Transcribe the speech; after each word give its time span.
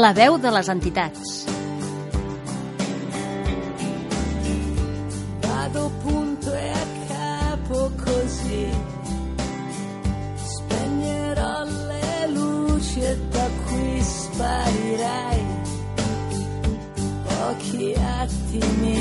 la 0.00 0.12
veu 0.16 0.38
de 0.38 0.50
les 0.50 0.68
entitats. 0.72 1.32
Vado 5.42 5.90
punto 6.02 6.54
e 6.54 6.70
a 6.70 6.86
capo 7.08 7.90
così. 8.04 8.66
Spegnerò 10.54 11.64
le 11.64 12.28
luci 12.32 13.00
e 13.00 13.16
da 13.30 13.48
qui 13.66 14.00
sparirai. 14.00 15.44
Pochi 17.26 17.94
attimi. 17.94 18.91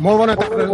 Molt 0.00 0.16
bona 0.16 0.32
tarda. 0.32 0.64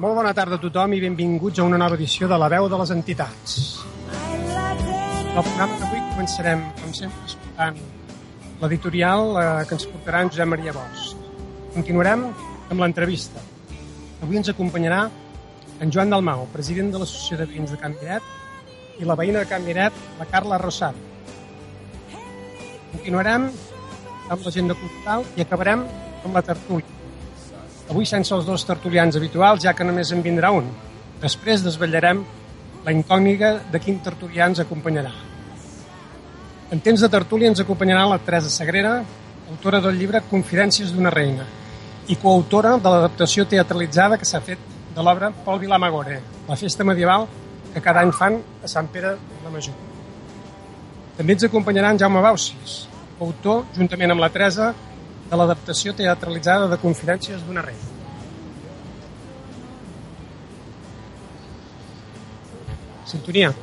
Molt 0.00 0.16
bona 0.16 0.32
tarda 0.34 0.56
a 0.56 0.62
tothom 0.62 0.96
i 0.96 1.00
benvinguts 1.04 1.60
a 1.60 1.66
una 1.68 1.78
nova 1.78 1.94
edició 1.94 2.26
de 2.26 2.38
La 2.40 2.48
veu 2.50 2.66
de 2.72 2.80
les 2.80 2.90
entitats. 2.96 3.54
El 4.10 5.38
programa 5.38 5.78
d'avui 5.78 6.02
començarem, 6.08 6.66
com 6.80 6.96
sempre, 6.98 7.30
escoltant 7.30 7.78
l'editorial 8.60 9.38
eh, 9.38 9.46
que 9.68 9.78
ens 9.78 9.86
portarà 9.92 10.24
en 10.24 10.32
Josep 10.34 10.50
Maria 10.50 10.74
Bosch. 10.74 11.14
Continuarem 11.76 12.26
amb 12.26 12.82
l'entrevista. 12.82 13.46
Avui 14.20 14.40
ens 14.40 14.50
acompanyarà 14.50 15.04
en 15.80 15.94
Joan 15.94 16.10
Dalmau, 16.10 16.48
president 16.52 16.90
de 16.90 16.98
l'Associació 17.00 17.38
de 17.38 17.46
Veïns 17.52 17.70
de 17.70 17.78
Can 17.80 17.94
Miret, 18.00 18.26
i 18.98 19.06
la 19.06 19.16
veïna 19.16 19.44
de 19.44 19.48
Can 19.48 19.62
Miret, 19.64 20.06
la 20.18 20.26
Carla 20.28 20.58
Rosado. 20.58 20.98
Continuarem 22.90 23.52
amb 24.30 24.46
l'agenda 24.46 24.76
cultural 24.78 25.24
i 25.36 25.42
acabarem 25.42 25.84
amb 26.24 26.36
la 26.36 26.42
tertúlia. 26.46 26.98
Avui 27.90 28.06
sense 28.06 28.30
els 28.34 28.46
dos 28.46 28.62
tertulians 28.64 29.16
habituals, 29.18 29.64
ja 29.64 29.74
que 29.74 29.84
només 29.84 30.12
en 30.14 30.22
vindrà 30.22 30.52
un. 30.54 30.68
Després 31.20 31.64
desvetllarem 31.66 32.22
la 32.86 32.94
incògnita 32.94 33.56
de 33.72 33.80
quin 33.82 33.98
tertulià 34.04 34.46
ens 34.46 34.62
acompanyarà. 34.62 35.10
En 36.70 36.78
temps 36.80 37.02
de 37.02 37.08
tertúlia 37.10 37.50
ens 37.50 37.60
acompanyarà 37.60 38.06
la 38.06 38.20
Teresa 38.22 38.52
Sagrera, 38.54 39.00
autora 39.50 39.80
del 39.82 39.98
llibre 39.98 40.22
Confidències 40.30 40.94
d'una 40.94 41.10
reina 41.10 41.46
i 42.10 42.16
coautora 42.18 42.76
de 42.78 42.90
l'adaptació 42.90 43.44
teatralitzada 43.46 44.18
que 44.18 44.26
s'ha 44.26 44.40
fet 44.42 44.62
de 44.94 45.02
l'obra 45.02 45.32
Pol 45.44 45.58
Vilamagore, 45.62 46.20
la 46.48 46.56
festa 46.58 46.86
medieval 46.86 47.26
que 47.74 47.82
cada 47.82 48.02
any 48.02 48.10
fan 48.14 48.38
a 48.62 48.70
Sant 48.70 48.88
Pere 48.90 49.16
de 49.18 49.42
la 49.44 49.50
Major. 49.50 49.74
També 51.18 51.36
ens 51.36 51.46
acompanyarà 51.46 51.90
en 51.90 52.00
Jaume 52.02 52.22
Bausis, 52.22 52.80
autor, 53.24 53.64
juntament 53.76 54.14
amb 54.14 54.24
la 54.24 54.30
Teresa, 54.32 54.72
de 55.30 55.38
l'adaptació 55.38 55.94
teatralitzada 55.94 56.68
de 56.70 56.78
Confidències 56.82 57.44
d'una 57.46 57.62
reina. 57.62 57.98
Sintonia. 63.10 63.54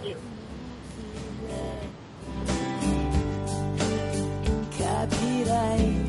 capirai. 4.77 6.06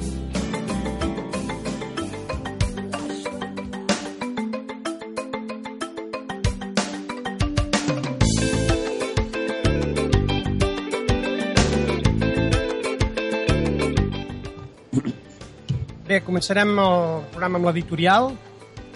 Bé, 16.19 16.25
començarem 16.27 16.73
el 16.83 17.21
programa 17.31 17.61
amb 17.61 17.69
l'editorial. 17.69 18.25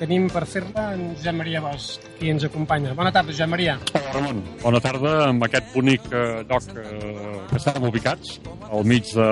Tenim 0.00 0.24
per 0.32 0.40
fer-la 0.50 0.88
en 0.96 1.12
Josep 1.12 1.36
Maria 1.38 1.60
Bosch, 1.62 2.02
qui 2.18 2.32
ens 2.32 2.42
acompanya. 2.48 2.96
Bona 2.98 3.12
tarda, 3.14 3.30
Josep 3.30 3.52
Maria. 3.52 3.76
Hola, 3.92 4.14
Ramon. 4.16 4.40
Bona 4.64 4.80
tarda 4.82 5.12
amb 5.28 5.46
aquest 5.46 5.68
bonic 5.70 6.08
eh, 6.10 6.40
lloc 6.50 6.66
eh, 6.72 7.12
que 7.46 7.60
estàvem 7.60 7.86
ubicats 7.92 8.34
al 8.72 8.82
mig 8.90 9.06
de, 9.14 9.28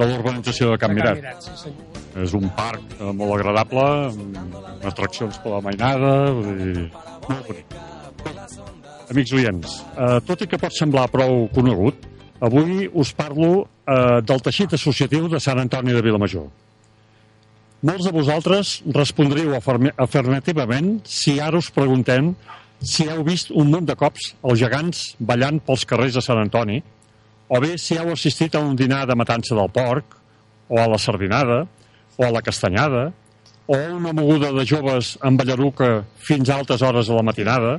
de 0.00 0.08
l'urbanització 0.08 0.72
de 0.72 0.80
Can 0.80 0.96
Mirat. 0.96 1.20
Mirat, 1.20 1.44
sí, 1.44 1.58
senyor. 1.66 2.00
És 2.24 2.32
un 2.40 2.48
parc 2.56 2.96
eh, 2.96 3.12
molt 3.20 3.36
agradable, 3.36 3.86
amb 4.14 4.90
atraccions 4.94 5.36
per 5.44 5.58
la 5.58 5.62
mainada, 5.68 6.16
vull 6.40 6.60
dir, 6.64 6.88
molt 7.28 7.50
bonic. 7.52 7.80
Amics 9.12 9.36
oients, 9.36 9.80
eh, 9.92 10.14
tot 10.24 10.40
i 10.40 10.48
que 10.48 10.64
pot 10.64 10.80
semblar 10.80 11.10
prou 11.12 11.50
conegut, 11.52 12.08
avui 12.40 12.86
us 12.88 13.12
parlo 13.12 13.66
eh, 13.66 14.22
del 14.24 14.46
teixit 14.48 14.80
associatiu 14.80 15.28
de 15.28 15.42
Sant 15.50 15.60
Antoni 15.68 15.92
de 15.92 16.00
Vilamajor. 16.00 16.48
Molts 17.86 18.06
de 18.08 18.10
vosaltres 18.10 18.70
respondríeu 18.90 19.52
aferme- 19.54 19.92
afirmativament 20.02 21.04
si 21.06 21.36
ara 21.38 21.60
us 21.60 21.68
preguntem 21.70 22.32
si 22.82 23.04
heu 23.06 23.22
vist 23.22 23.52
un 23.54 23.68
munt 23.70 23.86
de 23.86 23.94
cops 23.94 24.32
els 24.42 24.58
gegants 24.58 25.02
ballant 25.20 25.60
pels 25.62 25.84
carrers 25.86 26.16
de 26.16 26.22
Sant 26.24 26.40
Antoni, 26.40 26.80
o 27.46 27.60
bé 27.62 27.76
si 27.78 27.94
heu 27.94 28.10
assistit 28.10 28.56
a 28.56 28.62
un 28.64 28.74
dinar 28.74 29.04
de 29.06 29.14
matança 29.14 29.54
del 29.54 29.70
porc, 29.70 30.16
o 30.68 30.80
a 30.82 30.86
la 30.90 30.98
sardinada, 30.98 31.60
o 32.18 32.24
a 32.26 32.30
la 32.34 32.42
castanyada, 32.42 33.12
o 33.70 33.76
a 33.76 33.92
una 33.94 34.12
moguda 34.12 34.50
de 34.56 34.64
joves 34.66 35.12
amb 35.22 35.38
ballaruca 35.38 35.90
fins 36.26 36.50
a 36.50 36.56
altes 36.58 36.82
hores 36.82 37.06
de 37.06 37.14
la 37.14 37.22
matinada, 37.22 37.76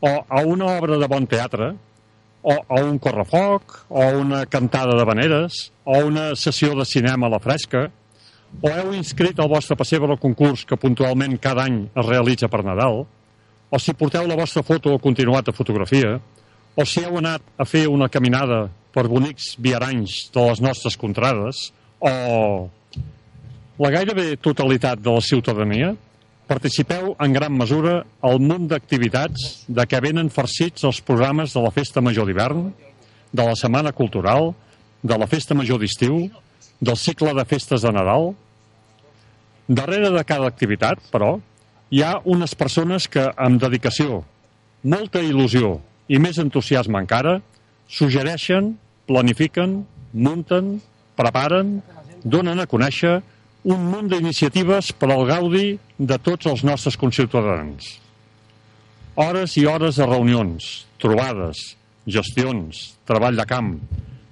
o 0.00 0.12
a 0.22 0.44
una 0.46 0.68
obra 0.76 0.98
de 0.98 1.08
bon 1.08 1.26
teatre, 1.26 1.72
o 2.42 2.54
a 2.62 2.78
un 2.78 2.98
correfoc, 3.02 3.86
o 3.88 4.02
a 4.02 4.12
una 4.18 4.44
cantada 4.46 4.94
de 4.94 5.08
veneres, 5.08 5.72
o 5.82 5.98
a 5.98 6.04
una 6.06 6.36
sessió 6.36 6.76
de 6.78 6.86
cinema 6.86 7.26
a 7.26 7.34
la 7.34 7.42
fresca, 7.42 7.88
o 8.60 8.68
heu 8.68 8.92
inscrit 8.94 9.38
el 9.40 9.48
vostre 9.50 9.76
pessebre 9.78 10.12
al 10.12 10.20
concurs 10.20 10.66
que 10.68 10.78
puntualment 10.78 11.38
cada 11.40 11.64
any 11.68 11.86
es 11.88 12.06
realitza 12.06 12.50
per 12.52 12.62
Nadal, 12.66 13.04
o 13.72 13.78
si 13.80 13.94
porteu 13.96 14.26
la 14.28 14.36
vostra 14.36 14.62
foto 14.62 14.92
o 14.92 15.00
continuat 15.00 15.48
de 15.48 15.56
fotografia, 15.56 16.18
o 16.76 16.84
si 16.84 17.00
heu 17.04 17.16
anat 17.20 17.42
a 17.56 17.64
fer 17.64 17.86
una 17.88 18.10
caminada 18.12 18.66
per 18.92 19.08
bonics 19.08 19.54
viaranys 19.58 20.28
de 20.34 20.46
les 20.50 20.60
nostres 20.60 20.98
contrades, 21.00 21.70
o 21.98 22.68
la 23.80 23.90
gairebé 23.90 24.36
totalitat 24.36 25.00
de 25.00 25.14
la 25.16 25.24
ciutadania, 25.24 25.94
participeu 26.46 27.14
en 27.16 27.32
gran 27.32 27.54
mesura 27.56 28.02
al 28.20 28.40
munt 28.42 28.66
d'activitats 28.68 29.64
de 29.68 29.86
què 29.88 30.02
venen 30.04 30.28
farcits 30.30 30.84
els 30.84 31.00
programes 31.00 31.54
de 31.56 31.62
la 31.64 31.72
Festa 31.72 32.02
Major 32.04 32.28
d'hivern, 32.28 32.66
de 33.32 33.46
la 33.48 33.56
Setmana 33.56 33.94
Cultural, 33.96 34.52
de 35.02 35.18
la 35.18 35.26
Festa 35.26 35.56
Major 35.56 35.80
d'estiu, 35.80 36.28
del 36.82 36.98
cicle 36.98 37.32
de 37.38 37.44
festes 37.46 37.86
de 37.86 37.92
Nadal. 37.94 38.32
Darrere 39.70 40.10
de 40.10 40.24
cada 40.26 40.50
activitat, 40.50 40.98
però, 41.14 41.36
hi 41.94 42.02
ha 42.02 42.16
unes 42.26 42.56
persones 42.58 43.06
que, 43.06 43.22
amb 43.38 43.62
dedicació, 43.62 44.22
molta 44.82 45.22
il·lusió 45.22 45.76
i 46.10 46.18
més 46.18 46.40
entusiasme 46.42 46.98
encara, 46.98 47.38
suggereixen, 47.86 48.74
planifiquen, 49.06 49.82
munten, 50.12 50.74
preparen, 51.16 51.78
donen 52.24 52.62
a 52.62 52.66
conèixer 52.66 53.20
un 53.62 53.84
munt 53.92 54.08
d'iniciatives 54.10 54.90
per 54.98 55.12
al 55.12 55.26
gaudi 55.28 55.76
de 55.98 56.18
tots 56.18 56.50
els 56.50 56.64
nostres 56.66 56.98
conciutadans. 56.98 57.98
Hores 59.14 59.54
i 59.60 59.68
hores 59.70 60.00
de 60.00 60.08
reunions, 60.08 60.86
trobades, 60.98 61.76
gestions, 62.10 62.88
treball 63.06 63.38
de 63.38 63.46
camp, 63.46 63.76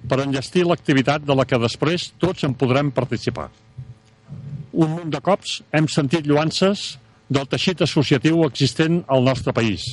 per 0.09 0.21
enllestir 0.23 0.63
l'activitat 0.65 1.25
de 1.25 1.35
la 1.37 1.45
que 1.45 1.59
després 1.61 2.11
tots 2.21 2.45
en 2.47 2.55
podrem 2.57 2.91
participar. 2.93 3.49
Un 4.71 4.95
munt 4.95 5.11
de 5.11 5.19
cops 5.23 5.59
hem 5.75 5.87
sentit 5.91 6.27
lluances 6.27 6.95
del 7.31 7.47
teixit 7.47 7.83
associatiu 7.83 8.43
existent 8.47 9.01
al 9.07 9.23
nostre 9.23 9.53
país. 9.55 9.83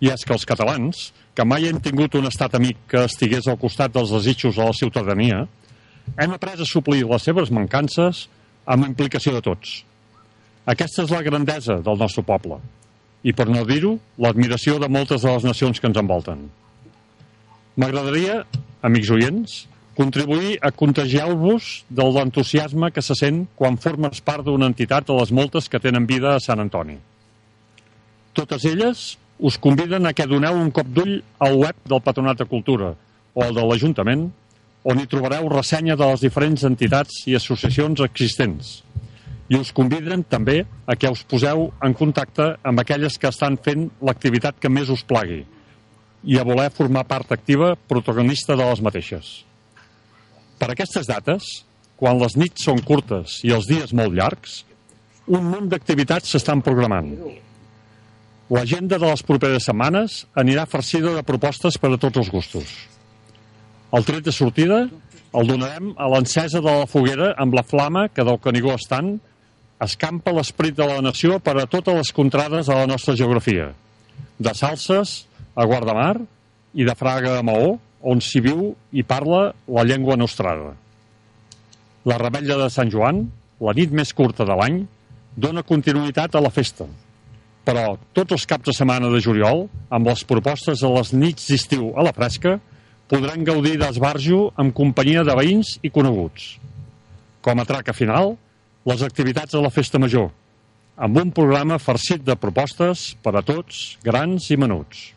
I 0.00 0.10
és 0.12 0.24
que 0.24 0.34
els 0.34 0.46
catalans, 0.48 1.10
que 1.34 1.46
mai 1.46 1.68
hem 1.68 1.80
tingut 1.82 2.14
un 2.18 2.26
estat 2.30 2.54
amic 2.56 2.78
que 2.90 3.04
estigués 3.06 3.46
al 3.48 3.58
costat 3.60 3.92
dels 3.94 4.12
desitjos 4.14 4.56
de 4.56 4.66
la 4.66 4.76
ciutadania, 4.76 5.44
hem 6.16 6.34
après 6.34 6.58
a 6.58 6.66
suplir 6.66 7.04
les 7.06 7.22
seves 7.22 7.52
mancances 7.54 8.26
amb 8.66 8.86
implicació 8.86 9.34
de 9.36 9.42
tots. 9.44 9.80
Aquesta 10.70 11.04
és 11.04 11.12
la 11.14 11.22
grandesa 11.26 11.80
del 11.84 11.98
nostre 11.98 12.24
poble 12.26 12.60
i, 13.22 13.34
per 13.36 13.46
no 13.50 13.66
dir-ho, 13.68 13.96
l'admiració 14.22 14.78
de 14.80 14.88
moltes 14.88 15.24
de 15.24 15.32
les 15.32 15.44
nacions 15.44 15.80
que 15.80 15.88
ens 15.90 15.98
envolten. 16.00 16.46
M'agradaria, 17.80 18.42
amics 18.82 19.10
oients, 19.12 19.56
contribuir 19.96 20.58
a 20.62 20.70
contagiar-vos 20.72 21.84
de 21.90 22.04
l'entusiasme 22.04 22.90
que 22.94 23.02
se 23.04 23.16
sent 23.18 23.44
quan 23.58 23.76
formes 23.76 24.22
part 24.24 24.46
d'una 24.46 24.70
entitat 24.70 25.06
de 25.08 25.16
les 25.18 25.32
moltes 25.32 25.68
que 25.68 25.80
tenen 25.82 26.06
vida 26.08 26.34
a 26.34 26.40
Sant 26.40 26.62
Antoni. 26.62 26.96
Totes 28.32 28.64
elles 28.64 29.18
us 29.40 29.58
conviden 29.58 30.06
a 30.06 30.12
que 30.12 30.28
doneu 30.28 30.56
un 30.56 30.70
cop 30.70 30.88
d'ull 30.88 31.18
al 31.40 31.56
web 31.60 31.76
del 31.88 32.02
Patronat 32.04 32.40
de 32.40 32.48
Cultura 32.48 32.94
o 33.34 33.44
al 33.44 33.54
de 33.56 33.64
l'Ajuntament, 33.64 34.28
on 34.84 35.00
hi 35.00 35.08
trobareu 35.10 35.48
ressenya 35.52 35.96
de 35.96 36.06
les 36.12 36.22
diferents 36.24 36.64
entitats 36.64 37.24
i 37.28 37.36
associacions 37.36 38.00
existents. 38.04 38.80
I 39.50 39.58
us 39.58 39.72
conviden 39.74 40.22
també 40.24 40.62
a 40.86 40.94
que 40.96 41.10
us 41.10 41.24
poseu 41.28 41.70
en 41.82 41.94
contacte 41.98 42.54
amb 42.62 42.80
aquelles 42.80 43.18
que 43.18 43.28
estan 43.28 43.58
fent 43.60 43.88
l'activitat 44.00 44.60
que 44.62 44.70
més 44.70 44.88
us 44.92 45.02
plagui, 45.04 45.42
i 46.24 46.38
a 46.38 46.44
voler 46.44 46.70
formar 46.74 47.06
part 47.08 47.32
activa 47.32 47.74
protagonista 47.88 48.56
de 48.56 48.66
les 48.66 48.82
mateixes. 48.84 49.30
Per 50.60 50.68
aquestes 50.72 51.08
dates, 51.08 51.46
quan 51.96 52.20
les 52.20 52.36
nits 52.36 52.64
són 52.66 52.82
curtes 52.84 53.38
i 53.44 53.54
els 53.56 53.68
dies 53.68 53.94
molt 53.96 54.12
llargs, 54.16 54.64
un 55.30 55.46
munt 55.46 55.70
d'activitats 55.72 56.32
s'estan 56.34 56.62
programant. 56.64 57.12
L'agenda 58.50 58.98
de 58.98 59.06
les 59.06 59.22
properes 59.22 59.68
setmanes 59.68 60.24
anirà 60.42 60.66
farcida 60.66 61.14
de 61.14 61.24
propostes 61.26 61.78
per 61.78 61.92
a 61.94 62.00
tots 62.02 62.18
els 62.18 62.32
gustos. 62.32 62.72
El 63.94 64.06
tret 64.06 64.26
de 64.26 64.34
sortida 64.34 64.82
el 65.30 65.46
donarem 65.46 65.92
a 65.96 66.08
l'encesa 66.10 66.58
de 66.58 66.72
la 66.80 66.88
foguera 66.90 67.30
amb 67.38 67.54
la 67.54 67.62
flama 67.62 68.08
que 68.10 68.26
del 68.26 68.40
Canigó 68.42 68.74
estant 68.74 69.18
escampa 69.80 70.34
l'esperit 70.34 70.76
de 70.76 70.86
la 70.86 71.00
nació 71.04 71.38
per 71.38 71.54
a 71.56 71.68
totes 71.70 71.96
les 71.96 72.12
contrades 72.12 72.66
de 72.66 72.76
la 72.76 72.88
nostra 72.90 73.14
geografia, 73.16 73.70
de 74.38 74.54
Salses 74.54 75.29
a 75.54 75.66
Guardamar 75.66 76.16
i 76.74 76.86
de 76.86 76.94
Fraga 76.94 77.38
a 77.38 77.44
Maó, 77.46 77.78
on 78.00 78.22
s'hi 78.24 78.40
viu 78.44 78.70
i 78.92 79.02
parla 79.04 79.50
la 79.68 79.84
llengua 79.84 80.16
nostrada. 80.16 80.72
La 82.08 82.16
rebella 82.20 82.56
de 82.62 82.70
Sant 82.72 82.90
Joan, 82.92 83.26
la 83.60 83.76
nit 83.76 83.92
més 83.92 84.14
curta 84.16 84.46
de 84.48 84.56
l'any, 84.56 84.80
dona 85.36 85.64
continuïtat 85.66 86.34
a 86.34 86.40
la 86.42 86.52
festa, 86.54 86.86
però 87.64 87.98
tots 88.16 88.32
els 88.38 88.46
caps 88.48 88.70
de 88.70 88.74
setmana 88.76 89.10
de 89.12 89.20
juliol, 89.20 89.66
amb 89.92 90.08
les 90.08 90.24
propostes 90.24 90.80
de 90.80 90.90
les 90.94 91.12
nits 91.12 91.50
d'estiu 91.50 91.92
a 91.94 92.06
la 92.06 92.14
fresca, 92.16 92.56
podran 93.10 93.44
gaudir 93.44 93.76
d'esbarjo 93.78 94.50
amb 94.60 94.74
companyia 94.74 95.24
de 95.26 95.36
veïns 95.36 95.76
i 95.82 95.90
coneguts. 95.92 96.56
Com 97.44 97.60
a 97.60 97.66
traca 97.68 97.92
final, 97.96 98.36
les 98.86 99.02
activitats 99.02 99.52
de 99.52 99.60
la 99.60 99.72
Festa 99.74 100.00
Major, 100.00 100.30
amb 100.96 101.16
un 101.20 101.32
programa 101.36 101.80
farcit 101.80 102.24
de 102.24 102.36
propostes 102.36 103.10
per 103.24 103.34
a 103.36 103.42
tots, 103.44 103.98
grans 104.04 104.50
i 104.52 104.58
menuts. 104.60 105.10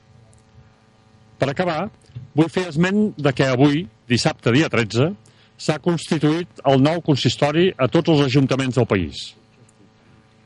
Per 1.43 1.49
acabar, 1.51 1.89
vull 2.39 2.47
fer 2.47 2.69
esment 2.69 3.09
de 3.19 3.31
que 3.35 3.43
avui, 3.51 3.81
dissabte 4.07 4.51
dia 4.55 4.69
13, 4.71 5.09
s'ha 5.59 5.73
constituït 5.83 6.61
el 6.71 6.79
nou 6.79 7.01
consistori 7.03 7.65
a 7.75 7.89
tots 7.91 8.13
els 8.13 8.21
ajuntaments 8.29 8.77
del 8.79 8.87
país. 8.87 9.25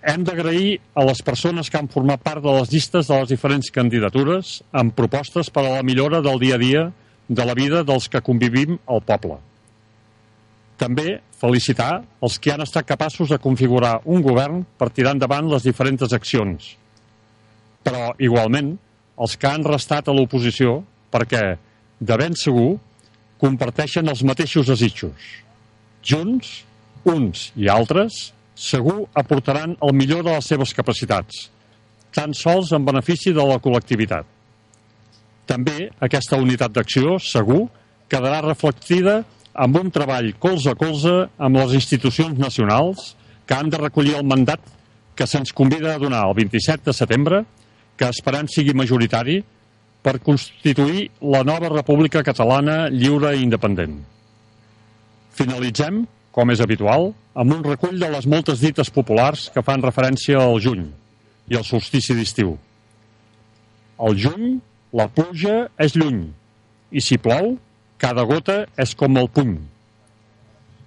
Hem 0.02 0.24
d'agrair 0.26 0.80
a 0.98 1.04
les 1.06 1.22
persones 1.28 1.70
que 1.70 1.78
han 1.78 1.90
format 1.94 2.24
part 2.26 2.42
de 2.42 2.56
les 2.56 2.74
llistes 2.74 3.12
de 3.12 3.20
les 3.20 3.30
diferents 3.30 3.70
candidatures 3.76 4.56
amb 4.82 4.96
propostes 4.98 5.54
per 5.54 5.68
a 5.68 5.76
la 5.76 5.86
millora 5.86 6.24
del 6.26 6.42
dia 6.42 6.58
a 6.58 6.64
dia 6.64 6.84
de 7.30 7.46
la 7.46 7.54
vida 7.62 7.84
dels 7.86 8.10
que 8.10 8.24
convivim 8.26 8.80
al 8.90 9.06
poble. 9.06 9.38
També 10.82 11.20
felicitar 11.38 11.92
els 12.26 12.40
que 12.42 12.56
han 12.56 12.66
estat 12.66 12.90
capaços 12.90 13.30
de 13.30 13.38
configurar 13.46 14.00
un 14.10 14.26
govern 14.26 14.66
per 14.82 14.90
tirar 14.90 15.14
endavant 15.14 15.54
les 15.54 15.70
diferents 15.70 16.10
accions. 16.10 16.74
Però, 17.86 18.16
igualment, 18.18 18.80
els 19.18 19.36
que 19.38 19.50
han 19.50 19.66
restat 19.66 20.08
a 20.08 20.16
l'oposició 20.16 20.82
perquè, 21.14 21.58
de 22.00 22.18
ben 22.20 22.36
segur, 22.38 22.78
comparteixen 23.42 24.10
els 24.10 24.24
mateixos 24.26 24.70
desitjos. 24.70 25.18
Junts, 26.06 26.64
uns 27.08 27.52
i 27.56 27.70
altres, 27.70 28.32
segur 28.58 29.06
aportaran 29.18 29.76
el 29.84 29.94
millor 29.94 30.24
de 30.26 30.34
les 30.34 30.50
seves 30.50 30.74
capacitats, 30.74 31.48
tan 32.14 32.34
sols 32.34 32.74
en 32.74 32.86
benefici 32.86 33.34
de 33.34 33.46
la 33.46 33.60
col·lectivitat. 33.62 34.26
També 35.48 35.90
aquesta 36.04 36.40
unitat 36.42 36.74
d'acció, 36.76 37.18
segur, 37.24 37.68
quedarà 38.10 38.42
reflectida 38.44 39.22
amb 39.58 39.78
un 39.80 39.92
treball 39.94 40.34
colze 40.42 40.72
a 40.72 40.78
colze 40.78 41.14
amb 41.38 41.60
les 41.60 41.76
institucions 41.78 42.38
nacionals 42.40 43.14
que 43.48 43.56
han 43.56 43.70
de 43.72 43.80
recollir 43.80 44.18
el 44.20 44.28
mandat 44.28 44.62
que 45.18 45.26
se'ns 45.26 45.54
convida 45.56 45.96
a 45.96 46.02
donar 46.02 46.28
el 46.28 46.36
27 46.38 46.84
de 46.86 46.94
setembre, 46.94 47.44
que 47.98 48.10
esperem 48.14 48.50
sigui 48.52 48.76
majoritari, 48.78 49.42
per 50.08 50.20
constituir 50.24 51.10
la 51.20 51.42
nova 51.44 51.72
República 51.74 52.22
Catalana 52.24 52.86
lliure 52.94 53.34
i 53.36 53.44
independent. 53.44 53.98
Finalitzem, 55.36 56.06
com 56.32 56.54
és 56.54 56.62
habitual, 56.64 57.12
amb 57.36 57.58
un 57.58 57.66
recull 57.66 57.98
de 58.00 58.10
les 58.14 58.28
moltes 58.30 58.62
dites 58.64 58.92
populars 58.94 59.50
que 59.54 59.66
fan 59.66 59.84
referència 59.84 60.40
al 60.40 60.62
juny 60.64 60.86
i 61.52 61.58
al 61.58 61.66
solstici 61.68 62.16
d'estiu. 62.16 62.56
Al 63.98 64.16
juny, 64.16 64.60
la 64.94 65.10
pluja 65.12 65.66
és 65.82 65.98
lluny, 65.98 66.28
i 66.94 67.04
si 67.04 67.18
plou, 67.20 67.56
cada 68.00 68.24
gota 68.30 68.62
és 68.80 68.94
com 68.96 69.18
el 69.20 69.28
puny. 69.34 69.58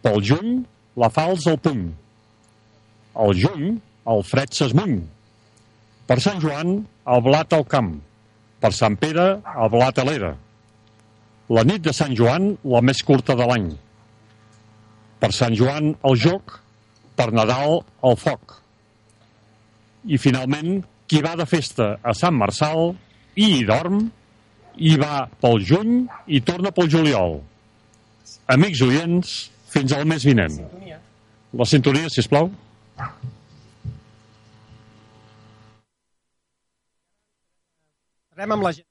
Pel 0.01 0.23
juny, 0.25 0.61
la 0.97 1.11
falç 1.13 1.49
al 1.51 1.59
puny. 1.61 1.89
Al 3.21 3.35
juny, 3.37 3.75
el 4.09 4.23
fred 4.25 4.55
s'esmuny. 4.57 5.01
Per 6.09 6.19
Sant 6.23 6.41
Joan, 6.43 6.81
el 7.11 7.23
blat 7.27 7.53
al 7.57 7.67
camp 7.69 7.95
per 8.61 8.71
Sant 8.77 8.97
Pere, 9.01 9.27
el 9.41 9.71
blat 9.73 9.99
a 9.99 10.05
l'era. 10.07 10.35
La 11.51 11.65
nit 11.67 11.83
de 11.83 11.95
Sant 11.97 12.15
Joan, 12.17 12.53
la 12.63 12.83
més 12.85 13.01
curta 13.07 13.35
de 13.39 13.47
l'any. 13.49 13.71
Per 15.21 15.33
Sant 15.35 15.57
Joan, 15.57 15.95
el 16.07 16.19
joc. 16.21 16.59
Per 17.19 17.29
Nadal, 17.37 17.83
el 18.07 18.15
foc. 18.17 18.55
I 20.09 20.17
finalment, 20.17 20.79
qui 21.11 21.21
va 21.25 21.35
de 21.37 21.45
festa 21.49 21.97
a 22.01 22.15
Sant 22.17 22.37
Marçal 22.39 22.95
i 23.37 23.49
hi 23.59 23.65
dorm, 23.69 24.07
i 24.81 24.95
va 24.97 25.27
pel 25.43 25.61
juny 25.67 25.97
i 26.31 26.41
torna 26.41 26.73
pel 26.73 26.89
juliol. 26.93 27.41
Amics 28.55 28.81
oients, 28.87 29.35
fins 29.75 29.93
al 29.93 30.07
mes 30.09 30.25
vinent. 30.25 30.57
La 31.53 31.67
sintonia, 31.67 32.09
si 32.09 32.23
plau. 32.31 32.49
Anem 38.41 38.55
amb 38.57 38.65
la 38.65 38.71
gent. 38.73 38.90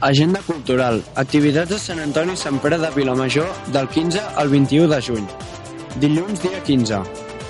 Agenda 0.00 0.40
cultural. 0.44 1.02
Activitats 1.16 1.70
de 1.70 1.78
Sant 1.80 2.00
Antoni 2.04 2.34
i 2.36 2.36
Sant 2.36 2.58
Pere 2.60 2.76
de 2.76 2.90
Vilamajor 2.92 3.48
del 3.72 3.88
15 3.88 4.20
al 4.36 4.50
21 4.52 4.90
de 4.92 4.98
juny. 5.00 5.24
Dilluns, 6.02 6.42
dia 6.42 6.60
15. 6.62 6.98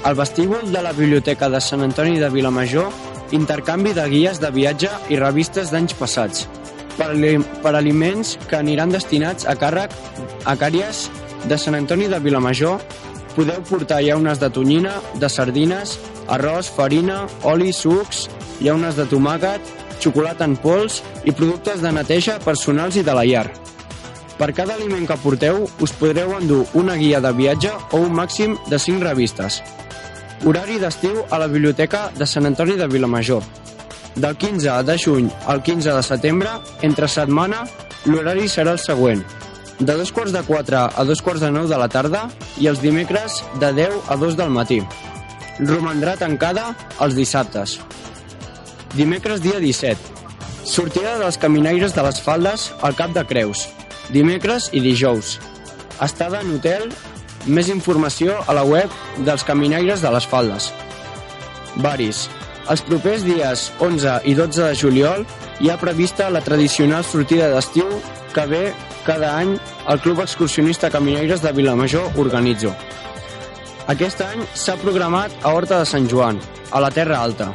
Al 0.07 0.15
vestíbul 0.15 0.71
de 0.71 0.83
la 0.83 0.93
Biblioteca 0.93 1.49
de 1.51 1.61
Sant 1.61 1.83
Antoni 1.83 2.21
de 2.23 2.29
Vilamajor, 2.31 2.93
intercanvi 3.35 3.93
de 3.97 4.05
guies 4.09 4.39
de 4.39 4.51
viatge 4.55 4.93
i 5.11 5.19
revistes 5.19 5.73
d'anys 5.75 5.97
passats. 5.99 6.47
Per, 6.97 7.11
per 7.65 7.75
aliments 7.75 8.37
que 8.47 8.61
aniran 8.61 8.95
destinats 8.95 9.45
a 9.45 9.57
càrrec 9.59 9.91
a 10.47 10.55
càries 10.55 11.09
de 11.51 11.59
Sant 11.59 11.75
Antoni 11.75 12.07
de 12.07 12.23
Vilamajor, 12.23 12.79
podeu 13.35 13.59
portar 13.67 14.05
llaunes 14.07 14.39
de 14.39 14.53
tonyina, 14.55 14.95
de 15.19 15.29
sardines, 15.29 15.99
arròs, 16.31 16.71
farina, 16.71 17.25
oli, 17.43 17.73
sucs, 17.75 18.29
llaunes 18.63 18.95
de 18.95 19.05
tomàquet, 19.11 19.75
xocolata 20.01 20.45
en 20.45 20.57
pols 20.57 21.03
i 21.25 21.33
productes 21.33 21.83
de 21.83 21.93
neteja 21.93 22.39
personals 22.45 22.97
i 22.97 23.05
de 23.07 23.15
la 23.15 23.25
llar. 23.25 23.47
Per 24.37 24.53
cada 24.53 24.75
aliment 24.77 25.07
que 25.09 25.17
porteu, 25.23 25.63
us 25.81 25.93
podreu 25.97 26.35
endur 26.37 26.67
una 26.77 26.97
guia 27.01 27.23
de 27.25 27.33
viatge 27.33 27.73
o 27.97 28.03
un 28.05 28.13
màxim 28.13 28.57
de 28.69 28.79
5 28.79 29.05
revistes. 29.05 29.63
Horari 30.45 30.77
d'estiu 30.79 31.23
a 31.31 31.39
la 31.41 31.49
Biblioteca 31.49 32.11
de 32.17 32.27
Sant 32.29 32.45
Antoni 32.45 32.77
de 32.77 32.87
Vilamajor. 32.87 33.43
Del 34.17 34.37
15 34.37 34.83
de 34.85 34.99
juny 35.01 35.31
al 35.47 35.63
15 35.63 35.93
de 35.93 36.03
setembre, 36.03 36.53
entre 36.83 37.09
setmana, 37.09 37.65
l'horari 38.05 38.49
serà 38.49 38.77
el 38.77 38.81
següent. 38.81 39.25
De 39.79 39.93
dos 39.93 40.13
quarts 40.13 40.33
de 40.33 40.41
4 40.45 40.85
a 40.89 41.05
dos 41.05 41.21
quarts 41.21 41.41
de 41.41 41.51
9 41.53 41.69
de 41.69 41.81
la 41.81 41.89
tarda 41.89 42.23
i 42.61 42.69
els 42.69 42.81
dimecres 42.81 43.43
de 43.61 43.73
10 43.77 44.09
a 44.09 44.17
2 44.17 44.37
del 44.37 44.53
matí. 44.53 44.81
Romandrà 45.61 46.17
tancada 46.21 46.71
els 47.01 47.17
dissabtes. 47.17 47.79
Dimecres 48.97 49.43
dia 49.45 49.59
17. 49.61 50.01
Sortida 50.65 51.19
dels 51.21 51.37
caminaires 51.37 51.93
de 51.93 52.01
les 52.01 52.17
faldes 52.25 52.71
al 52.81 52.95
Cap 52.97 53.11
de 53.13 53.27
Creus. 53.29 53.67
Dimecres 54.09 54.71
i 54.73 54.81
dijous. 54.81 55.35
Estada 56.01 56.41
en 56.41 56.55
hotel. 56.55 56.89
Més 57.45 57.69
informació 57.69 58.39
a 58.49 58.55
la 58.57 58.65
web 58.65 58.89
dels 59.27 59.45
caminaires 59.45 60.01
de 60.01 60.15
les 60.15 60.25
faldes. 60.25 60.71
Baris. 61.77 62.23
Els 62.73 62.83
propers 62.89 63.21
dies 63.29 63.67
11 63.85 64.17
i 64.25 64.35
12 64.35 64.65
de 64.65 64.81
juliol 64.81 65.29
hi 65.61 65.69
ha 65.69 65.77
prevista 65.77 66.33
la 66.33 66.41
tradicional 66.41 67.05
sortida 67.05 67.53
d'estiu 67.53 67.93
que 68.33 68.49
ve 68.49 68.65
cada 69.05 69.37
any 69.37 69.59
el 69.93 70.01
Club 70.01 70.25
Excursionista 70.25 70.91
Caminaires 70.91 71.45
de 71.45 71.53
Vilamajor 71.53 72.17
organitza. 72.17 72.73
Aquest 73.93 74.25
any 74.25 74.49
s'ha 74.57 74.81
programat 74.81 75.37
a 75.45 75.53
Horta 75.53 75.85
de 75.85 75.87
Sant 75.87 76.09
Joan, 76.09 76.41
a 76.73 76.81
la 76.81 76.91
Terra 76.91 77.21
Alta. 77.21 77.53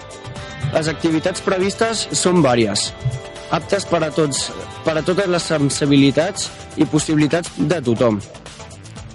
Les 0.71 0.87
activitats 0.87 1.43
previstes 1.43 2.05
són 2.15 2.41
vàries, 2.43 2.89
aptes 3.51 3.85
per 3.89 4.03
a, 4.05 4.11
tots, 4.15 4.49
per 4.85 4.95
a 4.97 5.03
totes 5.03 5.27
les 5.27 5.47
sensibilitats 5.51 6.49
i 6.79 6.87
possibilitats 6.87 7.51
de 7.57 7.81
tothom. 7.83 8.21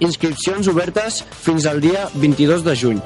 Inscripcions 0.05 0.67
obertes 0.69 1.23
fins 1.45 1.65
al 1.65 1.81
dia 1.81 2.05
22 2.21 2.65
de 2.67 2.75
juny. 2.77 2.99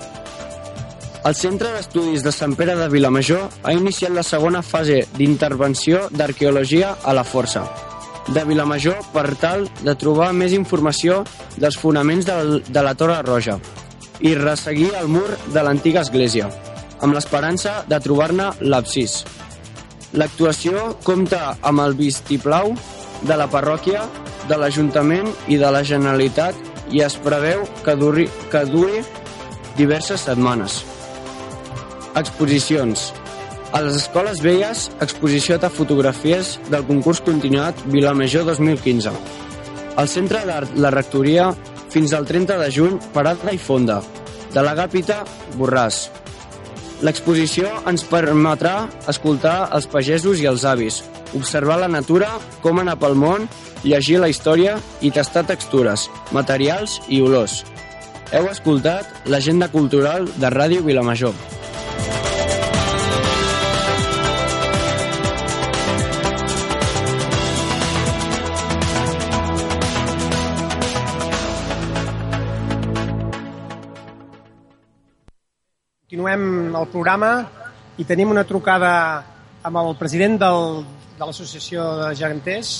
El 1.23 1.37
Centre 1.37 1.69
d'Estudis 1.71 2.25
de 2.25 2.33
Sant 2.33 2.57
Pere 2.57 2.75
de 2.75 2.89
Vilamajor 2.89 3.47
ha 3.63 3.77
iniciat 3.77 4.11
la 4.11 4.25
segona 4.25 4.63
fase 4.65 5.03
d'intervenció 5.15 6.07
d'arqueologia 6.11 6.95
a 7.05 7.13
la 7.13 7.23
força 7.23 7.67
de 8.27 8.43
Vilamajor 8.45 8.99
per 9.13 9.35
tal 9.41 9.67
de 9.81 9.95
trobar 9.97 10.31
més 10.33 10.53
informació 10.53 11.21
dels 11.57 11.77
fonaments 11.77 12.27
de, 12.27 12.81
la 12.83 12.93
Torre 12.95 13.21
Roja 13.25 13.57
i 14.21 14.35
resseguir 14.37 14.91
el 14.99 15.07
mur 15.09 15.27
de 15.53 15.63
l'antiga 15.65 16.03
església, 16.05 16.49
amb 17.01 17.15
l'esperança 17.17 17.81
de 17.89 17.99
trobar-ne 18.01 18.51
l'absis. 18.61 19.21
L'actuació 20.17 20.91
compta 21.07 21.55
amb 21.61 21.83
el 21.83 21.95
vistiplau 21.99 22.73
de 23.27 23.37
la 23.37 23.47
parròquia, 23.51 24.03
de 24.49 24.57
l'Ajuntament 24.57 25.29
i 25.47 25.57
de 25.61 25.69
la 25.71 25.83
Generalitat 25.87 26.57
i 26.91 27.03
es 27.05 27.15
preveu 27.23 27.63
que 27.85 27.95
duri, 27.95 28.27
que 28.51 28.63
duri 28.67 29.03
diverses 29.77 30.25
setmanes. 30.27 30.81
Exposicions. 32.19 33.11
A 33.71 33.79
les 33.79 33.95
Escoles 34.01 34.41
Velles, 34.43 34.89
exposició 34.99 35.55
de 35.61 35.69
fotografies 35.71 36.57
del 36.67 36.83
concurs 36.89 37.21
continuat 37.23 37.77
Vilamajor 37.93 38.43
2015. 38.49 39.13
Al 39.95 40.09
Centre 40.11 40.41
d'Art 40.47 40.75
La 40.75 40.91
Rectoria, 40.91 41.53
fins 41.91 42.11
al 42.13 42.27
30 42.27 42.59
de 42.59 42.71
juny, 42.71 42.99
Parada 43.15 43.55
i 43.55 43.59
Fonda. 43.59 44.01
De 44.51 44.63
l'Agàpita, 44.63 45.21
Borràs. 45.55 46.09
L'exposició 47.01 47.69
ens 47.89 48.03
permetrà 48.05 48.85
escoltar 49.09 49.71
els 49.73 49.87
pagesos 49.89 50.41
i 50.41 50.45
els 50.49 50.65
avis, 50.69 50.99
observar 51.33 51.79
la 51.81 51.89
natura, 51.89 52.29
com 52.61 52.77
anar 52.77 52.99
pel 53.01 53.17
món, 53.17 53.47
llegir 53.81 54.19
la 54.21 54.29
història 54.29 54.77
i 55.01 55.09
tastar 55.15 55.47
textures, 55.49 56.05
materials 56.31 56.99
i 57.09 57.23
olors. 57.25 57.63
Heu 58.31 58.51
escoltat 58.51 59.25
l'agenda 59.25 59.71
cultural 59.73 60.29
de 60.37 60.53
Ràdio 60.53 60.85
Vilamajor. 60.85 61.33
Continuem 76.11 76.73
el 76.75 76.87
programa 76.91 77.27
i 77.95 78.03
tenim 78.03 78.33
una 78.33 78.41
trucada 78.43 78.87
amb 79.63 79.77
el 79.79 79.93
president 79.95 80.33
del, 80.41 80.81
de 81.15 81.21
l'Associació 81.29 81.85
de 82.01 82.09
Geganters 82.19 82.71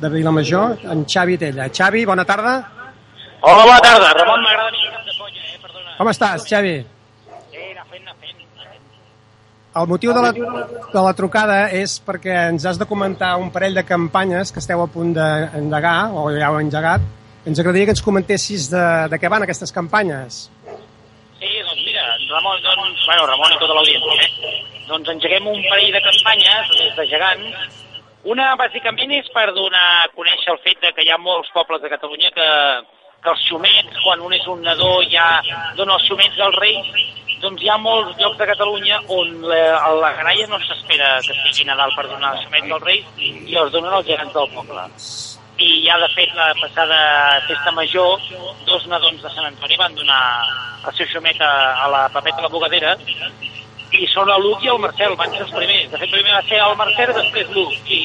de 0.00 0.08
Vilamajor, 0.14 0.78
en 0.94 1.02
Xavi 1.04 1.36
Tella. 1.42 1.66
Xavi, 1.68 2.06
bona 2.08 2.24
tarda. 2.24 2.54
Hola, 3.42 3.66
bona 3.68 3.82
tarda. 3.84 4.14
Ramon, 4.16 4.40
m'agrada 4.46 4.72
cap 4.94 5.04
de 5.04 5.18
conya, 5.18 5.44
eh? 5.44 5.60
Perdona. 5.66 5.92
Com 5.98 6.12
estàs, 6.14 6.48
Xavi? 6.48 6.72
Sí, 7.50 7.60
anar 7.66 7.84
fent, 7.92 8.08
anar 8.08 8.16
fent. 8.24 8.88
El 9.82 9.92
motiu 9.92 10.16
de 10.16 10.24
la, 10.24 10.32
de 10.96 11.04
la 11.10 11.14
trucada 11.20 11.60
és 11.82 11.98
perquè 12.08 12.46
ens 12.54 12.64
has 12.64 12.80
de 12.80 12.88
comentar 12.88 13.34
un 13.44 13.52
parell 13.52 13.76
de 13.76 13.84
campanyes 13.84 14.56
que 14.56 14.64
esteu 14.64 14.80
a 14.80 14.88
punt 14.88 15.12
d'endegar, 15.20 15.98
o 16.16 16.30
ja 16.32 16.48
heu 16.48 16.62
engegat. 16.64 17.04
Ens 17.44 17.60
agradaria 17.60 17.92
que 17.92 17.98
ens 17.98 18.06
comentessis 18.08 18.72
de, 18.72 18.86
de 19.12 19.20
què 19.20 19.28
van 19.28 19.44
aquestes 19.44 19.68
campanyes. 19.82 20.46
Mira, 21.94 22.18
Ramon, 22.28 22.60
doncs, 22.60 23.06
bueno, 23.06 23.24
Ramon 23.24 23.52
i 23.54 23.58
tota 23.60 23.74
l'audiència, 23.76 24.24
eh? 24.26 24.62
Doncs 24.88 25.10
engeguem 25.12 25.44
un 25.46 25.60
parell 25.68 25.92
de 25.94 26.00
campanyes 26.02 26.72
des 26.74 26.96
de 26.96 27.04
gegants. 27.06 27.76
Una, 28.34 28.48
bàsicament, 28.58 29.12
és 29.14 29.28
per 29.30 29.44
donar 29.54 29.82
a 30.00 30.08
conèixer 30.16 30.50
el 30.50 30.58
fet 30.64 30.80
de 30.82 30.90
que 30.96 31.04
hi 31.06 31.12
ha 31.14 31.20
molts 31.22 31.52
pobles 31.54 31.84
de 31.84 31.92
Catalunya 31.92 32.32
que, 32.34 32.48
que 33.22 33.30
els 33.30 33.44
xumets, 33.46 34.00
quan 34.02 34.24
un 34.26 34.34
és 34.34 34.48
un 34.50 34.66
nadó, 34.66 34.90
ja 35.12 35.28
dona 35.78 35.94
els 36.00 36.08
xumets 36.08 36.42
als 36.48 36.58
reis, 36.64 36.90
doncs 37.44 37.62
hi 37.62 37.70
ha 37.70 37.78
molts 37.78 38.18
llocs 38.18 38.42
de 38.42 38.50
Catalunya 38.50 38.98
on 39.14 39.30
la, 39.52 39.62
la 40.00 40.10
ganaia 40.18 40.50
no 40.50 40.58
s'espera 40.66 41.14
que 41.22 41.38
sigui 41.44 41.68
Nadal 41.70 41.94
per 41.94 42.08
donar 42.08 42.34
els 42.34 42.42
xumets 42.48 42.74
als 42.74 42.88
reis 42.90 43.22
i 43.22 43.54
els 43.54 43.70
donen 43.70 43.94
els 44.00 44.10
gegants 44.10 44.34
del 44.34 44.50
poble 44.56 44.88
i 45.58 45.84
ja 45.86 45.98
de 46.02 46.08
fet 46.14 46.32
la 46.34 46.50
passada 46.58 46.98
festa 47.46 47.70
major 47.72 48.18
dos 48.66 48.86
nadons 48.90 49.22
de 49.22 49.30
Sant 49.30 49.46
Antoni 49.46 49.76
van 49.78 49.94
donar 49.94 50.22
el 50.88 50.96
seu 50.96 51.06
xumet 51.06 51.40
a, 51.40 51.52
a 51.84 51.90
la 51.92 52.08
papeta 52.08 52.40
de 52.40 52.48
la 52.48 52.54
Bogadera 52.54 52.96
i 53.94 54.06
són 54.10 54.30
el 54.34 54.42
Luc 54.42 54.64
i 54.64 54.70
el 54.72 54.80
Marcel, 54.82 55.14
van 55.18 55.30
ser 55.30 55.44
els 55.44 55.52
primers. 55.54 55.90
De 55.92 55.98
fet, 56.00 56.10
primer 56.10 56.32
va 56.34 56.42
ser 56.48 56.58
el 56.58 56.72
Marcel, 56.80 57.12
després 57.14 57.52
Luc, 57.54 57.76
i, 57.86 58.00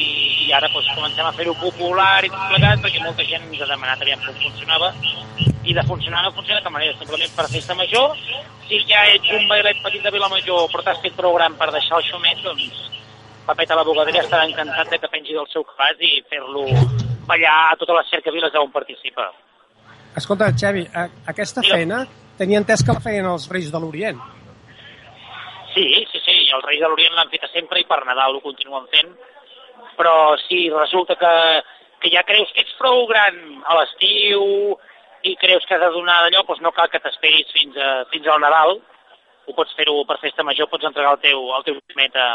i 0.46 0.52
ara 0.54 0.70
doncs, 0.70 0.92
comencem 0.94 1.26
a 1.26 1.34
fer-ho 1.34 1.56
popular 1.58 2.20
i 2.26 2.30
tot 2.30 2.44
plegat, 2.52 2.84
perquè 2.84 3.02
molta 3.02 3.26
gent 3.26 3.48
ens 3.48 3.64
ha 3.64 3.70
demanat 3.72 4.04
aviam 4.06 4.22
com 4.26 4.38
funcionava, 4.44 4.92
i 5.66 5.74
de 5.74 5.86
funcionar 5.90 6.22
no 6.26 6.36
funciona 6.38 6.60
de 6.60 6.68
cap 6.68 6.76
manera, 6.76 6.94
simplement 7.00 7.34
per 7.36 7.48
festa 7.56 7.78
major, 7.80 8.16
si 8.68 8.84
ja 8.92 9.06
ets 9.16 9.34
un 9.40 9.50
bailet 9.50 9.82
petit 9.86 10.06
de 10.06 10.14
Vilamajor, 10.14 10.68
però 10.70 10.86
t'has 10.86 11.02
fet 11.06 11.18
prou 11.18 11.34
gran 11.40 11.58
per 11.58 11.72
deixar 11.74 11.98
el 11.98 12.10
xumet, 12.12 12.46
doncs 12.46 12.86
Papeta 13.50 13.74
la 13.74 13.86
Bogadera 13.88 14.22
estarà 14.22 14.46
encantat 14.46 14.92
de 14.94 15.00
que 15.02 15.10
pengi 15.10 15.34
del 15.34 15.48
seu 15.50 15.64
cabàs 15.66 15.98
i 16.06 16.20
fer-lo 16.30 16.68
ballar 17.30 17.60
a 17.70 17.78
totes 17.80 18.02
les 18.02 18.12
cercaviles 18.16 18.58
on 18.60 18.74
participa. 18.74 19.30
Escolta, 20.18 20.50
Xavi, 20.58 20.84
a, 20.94 21.06
aquesta 21.32 21.64
feina 21.66 22.04
tenia 22.40 22.60
entès 22.62 22.84
que 22.86 22.96
la 22.96 23.04
feien 23.04 23.28
els 23.30 23.48
Reis 23.52 23.70
de 23.72 23.82
l'Orient. 23.82 24.20
Sí, 25.74 25.86
sí, 26.12 26.22
sí, 26.26 26.38
els 26.56 26.66
Reis 26.66 26.82
de 26.82 26.90
l'Orient 26.90 27.18
l'han 27.18 27.32
fet 27.34 27.46
sempre 27.54 27.82
i 27.82 27.88
per 27.90 28.02
Nadal 28.08 28.38
ho 28.38 28.44
continuen 28.44 28.88
fent, 28.94 29.12
però 30.00 30.36
si 30.48 30.68
resulta 30.74 31.16
que, 31.20 31.34
que 32.04 32.12
ja 32.14 32.26
creus 32.28 32.52
que 32.56 32.66
ets 32.66 32.78
prou 32.80 33.06
gran 33.12 33.38
a 33.70 33.78
l'estiu 33.80 34.46
i 35.30 35.36
creus 35.40 35.66
que 35.68 35.76
has 35.76 35.84
de 35.84 35.92
donar 35.94 36.22
d'allò, 36.24 36.46
doncs 36.48 36.64
no 36.64 36.72
cal 36.76 36.90
que 36.90 37.02
t'esperis 37.04 37.52
fins, 37.54 37.76
a, 37.78 38.06
fins 38.12 38.28
al 38.28 38.42
Nadal, 38.42 38.80
ho 39.50 39.56
pots 39.58 39.76
fer-ho 39.78 40.02
per 40.08 40.20
festa 40.22 40.46
major, 40.46 40.70
pots 40.72 40.88
entregar 40.88 41.16
el 41.18 41.22
teu, 41.24 41.46
el 41.58 41.66
teu 41.68 41.78
xumet 41.82 42.16
a, 42.16 42.30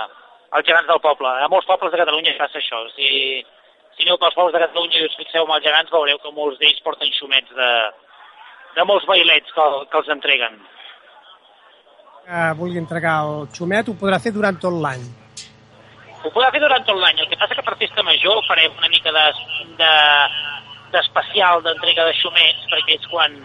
als 0.55 0.67
gegants 0.67 0.91
del 0.91 1.03
poble. 1.03 1.31
A 1.31 1.49
molts 1.51 1.67
pobles 1.67 1.93
de 1.93 2.01
Catalunya 2.01 2.35
passa 2.39 2.61
això. 2.61 2.85
Si, 2.95 3.09
si 3.09 3.45
aneu 4.03 4.19
pels 4.19 4.37
pobles 4.37 4.55
de 4.55 4.63
Catalunya 4.65 5.01
i 5.01 5.07
us 5.09 5.19
fixeu 5.19 5.45
amb 5.45 5.57
els 5.57 5.67
gegants, 5.67 5.93
veureu 5.95 6.19
que 6.23 6.33
molts 6.37 6.59
d'ells 6.61 6.81
porten 6.87 7.13
xumets 7.15 7.53
de, 7.55 7.71
de 8.77 8.87
molts 8.89 9.07
bailets 9.07 9.55
que, 9.55 9.67
que 9.91 10.01
els 10.01 10.11
entreguen. 10.17 10.57
Que 12.25 12.47
vulgui 12.59 12.81
entregar 12.81 13.19
el 13.27 13.47
xumet 13.55 13.91
ho 13.91 13.99
podrà 14.01 14.19
fer 14.23 14.33
durant 14.35 14.59
tot 14.61 14.75
l'any. 14.87 15.05
Ho 16.25 16.31
podrà 16.33 16.49
fer 16.55 16.63
durant 16.63 16.87
tot 16.89 16.97
l'any, 16.99 17.21
el 17.21 17.29
que 17.29 17.39
passa 17.41 17.57
que 17.59 17.67
per 17.67 17.77
festa 17.81 18.03
major 18.07 18.41
farem 18.49 18.73
una 18.81 18.91
mica 18.93 19.13
de, 19.13 19.25
de, 19.81 19.93
d'especial 20.95 21.63
d'entrega 21.67 22.09
de 22.09 22.17
xumets, 22.23 22.65
perquè 22.73 22.97
és 22.97 23.07
quan, 23.13 23.37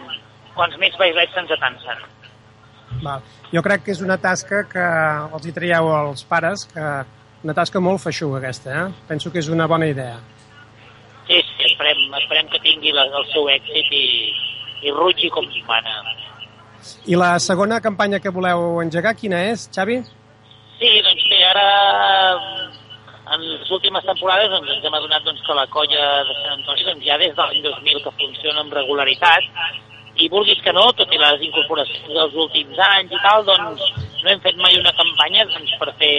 quants 0.56 0.80
més 0.80 0.96
bailets 1.00 1.36
se'ns 1.36 1.52
atansen. 1.58 2.02
Val. 3.04 3.22
Jo 3.52 3.62
crec 3.62 3.84
que 3.86 3.94
és 3.94 4.02
una 4.04 4.18
tasca 4.20 4.64
que 4.70 4.86
els 5.28 5.46
hi 5.46 5.54
traieu 5.54 5.92
als 5.94 6.24
pares, 6.26 6.66
que 6.72 6.86
una 7.44 7.56
tasca 7.56 7.80
molt 7.80 8.02
feixuga 8.02 8.40
aquesta, 8.40 8.76
eh? 8.76 9.04
Penso 9.08 9.32
que 9.32 9.40
és 9.40 9.48
una 9.52 9.68
bona 9.70 9.88
idea. 9.88 10.18
Sí, 11.60 11.68
esperem, 11.68 11.98
esperem 12.16 12.46
que 12.48 12.60
tingui 12.64 12.92
la, 12.96 13.04
el 13.04 13.26
seu 13.34 13.48
èxit 13.52 13.90
i, 13.92 14.04
i 14.88 14.92
rutgi 14.96 15.28
com 15.34 15.44
mana. 15.68 15.98
I 17.04 17.18
la 17.20 17.34
segona 17.38 17.82
campanya 17.84 18.20
que 18.24 18.32
voleu 18.32 18.80
engegar, 18.80 19.12
quina 19.18 19.42
és, 19.50 19.66
Xavi? 19.74 19.98
Sí, 20.80 20.92
doncs 21.04 21.26
bé, 21.28 21.42
ara 21.44 21.66
en 23.34 23.44
les 23.44 23.70
últimes 23.70 24.06
temporades 24.08 24.48
doncs, 24.48 24.70
ens 24.72 24.86
hem 24.88 24.96
adonat 24.96 25.26
doncs, 25.26 25.42
que 25.44 25.58
la 25.58 25.66
colla 25.68 26.06
de 26.24 26.38
Sant 26.38 26.54
Antoni 26.56 26.86
doncs, 26.88 27.04
ja 27.04 27.18
des 27.20 27.36
de 27.36 27.42
l'any 27.42 27.60
2000 27.66 28.02
que 28.06 28.16
funciona 28.22 28.64
amb 28.64 28.72
regularitat 28.74 29.44
i 30.16 30.28
vulguis 30.32 30.64
que 30.64 30.72
no, 30.72 30.86
tot 30.96 31.12
i 31.12 31.20
les 31.20 31.44
incorporacions 31.44 32.08
dels 32.08 32.38
últims 32.46 32.80
anys 32.88 33.12
i 33.12 33.20
tal, 33.26 33.44
doncs 33.44 33.84
no 34.24 34.32
hem 34.32 34.40
fet 34.46 34.56
mai 34.64 34.80
una 34.80 34.96
campanya 34.96 35.44
doncs, 35.52 35.76
per 35.82 35.92
fer, 36.00 36.16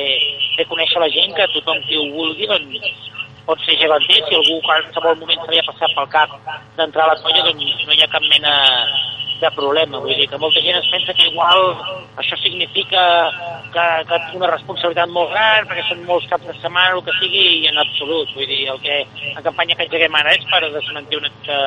fer 0.60 0.70
conèixer 0.70 1.02
la 1.02 1.10
gent 1.18 1.34
que 1.40 1.50
tothom 1.58 1.82
qui 1.90 1.98
ho 1.98 2.06
vulgui 2.14 2.48
doncs, 2.54 3.10
pot 3.46 3.64
ser 3.66 3.78
geganter, 3.82 4.20
si 4.28 4.38
algú 4.38 4.60
a 4.60 4.66
qualsevol 4.68 5.18
moment 5.22 5.58
ha 5.58 5.70
passat 5.72 5.96
pel 5.98 6.12
cap 6.14 6.38
d'entrar 6.78 7.08
a 7.08 7.14
la 7.14 7.22
colla, 7.24 7.48
doncs 7.50 7.88
no 7.88 7.96
hi 7.98 8.04
ha 8.04 8.14
cap 8.14 8.26
mena 8.30 8.54
de 9.42 9.50
problema. 9.58 10.00
Vull 10.00 10.16
dir 10.16 10.28
que 10.30 10.38
molta 10.38 10.62
gent 10.62 10.78
es 10.78 10.90
pensa 10.94 11.14
que 11.18 11.28
igual 11.28 11.62
això 12.22 12.38
significa 12.40 13.02
que, 13.74 13.86
que 14.08 14.20
té 14.28 14.38
una 14.38 14.52
responsabilitat 14.52 15.10
molt 15.10 15.34
gran, 15.34 15.68
perquè 15.70 15.86
són 15.90 16.06
molts 16.08 16.30
caps 16.32 16.48
de 16.48 16.56
setmana, 16.60 16.96
el 16.96 17.04
que 17.08 17.18
sigui, 17.18 17.46
i 17.64 17.70
en 17.72 17.82
absolut. 17.82 18.32
Vull 18.38 18.48
dir, 18.48 18.62
el 18.72 18.82
que 18.86 19.02
la 19.36 19.46
campanya 19.48 19.78
que 19.78 19.88
engeguem 19.90 20.18
ara 20.20 20.36
és 20.38 20.46
per 20.52 20.62
desmentir 20.68 21.22
una 21.22 21.32
mica 21.34 21.60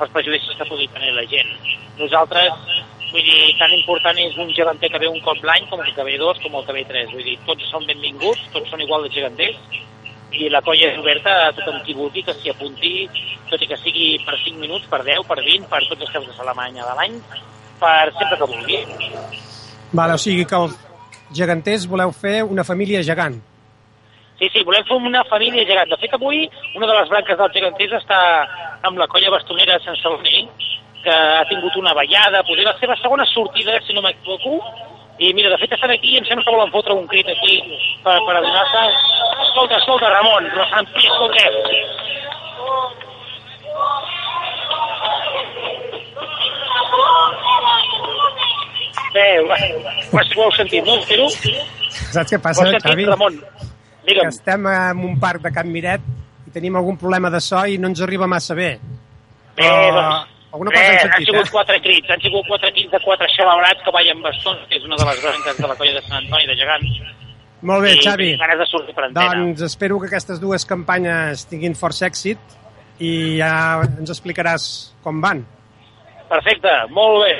els 0.00 0.14
prejudicis 0.16 0.58
que 0.58 0.68
pugui 0.68 0.90
tenir 0.96 1.14
la 1.16 1.26
gent. 1.30 1.52
Nosaltres, 2.00 2.80
vull 3.12 3.26
dir, 3.26 3.54
tan 3.60 3.76
important 3.78 4.18
és 4.26 4.36
un 4.40 4.50
geganter 4.56 4.90
que 4.90 5.02
ve 5.02 5.12
un 5.12 5.22
cop 5.26 5.38
l'any 5.46 5.70
com 5.70 5.82
el 5.84 5.94
que 5.94 6.06
ve 6.08 6.18
dos, 6.18 6.42
com 6.42 6.58
el 6.58 6.66
que 6.66 6.76
ve 6.80 6.84
tres. 6.90 7.14
Vull 7.14 7.26
dir, 7.26 7.38
tots 7.46 7.70
són 7.70 7.86
benvinguts, 7.86 8.50
tots 8.56 8.74
són 8.74 8.82
igual 8.82 9.06
de 9.06 9.14
geganters, 9.14 9.62
i 10.32 10.50
la 10.52 10.62
colla 10.62 10.90
és 10.90 10.98
oberta 11.00 11.32
a 11.46 11.54
tothom 11.56 11.80
qui 11.86 11.96
vulgui 11.96 12.22
que 12.26 12.34
s'hi 12.38 12.52
apunti, 12.52 13.08
tot 13.50 13.62
i 13.62 13.70
que 13.70 13.78
sigui 13.80 14.12
per 14.26 14.36
5 14.44 14.60
minuts, 14.62 14.86
per 14.90 15.02
10, 15.06 15.26
per 15.26 15.40
20, 15.40 15.66
per 15.72 15.82
tots 15.88 16.06
els 16.06 16.12
caps 16.14 16.30
de 16.30 16.36
Salamanya 16.36 16.86
de 16.86 16.94
l'any, 16.98 17.18
per 17.80 18.12
sempre 18.18 18.38
que 18.38 18.50
vulgui. 18.54 18.80
Vale, 19.90 20.14
o 20.14 20.22
sigui 20.22 20.46
que 20.46 20.58
el, 20.58 20.70
geganters 21.34 21.86
voleu 21.86 22.12
fer 22.12 22.42
una 22.42 22.64
família 22.64 23.02
gegant. 23.06 23.38
Sí, 24.40 24.48
sí, 24.52 24.62
volem 24.64 24.84
fer 24.88 24.96
una 24.96 25.22
família 25.28 25.66
gegant. 25.68 25.90
De 25.92 25.98
fet, 26.00 26.14
avui 26.16 26.46
una 26.76 26.86
de 26.86 26.94
les 26.96 27.10
branques 27.12 27.38
dels 27.38 27.56
geganters 27.56 27.98
està 28.00 28.20
amb 28.88 28.98
la 28.98 29.08
colla 29.12 29.32
bastonera 29.36 29.76
de 29.76 29.84
Sant 29.84 29.98
Saloni, 30.00 30.46
que 31.04 31.12
ha 31.12 31.44
tingut 31.48 31.76
una 31.80 31.92
ballada, 31.96 32.42
potser 32.48 32.64
la 32.66 32.76
seva 32.80 32.96
segona 33.00 33.26
sortida, 33.28 33.76
si 33.84 33.96
no 33.96 34.02
m'equivoco, 34.04 34.58
i 35.20 35.32
mira, 35.36 35.50
de 35.52 35.58
fet 35.60 35.72
estan 35.76 35.92
aquí 35.92 36.14
i 36.14 36.20
em 36.20 36.24
sembla 36.28 36.46
que 36.46 36.54
volen 36.54 36.70
fotre 36.72 36.94
un 36.96 37.06
crit 37.10 37.28
aquí 37.28 37.58
per, 38.04 38.16
per 38.26 38.36
adonar-se... 38.38 38.84
Escolta, 39.44 39.76
escolta, 39.76 40.08
Ramon, 40.14 40.46
no 40.54 40.64
Sant 40.70 40.88
Pi, 40.94 41.04
escoltem. 41.10 41.58
Bé, 49.12 49.26
ho, 49.42 49.50
ho 49.50 50.44
heu 50.46 50.52
sentit, 50.56 50.86
no? 50.86 50.96
Fer-ho? 51.08 51.28
Saps 52.14 52.32
què 52.32 52.38
passa, 52.40 52.64
has 52.64 52.76
sentit, 52.76 52.88
Xavi? 52.88 53.08
Ramon? 53.10 53.38
Que 53.40 54.14
Digue'm. 54.14 54.32
estem 54.32 54.66
en 54.72 55.04
un 55.10 55.18
parc 55.20 55.44
de 55.44 55.52
Can 55.52 55.68
Miret 55.70 56.04
i 56.46 56.54
tenim 56.54 56.78
algun 56.80 56.96
problema 56.98 57.30
de 57.30 57.42
so 57.44 57.60
i 57.68 57.76
no 57.78 57.90
ens 57.90 58.00
arriba 58.06 58.30
massa 58.30 58.56
bé. 58.58 58.72
Bé, 59.58 59.66
Però 59.66 59.96
doncs, 59.98 60.39
alguna 60.52 60.70
cosa 60.70 60.84
Res, 60.90 61.04
han 61.14 61.24
sigut 61.24 61.46
eh? 61.46 61.50
quatre 61.52 61.80
crits, 61.84 62.10
han 62.10 62.20
sigut 62.20 62.46
quatre 62.48 62.72
crits 62.72 62.90
de 62.92 63.00
quatre 63.04 63.28
xalabrats 63.36 63.82
que 63.84 63.90
ballen 63.94 64.22
bastons, 64.22 64.62
que 64.68 64.76
és 64.80 64.84
una 64.84 64.96
de 64.96 65.04
les 65.10 65.22
branques 65.22 65.56
de 65.60 65.66
la 65.70 65.76
colla 65.76 65.92
de 65.98 66.02
Sant 66.08 66.18
Antoni 66.24 66.46
de 66.50 66.56
Gegants. 66.56 67.00
Molt 67.62 67.82
bé, 67.84 67.92
I 67.92 68.00
Xavi. 68.00 68.28
tinc 68.32 68.40
ganes 68.40 68.58
de 68.58 68.66
sortir 68.66 68.94
per 68.96 69.04
antena. 69.04 69.34
Doncs 69.36 69.62
espero 69.66 69.98
que 70.00 70.06
aquestes 70.08 70.40
dues 70.40 70.64
campanyes 70.64 71.44
tinguin 71.50 71.74
força 71.76 72.06
èxit 72.08 72.38
i 73.00 73.38
ja 73.38 73.82
ens 73.84 74.10
explicaràs 74.10 74.94
com 75.04 75.20
van. 75.20 75.44
Perfecte, 76.30 76.72
molt 76.90 77.24
bé. 77.26 77.34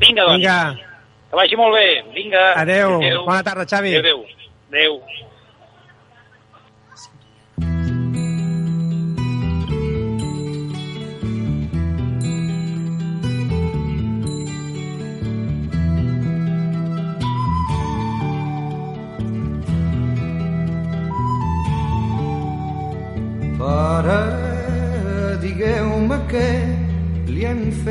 Vinga, 0.00 0.24
doncs. 0.24 0.38
Vinga, 0.38 0.88
Que 1.32 1.36
vagi 1.36 1.56
molt 1.56 1.74
bé. 1.74 2.02
Vinga. 2.14 2.52
adeu. 2.60 2.98
Bona 3.24 3.42
tarda, 3.42 3.64
Xavi. 3.64 3.96
Adéu, 3.96 4.24
adéu. 4.70 4.96
Adéu. 5.00 5.31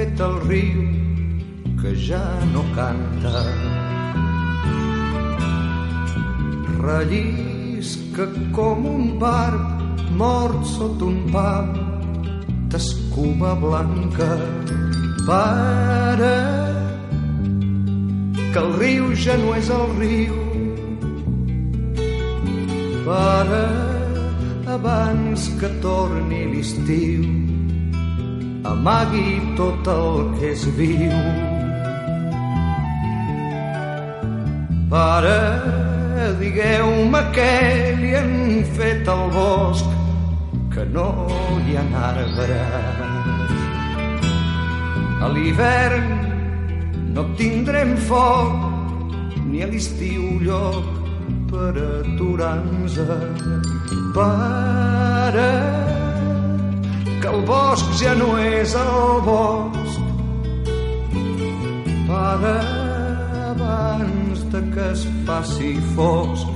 Fet 0.02 0.22
al 0.26 0.38
riu 0.50 0.82
que 1.80 1.92
ja 2.08 2.24
no 2.54 2.62
canta. 2.74 3.42
Rellisca 6.82 8.26
com 8.56 8.88
un 8.92 9.12
barb 9.22 10.16
mort 10.22 10.66
sota 10.72 11.06
un 11.06 11.20
pam 11.36 11.70
d'escuma 12.74 13.54
blanca. 13.66 14.32
Pare, 15.28 16.34
que 18.54 18.60
el 18.66 18.74
riu 18.82 19.14
ja 19.28 19.38
no 19.44 19.54
és 19.62 19.70
el 19.78 19.88
riu. 20.02 20.42
Pare, 23.06 23.64
abans 24.80 25.50
que 25.62 25.74
torni 25.86 26.46
l'estiu, 26.56 27.51
amagui 28.64 29.40
tot 29.58 29.88
el 29.88 30.32
que 30.38 30.52
és 30.54 30.66
viu. 30.78 31.16
Pare, 34.92 35.38
digueu-me 36.42 37.22
què 37.36 37.54
li 38.02 38.14
han 38.20 38.34
fet 38.78 39.08
al 39.10 39.30
bosc, 39.34 39.88
que 40.74 40.86
no 40.94 41.10
hi 41.66 41.78
ha 41.80 41.86
arbres. 42.12 43.10
A 45.22 45.30
l'hivern 45.32 46.10
no 47.16 47.28
tindrem 47.40 47.96
foc, 48.08 48.58
ni 49.48 49.64
a 49.64 49.70
l'estiu 49.72 50.40
lloc 50.44 50.88
per 51.52 51.72
aturar-nos. 51.76 53.00
Pare, 54.16 55.81
el 57.32 57.42
bosc 57.48 57.92
ja 58.00 58.14
no 58.18 58.36
és 58.40 58.74
el 58.76 59.22
bosc. 59.26 60.00
Pare, 62.10 62.58
abans 63.52 64.44
de 64.52 64.62
que 64.74 64.88
es 64.92 65.06
faci 65.28 65.74
fosc, 65.96 66.48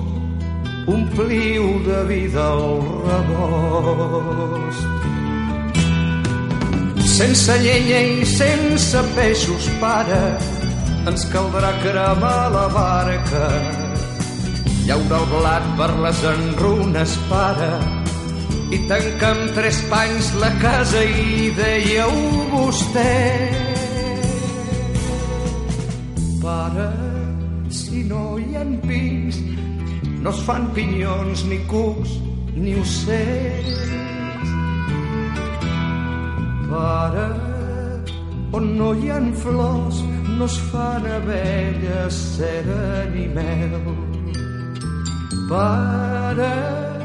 ompliu 0.91 1.63
de 1.87 2.01
vida 2.11 2.45
el 2.57 2.67
rebost. 3.07 4.85
Sense 7.15 7.55
llenya 7.63 8.01
i 8.19 8.25
sense 8.27 9.03
peixos, 9.15 9.69
pare, 9.79 10.23
ens 11.07 11.27
caldrà 11.31 11.71
cremar 11.83 12.51
la 12.51 12.67
barca. 12.75 13.45
Llaura 14.85 15.21
el 15.21 15.29
blat 15.31 15.69
per 15.79 15.93
les 16.03 16.25
enrunes, 16.35 17.15
pare, 17.29 17.71
i 18.73 18.79
tancar 18.89 19.31
amb 19.35 19.51
tres 19.53 19.77
panys 19.91 20.31
la 20.41 20.49
casa 20.61 21.01
i 21.05 21.51
dèieu 21.57 22.15
vostè. 22.53 23.13
Pare, 26.41 26.87
si 27.69 28.03
no 28.09 28.37
hi 28.41 28.57
ha 28.57 28.65
pins, 28.85 29.37
no 30.21 30.33
es 30.33 30.41
fan 30.47 30.69
pinyons, 30.77 31.45
ni 31.49 31.59
cucs, 31.69 32.17
ni 32.55 32.75
ocells. 32.81 33.93
Pare, 36.69 37.27
on 38.57 38.69
no 38.79 38.91
hi 38.97 39.13
ha 39.13 39.21
flors, 39.43 40.01
no 40.37 40.45
es 40.49 40.59
fan 40.71 41.05
abelles, 41.19 42.21
cera 42.37 43.05
ni 43.13 43.27
mel. 43.37 43.79
Pare, 45.49 47.04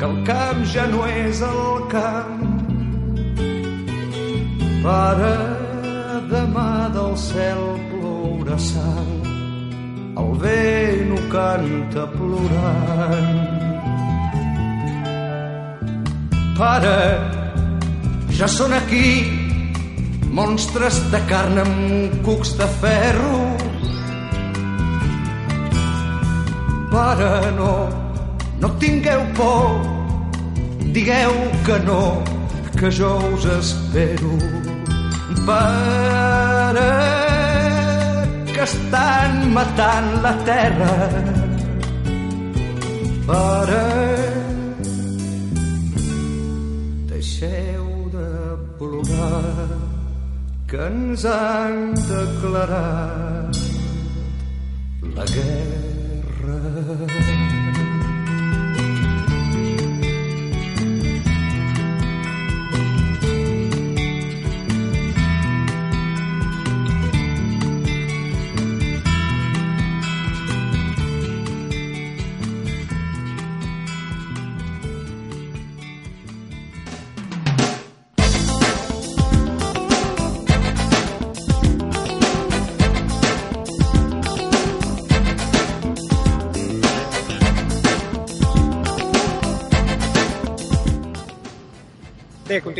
que 0.00 0.06
el 0.06 0.22
camp 0.24 0.60
ja 0.64 0.86
no 0.88 1.04
és 1.04 1.42
el 1.44 1.80
camp. 1.92 2.38
Pare, 4.80 5.32
demà 6.30 6.88
del 6.94 7.12
cel 7.20 7.60
plourà 7.90 8.56
sang, 8.56 9.10
el 10.22 10.32
vent 10.40 11.12
ho 11.12 11.20
canta 11.36 12.06
plorant. 12.16 13.36
Pare, 16.56 16.96
ja 18.40 18.48
són 18.48 18.72
aquí 18.80 19.06
monstres 20.32 21.04
de 21.12 21.20
carn 21.28 21.60
amb 21.68 22.20
cucs 22.24 22.56
de 22.56 22.74
ferro. 22.80 23.38
Pare, 26.88 27.34
no, 27.60 27.74
no 28.60 28.68
tingueu 28.78 29.22
por, 29.34 29.80
digueu 30.92 31.32
que 31.64 31.78
no, 31.86 32.22
que 32.78 32.90
jo 32.90 33.16
us 33.32 33.44
espero. 33.44 34.36
Pare, 35.46 36.92
que 38.52 38.62
estan 38.62 39.52
matant 39.54 40.10
la 40.22 40.34
terra. 40.44 40.94
Pare, 43.26 43.86
deixeu 47.12 47.86
de 48.16 48.30
plorar, 48.78 49.68
que 50.68 50.82
ens 50.90 51.24
han 51.24 51.94
declarat 51.94 53.56
la 55.16 55.24
guerra. 55.34 57.29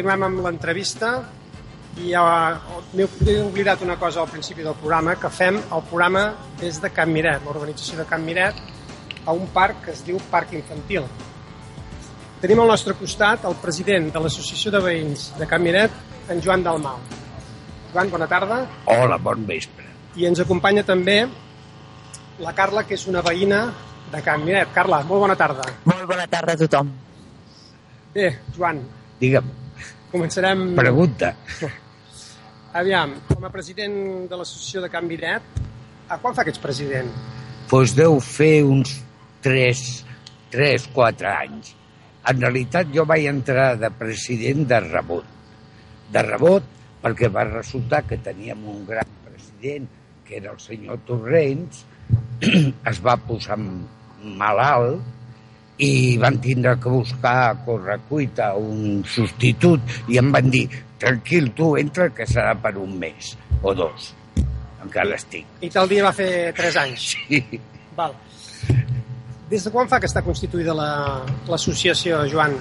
Continuem 0.01 0.23
amb 0.25 0.39
l'entrevista 0.47 1.09
I 2.01 2.15
uh, 2.17 2.55
m'he 2.97 3.35
oblidat 3.43 3.83
una 3.85 3.99
cosa 4.01 4.23
al 4.23 4.29
principi 4.31 4.63
del 4.65 4.77
programa, 4.79 5.17
que 5.21 5.29
fem 5.29 5.59
el 5.59 5.83
programa 5.91 6.23
des 6.61 6.79
de 6.81 6.89
Can 6.89 7.11
Miret, 7.13 7.43
l'organització 7.45 7.99
de 7.99 8.07
Can 8.09 8.23
Miret, 8.25 8.57
a 9.27 9.35
un 9.37 9.49
parc 9.53 9.83
que 9.85 9.91
es 9.93 10.01
diu 10.07 10.17
Parc 10.31 10.55
Infantil. 10.57 11.05
Tenim 12.41 12.63
al 12.63 12.71
nostre 12.73 12.95
costat 12.97 13.45
el 13.45 13.59
president 13.61 14.07
de 14.15 14.23
l'Associació 14.25 14.73
de 14.73 14.81
Veïns 14.87 15.27
de 15.37 15.49
Can 15.51 15.67
Miret, 15.67 15.99
en 16.31 16.41
Joan 16.41 16.65
Dalmau. 16.65 17.03
Joan, 17.93 18.13
bona 18.15 18.31
tarda. 18.31 18.63
Hola, 18.87 19.19
bon 19.19 19.45
vespre. 19.51 19.85
I 20.17 20.31
ens 20.31 20.41
acompanya 20.41 20.87
també 20.87 21.19
la 22.41 22.55
Carla, 22.57 22.87
que 22.87 22.97
és 22.97 23.05
una 23.11 23.21
veïna 23.27 23.67
de 24.15 24.23
Can 24.25 24.47
Miret. 24.47 24.73
Carla, 24.79 25.03
molt 25.11 25.27
bona 25.27 25.37
tarda. 25.37 25.69
Molt 25.91 26.09
bona 26.09 26.25
tarda 26.31 26.57
a 26.57 26.63
tothom. 26.63 26.95
Bé, 28.15 28.31
Joan, 28.57 28.81
Digue'm, 29.21 29.51
començarem... 30.13 30.71
pregunta. 30.79 31.35
Aviam, 32.81 33.17
com 33.27 33.45
a 33.47 33.51
president 33.51 33.95
de 34.31 34.39
l'associació 34.39 34.85
de 34.85 34.91
Can 34.93 35.09
Miret, 35.11 35.61
a 36.11 36.19
quan 36.23 36.37
fa 36.37 36.45
que 36.47 36.53
ets 36.55 36.63
president? 36.63 37.11
Doncs 37.71 37.95
deu 37.99 38.19
fer 38.23 38.63
uns 38.67 38.97
3, 39.43 39.83
3, 40.55 40.89
4 40.95 41.31
anys. 41.31 41.75
En 42.31 42.43
realitat 42.43 42.91
jo 42.95 43.07
vaig 43.09 43.27
entrar 43.31 43.73
de 43.81 43.91
president 43.99 44.67
de 44.71 44.81
rebot. 44.87 45.27
De 46.15 46.23
rebot 46.27 46.67
perquè 47.01 47.31
va 47.33 47.47
resultar 47.49 48.03
que 48.07 48.19
teníem 48.21 48.61
un 48.69 48.85
gran 48.87 49.09
president, 49.25 49.87
que 50.27 50.37
era 50.39 50.53
el 50.53 50.61
senyor 50.61 51.01
Torrents, 51.09 51.85
es 52.91 53.01
va 53.03 53.17
posar 53.17 53.59
malalt 53.61 55.01
i 55.81 56.17
van 56.21 56.37
tindre 56.45 56.75
que 56.81 56.91
buscar 56.93 57.35
a 57.51 57.55
correcuita 57.65 58.53
un 58.61 59.01
substitut 59.09 59.81
i 60.13 60.19
em 60.21 60.29
van 60.35 60.51
dir, 60.53 60.67
tranquil, 61.01 61.51
tu 61.57 61.73
entra 61.81 62.11
que 62.13 62.27
serà 62.29 62.53
per 62.61 62.75
un 62.79 62.99
mes 63.01 63.35
o 63.63 63.73
dos. 63.75 64.11
Encara 64.85 65.17
estic. 65.17 65.47
I 65.65 65.71
tal 65.73 65.89
dia 65.89 66.05
va 66.07 66.13
fer 66.17 66.53
3 66.57 66.77
anys. 66.85 67.09
Sí. 67.29 67.41
Val. 67.97 68.15
Des 69.51 69.65
de 69.67 69.71
quan 69.75 69.89
fa 69.91 69.99
que 70.01 70.07
està 70.09 70.23
constituïda 70.25 70.73
la- 70.77 71.25
l'associació, 71.49 72.23
Joan? 72.31 72.55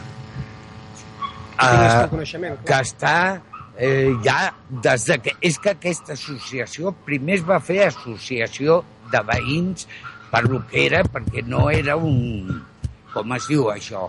Tens 1.60 1.94
Uh, 1.94 2.04
el 2.06 2.10
coneixement. 2.10 2.58
que 2.64 2.74
està 2.80 3.42
eh, 3.78 4.14
ja 4.24 4.54
des 4.84 5.04
de 5.10 5.18
que... 5.20 5.34
És 5.44 5.58
que 5.60 5.74
aquesta 5.76 6.14
associació 6.16 6.94
primer 7.06 7.36
es 7.36 7.44
va 7.44 7.60
fer 7.60 7.82
associació 7.90 8.78
de 9.12 9.20
veïns 9.28 9.84
per 10.32 10.44
lo 10.48 10.62
que 10.70 10.86
era, 10.86 11.02
perquè 11.04 11.44
no 11.46 11.70
era 11.70 11.98
un... 11.98 12.62
Com 13.20 13.34
es 13.36 13.48
diu 13.52 13.68
això? 13.68 14.06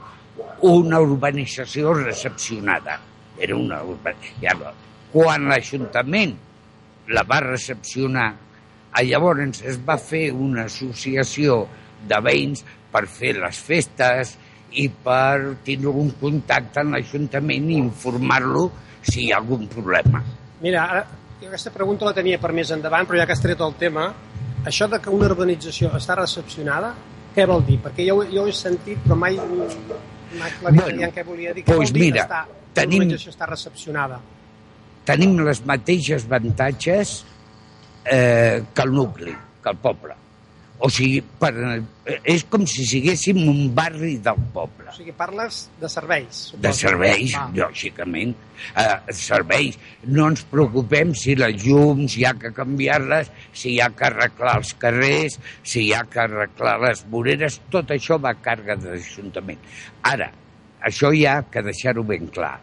Una 0.70 1.01
urbanització 1.03 1.96
recepcionada. 1.99 3.01
Era 3.40 3.57
una 3.57 3.81
urbanització. 3.83 4.70
Quan 5.11 5.49
l'Ajuntament 5.51 6.37
la 7.11 7.25
va 7.27 7.40
recepcionar, 7.42 8.29
llavors 9.03 9.64
es 9.66 9.81
va 9.87 9.96
fer 9.99 10.29
una 10.31 10.68
associació 10.70 11.64
de 12.07 12.20
veïns 12.23 12.62
per 12.92 13.05
fer 13.11 13.35
les 13.40 13.59
festes 13.59 14.37
i 14.79 14.87
per 15.03 15.57
tindre 15.66 15.90
un 15.90 16.12
contacte 16.20 16.85
amb 16.85 16.94
l'Ajuntament 16.94 17.66
i 17.70 17.81
informar-lo 17.83 18.68
si 19.03 19.25
hi 19.25 19.33
ha 19.33 19.40
algun 19.42 19.66
problema. 19.73 20.23
Mira, 20.62 20.85
ara, 20.85 21.05
jo 21.40 21.49
aquesta 21.49 21.75
pregunta 21.75 22.07
la 22.07 22.14
tenia 22.14 22.38
per 22.38 22.53
més 22.55 22.70
endavant, 22.70 23.09
però 23.09 23.18
ja 23.18 23.27
que 23.27 23.35
has 23.35 23.42
tret 23.42 23.62
el 23.66 23.75
tema, 23.81 24.12
això 24.70 24.87
de 24.92 25.01
que 25.03 25.11
una 25.11 25.27
urbanització 25.33 25.90
està 25.99 26.14
recepcionada, 26.20 26.94
què 27.35 27.47
vol 27.47 27.64
dir? 27.66 27.79
Perquè 27.85 28.07
jo, 28.09 28.21
jo 28.31 28.43
ho 28.45 28.49
he 28.51 28.53
sentit, 28.57 28.99
però 29.05 29.16
mai 29.16 29.37
m'ha 29.37 30.47
aclarit 30.47 30.81
Bueno, 30.83 31.11
què 31.14 31.25
volia 31.27 31.55
dir. 31.55 31.64
Què 31.64 31.75
doncs 31.75 31.90
vol 31.90 31.95
dir 31.97 32.05
mira, 32.07 32.25
està, 32.27 32.45
tenim- 32.75 33.14
està 33.16 33.49
recepcionada? 33.51 34.21
Tenim 35.05 35.38
les 35.47 35.62
mateixes 35.66 36.27
avantatges 36.29 37.25
eh, 38.05 38.62
que 38.75 38.83
el 38.83 38.93
nucli, 38.95 39.35
que 39.62 39.71
el 39.71 39.77
poble. 39.83 40.14
O 40.83 40.88
sigui, 40.88 41.19
per, 41.21 41.51
eh, 42.09 42.14
és 42.33 42.43
com 42.49 42.62
si 42.66 42.87
siguéssim 42.88 43.37
un 43.51 43.75
barri 43.77 44.14
del 44.25 44.38
poble. 44.55 44.87
O 44.88 44.95
sigui, 44.97 45.12
parles 45.12 45.66
de 45.81 45.88
serveis. 45.93 46.38
Suposo. 46.51 46.62
De 46.64 46.73
serveis, 46.73 47.35
Ah. 47.37 47.51
lògicament. 47.53 48.33
Eh, 48.77 49.12
serveis. 49.12 49.77
No 50.05 50.29
ens 50.29 50.43
preocupem 50.49 51.12
si 51.14 51.35
les 51.37 51.62
llums 51.66 52.16
hi 52.16 52.25
ha 52.25 52.33
que 52.33 52.53
canviar-les, 52.57 53.31
si 53.53 53.75
hi 53.75 53.81
ha 53.81 53.90
que 53.90 54.05
arreglar 54.09 54.57
els 54.57 54.73
carrers, 54.75 55.38
si 55.62 55.85
hi 55.87 55.93
ha 55.93 56.03
que 56.05 56.21
arreglar 56.21 56.79
les 56.81 57.05
voreres, 57.11 57.61
tot 57.71 57.93
això 57.93 58.19
va 58.19 58.31
a 58.31 58.40
càrrega 58.40 58.77
de 58.81 58.95
l'Ajuntament. 58.97 59.59
Ara, 60.03 60.33
això 60.83 61.12
hi 61.14 61.27
ha 61.27 61.43
que 61.51 61.61
deixar-ho 61.62 62.03
ben 62.05 62.27
clar. 62.29 62.59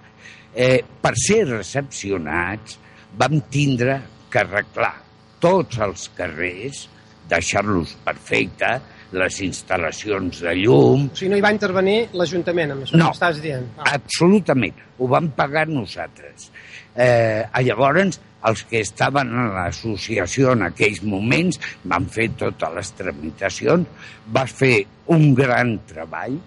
Eh, 0.56 0.82
per 1.02 1.14
ser 1.16 1.46
recepcionats 1.48 2.80
vam 3.18 3.42
tindre 3.52 4.02
que 4.32 4.40
arreglar 4.40 4.96
tots 5.40 5.78
els 5.78 6.10
carrers, 6.18 6.88
deixar-los 7.30 7.96
perfecte, 8.06 8.80
les 9.12 9.38
instal·lacions 9.42 10.42
de 10.44 10.54
llum, 10.60 11.06
O 11.08 11.16
sigui, 11.16 11.30
no 11.32 11.38
hi 11.38 11.44
va 11.46 11.54
intervenir 11.56 12.10
l'Ajuntament, 12.13 12.72
amb 12.72 12.84
això 12.84 12.98
No. 13.00 13.06
que 13.06 13.16
estàs 13.16 13.42
dient. 13.42 13.68
Ah. 13.78 13.94
Absolutament. 13.96 14.76
Ho 15.00 15.08
vam 15.08 15.30
pagar 15.32 15.68
nosaltres. 15.68 16.52
Eh, 16.96 17.46
llavors, 17.63 18.20
els 18.48 18.63
que 18.70 18.82
estaven 18.82 19.32
a 19.36 19.48
l'associació 19.54 20.52
en 20.54 20.63
aquells 20.68 21.02
moments 21.04 21.60
van 21.84 22.06
fer 22.10 22.30
totes 22.38 22.74
les 22.76 22.92
tramitacions, 23.00 23.88
va 24.34 24.46
fer 24.46 24.86
un 25.08 25.34
gran 25.36 25.80
treball, 25.88 26.40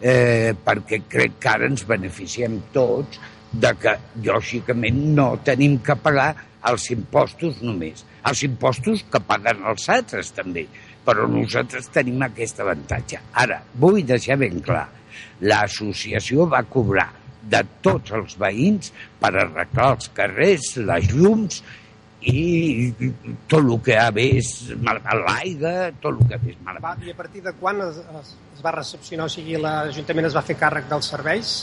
eh, 0.00 0.54
perquè 0.64 1.02
crec 1.08 1.38
que 1.38 1.48
ara 1.48 1.66
ens 1.66 1.84
beneficiem 1.86 2.60
tots 2.72 3.20
de 3.52 3.74
que, 3.74 3.96
lògicament, 4.24 4.96
no 5.16 5.38
tenim 5.44 5.78
que 5.84 5.96
pagar 5.96 6.34
els 6.70 6.90
impostos 6.90 7.60
només. 7.62 8.04
Els 8.28 8.42
impostos 8.44 9.04
que 9.10 9.20
paguen 9.24 9.64
els 9.70 9.88
altres, 9.92 10.32
també. 10.36 10.66
Però 11.06 11.24
nosaltres 11.30 11.88
tenim 11.94 12.20
aquest 12.26 12.60
avantatge. 12.60 13.22
Ara, 13.40 13.62
vull 13.80 14.02
deixar 14.06 14.36
ben 14.42 14.60
clar, 14.64 14.86
l'associació 15.40 16.46
va 16.50 16.62
cobrar 16.68 17.08
de 17.50 17.62
tots 17.84 18.12
els 18.16 18.36
veïns 18.40 18.92
per 19.20 19.32
arreglar 19.32 19.94
els 19.94 20.10
carrers, 20.16 20.74
les 20.76 21.12
llums 21.14 21.62
i 22.20 22.92
tot 23.48 23.62
el 23.62 23.72
que 23.84 23.96
ha 23.96 24.10
vés 24.12 24.50
malament, 24.76 25.22
l'aigua, 25.24 25.74
tot 26.04 26.12
el 26.12 26.28
que 26.28 26.36
ha 26.36 26.42
vés 26.42 26.58
Va, 26.58 26.64
malament. 26.68 27.06
I 27.08 27.14
a 27.14 27.16
partir 27.16 27.40
de 27.46 27.54
quan 27.56 27.80
es, 27.86 28.02
es, 28.20 28.34
es 28.58 28.64
va 28.64 28.74
recepcionar, 28.76 29.30
o 29.30 29.32
sigui, 29.32 29.56
l'Ajuntament 29.60 30.28
es 30.28 30.36
va 30.36 30.44
fer 30.44 30.58
càrrec 30.60 30.90
dels 30.90 31.08
serveis? 31.14 31.54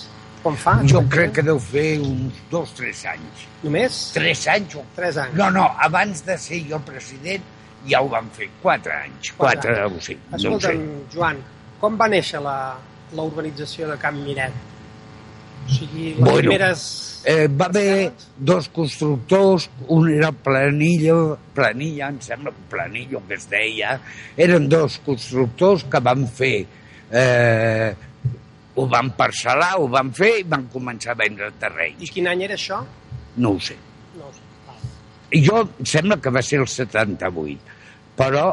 Com 0.43 0.55
fa? 0.59 0.77
Jo 0.87 1.01
crec 1.11 1.33
que 1.39 1.43
deu 1.43 1.59
fer 1.59 1.97
uns 1.99 2.37
dos, 2.51 2.71
tres 2.77 3.03
anys. 3.09 3.45
Només? 3.63 3.99
Tres 4.15 4.45
anys 4.53 4.77
o 4.79 4.83
Tres 4.95 5.17
anys. 5.23 5.35
No, 5.39 5.49
no, 5.51 5.65
abans 5.83 6.23
de 6.27 6.37
ser 6.39 6.61
jo 6.69 6.79
president 6.87 7.43
ja 7.87 8.01
ho 8.03 8.09
van 8.11 8.29
fer, 8.35 8.49
quatre 8.61 8.93
anys, 8.93 9.33
Quatre 9.37 9.73
quatre, 9.73 9.85
o 9.85 10.01
cinc, 10.03 10.23
no 10.31 10.37
sé. 10.37 10.47
Escolta'm, 10.47 10.87
Joan, 11.13 11.43
com 11.81 11.97
va 11.99 12.07
néixer 12.11 12.41
la, 12.43 12.57
la 13.15 13.27
urbanització 13.27 13.87
de 13.91 13.97
Can 14.01 14.17
Miret? 14.23 14.55
O 15.67 15.69
sigui, 15.75 16.09
les 16.13 16.19
Bueno, 16.23 16.39
primeres... 16.39 16.81
Eh, 17.27 17.47
va 17.51 17.67
haver 17.67 18.13
dos 18.37 18.69
constructors, 18.71 19.69
un 19.91 20.09
era 20.13 20.31
Planillo, 20.31 21.37
Planilla, 21.55 22.07
em 22.13 22.19
sembla, 22.23 22.53
Planillo 22.71 23.21
que 23.27 23.35
es 23.35 23.47
deia, 23.51 23.97
eren 24.39 24.69
dos 24.71 24.99
constructors 25.05 25.83
que 25.91 25.99
van 26.03 26.23
fer, 26.27 26.55
eh, 27.11 27.89
ho 28.77 28.85
van 28.91 29.09
parcel·lar, 29.17 29.73
ho 29.81 29.87
van 29.89 30.11
fer 30.13 30.31
i 30.39 30.43
van 30.47 30.67
començar 30.73 31.11
a 31.15 31.19
vendre 31.19 31.49
terrenys. 31.59 32.03
I 32.05 32.11
quin 32.13 32.27
any 32.29 32.43
era 32.45 32.55
això? 32.59 32.79
No 33.41 33.55
ho 33.55 33.59
sé. 33.59 33.75
No 34.17 34.27
ho 34.29 34.33
sé. 34.35 34.43
I 35.37 35.41
jo 35.43 35.63
em 35.65 35.85
sembla 35.85 36.19
que 36.23 36.31
va 36.31 36.41
ser 36.45 36.59
el 36.61 36.67
78, 36.71 37.57
però, 38.17 38.45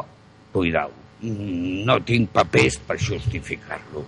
cuidao, 0.51 0.91
mm, 1.21 1.85
no 1.87 1.99
tinc 2.03 2.29
papers 2.35 2.79
per 2.87 2.97
justificar-lo. 2.99 4.03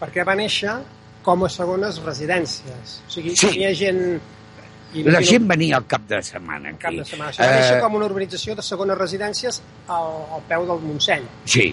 Perquè 0.00 0.24
va 0.26 0.34
néixer 0.36 0.74
com 1.22 1.44
a 1.44 1.48
segones 1.52 1.98
residències. 2.04 2.98
O 3.06 3.10
sigui, 3.10 3.36
Sí. 3.36 3.46
hi 3.46 3.64
havia 3.64 3.74
gent... 3.74 4.20
i 4.92 5.04
La 5.06 5.20
gent 5.22 5.46
venia 5.46 5.76
al 5.76 5.84
cap 5.86 6.02
de 6.08 6.18
setmana 6.22 6.70
aquí. 6.70 6.78
cap 6.82 6.92
de 6.92 7.04
setmana. 7.04 7.32
Sigui, 7.32 7.46
va 7.46 7.76
Eh, 7.76 7.80
com 7.80 7.94
una 7.94 8.06
urbanització 8.06 8.56
de 8.56 8.62
segones 8.62 8.98
residències 8.98 9.60
al, 9.86 10.08
al 10.34 10.42
peu 10.48 10.66
del 10.66 10.80
Montseny. 10.82 11.22
Sí. 11.44 11.68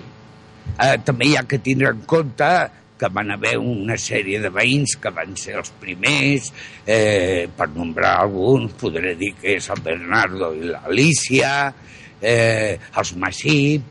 Eh, 0.80 0.98
també 1.04 1.26
hi 1.32 1.36
ha 1.38 1.44
que 1.48 1.58
tindre 1.60 1.90
en 1.90 2.02
compte 2.06 2.50
que 2.98 3.10
van 3.14 3.32
haver 3.32 3.56
una 3.62 3.98
sèrie 4.02 4.40
de 4.42 4.50
veïns 4.54 4.96
que 5.02 5.12
van 5.14 5.36
ser 5.38 5.58
els 5.62 5.70
primers, 5.82 6.50
eh, 6.86 7.48
per 7.58 7.70
nombrar 7.76 8.16
alguns, 8.24 8.74
podré 8.80 9.14
dir 9.20 9.34
que 9.42 9.58
és 9.58 9.70
el 9.70 9.84
Bernardo 9.86 10.54
i 10.58 10.72
l'Alicia, 10.72 11.52
eh, 12.22 12.80
els 12.98 13.14
Massip, 13.16 13.84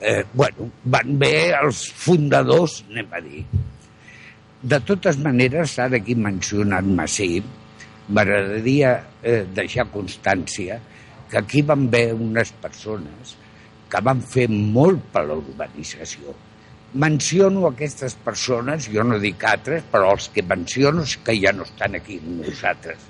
eh, 0.00 0.24
bueno, 0.32 0.70
van 0.84 1.18
ver 1.18 1.54
els 1.62 1.86
fundadors, 1.90 2.82
anem 2.90 3.12
a 3.12 3.20
dir. 3.20 3.44
De 4.62 4.80
totes 4.80 5.18
maneres, 5.20 5.78
ara 5.78 5.98
he 5.98 6.14
mencionat 6.16 6.84
Massip, 6.84 7.44
m'agradaria 8.08 8.96
eh, 9.22 9.44
deixar 9.54 9.88
constància 9.92 10.78
que 11.30 11.38
aquí 11.40 11.62
van 11.62 11.88
haver 11.88 12.12
unes 12.14 12.52
persones 12.62 13.36
que 13.88 14.00
van 14.04 14.20
fer 14.20 14.48
molt 14.50 15.00
per 15.12 15.24
la 15.28 15.38
urbanització. 15.40 16.34
Menciono 16.94 17.66
aquestes 17.66 18.14
persones, 18.14 18.86
jo 18.92 19.02
no 19.02 19.18
dic 19.18 19.42
altres, 19.50 19.82
però 19.90 20.12
els 20.14 20.28
que 20.30 20.44
menciono 20.46 21.02
és 21.02 21.16
que 21.26 21.34
ja 21.40 21.50
no 21.52 21.64
estan 21.66 21.96
aquí 21.98 22.20
amb 22.22 22.44
nosaltres, 22.46 23.00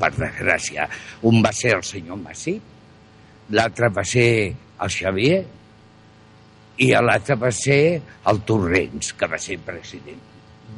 per 0.00 0.08
desgràcia. 0.16 0.86
Un 1.28 1.42
va 1.44 1.52
ser 1.52 1.74
el 1.76 1.82
senyor 1.84 2.16
Massí, 2.22 2.54
l'altre 3.52 3.90
va 3.92 4.04
ser 4.08 4.28
el 4.48 4.90
Xavier 4.90 5.42
i 6.80 6.88
l'altre 6.96 7.36
va 7.36 7.50
ser 7.52 7.80
el 8.32 8.40
Torrents, 8.48 9.12
que 9.12 9.28
va 9.30 9.38
ser 9.38 9.58
president. 9.66 10.22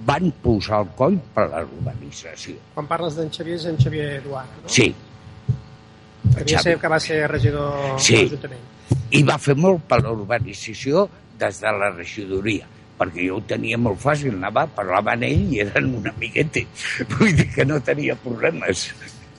Van 0.06 0.26
posar 0.42 0.80
el 0.82 0.90
coll 0.98 1.16
per 1.34 1.46
la 1.52 1.62
urbanització. 1.64 2.58
Quan 2.74 2.86
parles 2.90 3.14
d'en 3.16 3.30
Xavier 3.32 3.56
és 3.60 3.68
en 3.70 3.78
Xavier 3.78 4.08
Eduard, 4.18 4.58
no? 4.64 4.68
Sí, 4.68 4.88
havia 6.36 6.58
ser, 6.66 6.74
que 6.82 6.88
va 6.90 6.98
ser 7.00 7.22
regidor 7.30 7.94
Sí. 8.00 8.16
de 8.16 8.22
l'Ajuntament. 8.24 8.72
i 9.10 9.22
va 9.22 9.38
fer 9.38 9.54
molt 9.56 9.86
per 9.86 10.02
la 10.02 10.10
urbanització 10.10 11.06
des 11.40 11.60
de 11.62 11.72
la 11.80 11.90
regidoria 11.94 12.66
perquè 12.96 13.26
jo 13.28 13.36
ho 13.36 13.42
tenia 13.44 13.76
molt 13.76 14.00
fàcil, 14.00 14.32
anava, 14.38 14.62
parlava 14.72 15.12
amb 15.12 15.26
ell 15.28 15.52
i 15.52 15.60
eren 15.60 15.90
una 15.98 16.14
amiguete. 16.14 16.62
Vull 17.12 17.34
dir 17.36 17.50
que 17.52 17.66
no 17.68 17.76
tenia 17.84 18.16
problemes. 18.22 18.86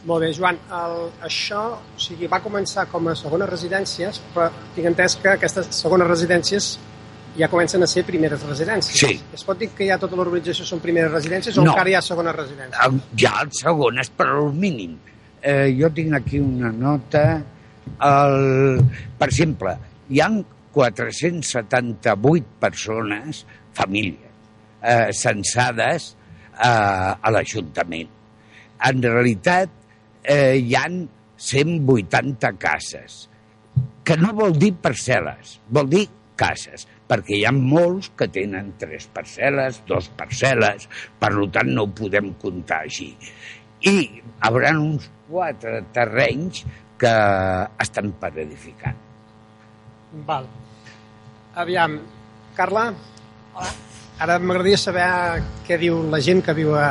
Molt 0.07 0.23
bé, 0.23 0.29
Joan, 0.37 0.59
el, 0.71 0.93
això 1.25 1.61
o 1.73 1.99
sigui, 1.99 2.29
va 2.31 2.39
començar 2.43 2.85
com 2.91 3.09
a 3.09 3.15
segones 3.17 3.49
residències, 3.49 4.21
però 4.35 4.45
tinc 4.75 4.91
entès 4.91 5.17
que 5.23 5.33
aquestes 5.33 5.71
segones 5.75 6.07
residències 6.07 6.75
ja 7.37 7.49
comencen 7.51 7.83
a 7.83 7.89
ser 7.89 8.05
primeres 8.05 8.45
residències. 8.45 8.97
Sí. 8.97 9.17
Es 9.35 9.43
pot 9.45 9.59
dir 9.59 9.69
que 9.77 9.85
ja 9.89 9.97
tota 10.01 10.17
l'urbanització 10.17 10.65
són 10.65 10.79
primeres 10.81 11.11
residències 11.11 11.57
o 11.57 11.65
No. 11.65 11.73
encara 11.73 11.91
hi 11.91 11.97
ha 11.97 12.01
segones 12.05 12.35
residències? 12.37 13.01
Ja 13.21 13.33
el 13.41 13.51
segon 13.57 13.99
és 13.99 14.09
per 14.09 14.29
al 14.31 14.53
mínim. 14.53 14.95
Eh, 15.41 15.75
jo 15.77 15.89
tinc 15.93 16.13
aquí 16.17 16.39
una 16.39 16.71
nota. 16.71 17.25
El, 18.03 18.81
per 19.17 19.27
exemple, 19.29 19.75
hi 20.09 20.21
han 20.21 20.39
478 20.77 22.59
persones, 22.61 23.41
famílies, 23.73 24.33
eh, 24.81 25.09
censades 25.11 26.11
eh, 26.53 26.67
a 26.69 27.31
l'Ajuntament. 27.33 28.11
En 28.85 29.01
realitat, 29.01 29.73
eh, 30.21 30.59
hi 30.61 30.75
han 30.77 30.99
180 31.37 32.53
cases, 32.61 33.23
que 34.05 34.17
no 34.21 34.35
vol 34.37 34.53
dir 34.61 34.75
parcel·les, 34.83 35.57
vol 35.73 35.89
dir 35.89 36.03
cases, 36.37 36.85
perquè 37.09 37.39
hi 37.39 37.45
ha 37.47 37.53
molts 37.55 38.11
que 38.19 38.29
tenen 38.29 38.75
tres 38.77 39.09
parcel·les, 39.13 39.81
dos 39.89 40.11
parcel·les, 40.19 40.85
per 41.17 41.31
tant 41.55 41.73
no 41.73 41.87
ho 41.87 41.93
podem 42.03 42.35
comptar 42.41 42.83
així. 42.85 43.09
I 43.89 44.21
haurà 44.45 44.75
uns 44.77 45.09
quatre 45.25 45.81
terrenys 45.93 46.63
que 47.01 47.17
estan 47.81 48.13
per 48.21 48.33
edificar. 48.45 48.93
Val. 50.29 50.47
Aviam, 51.57 51.97
Carla, 52.53 52.91
ara 54.21 54.35
m'agradaria 54.37 54.77
saber 54.77 55.05
què 55.65 55.77
diu 55.81 56.03
la 56.11 56.19
gent 56.21 56.43
que 56.45 56.53
viu 56.53 56.75
a, 56.77 56.89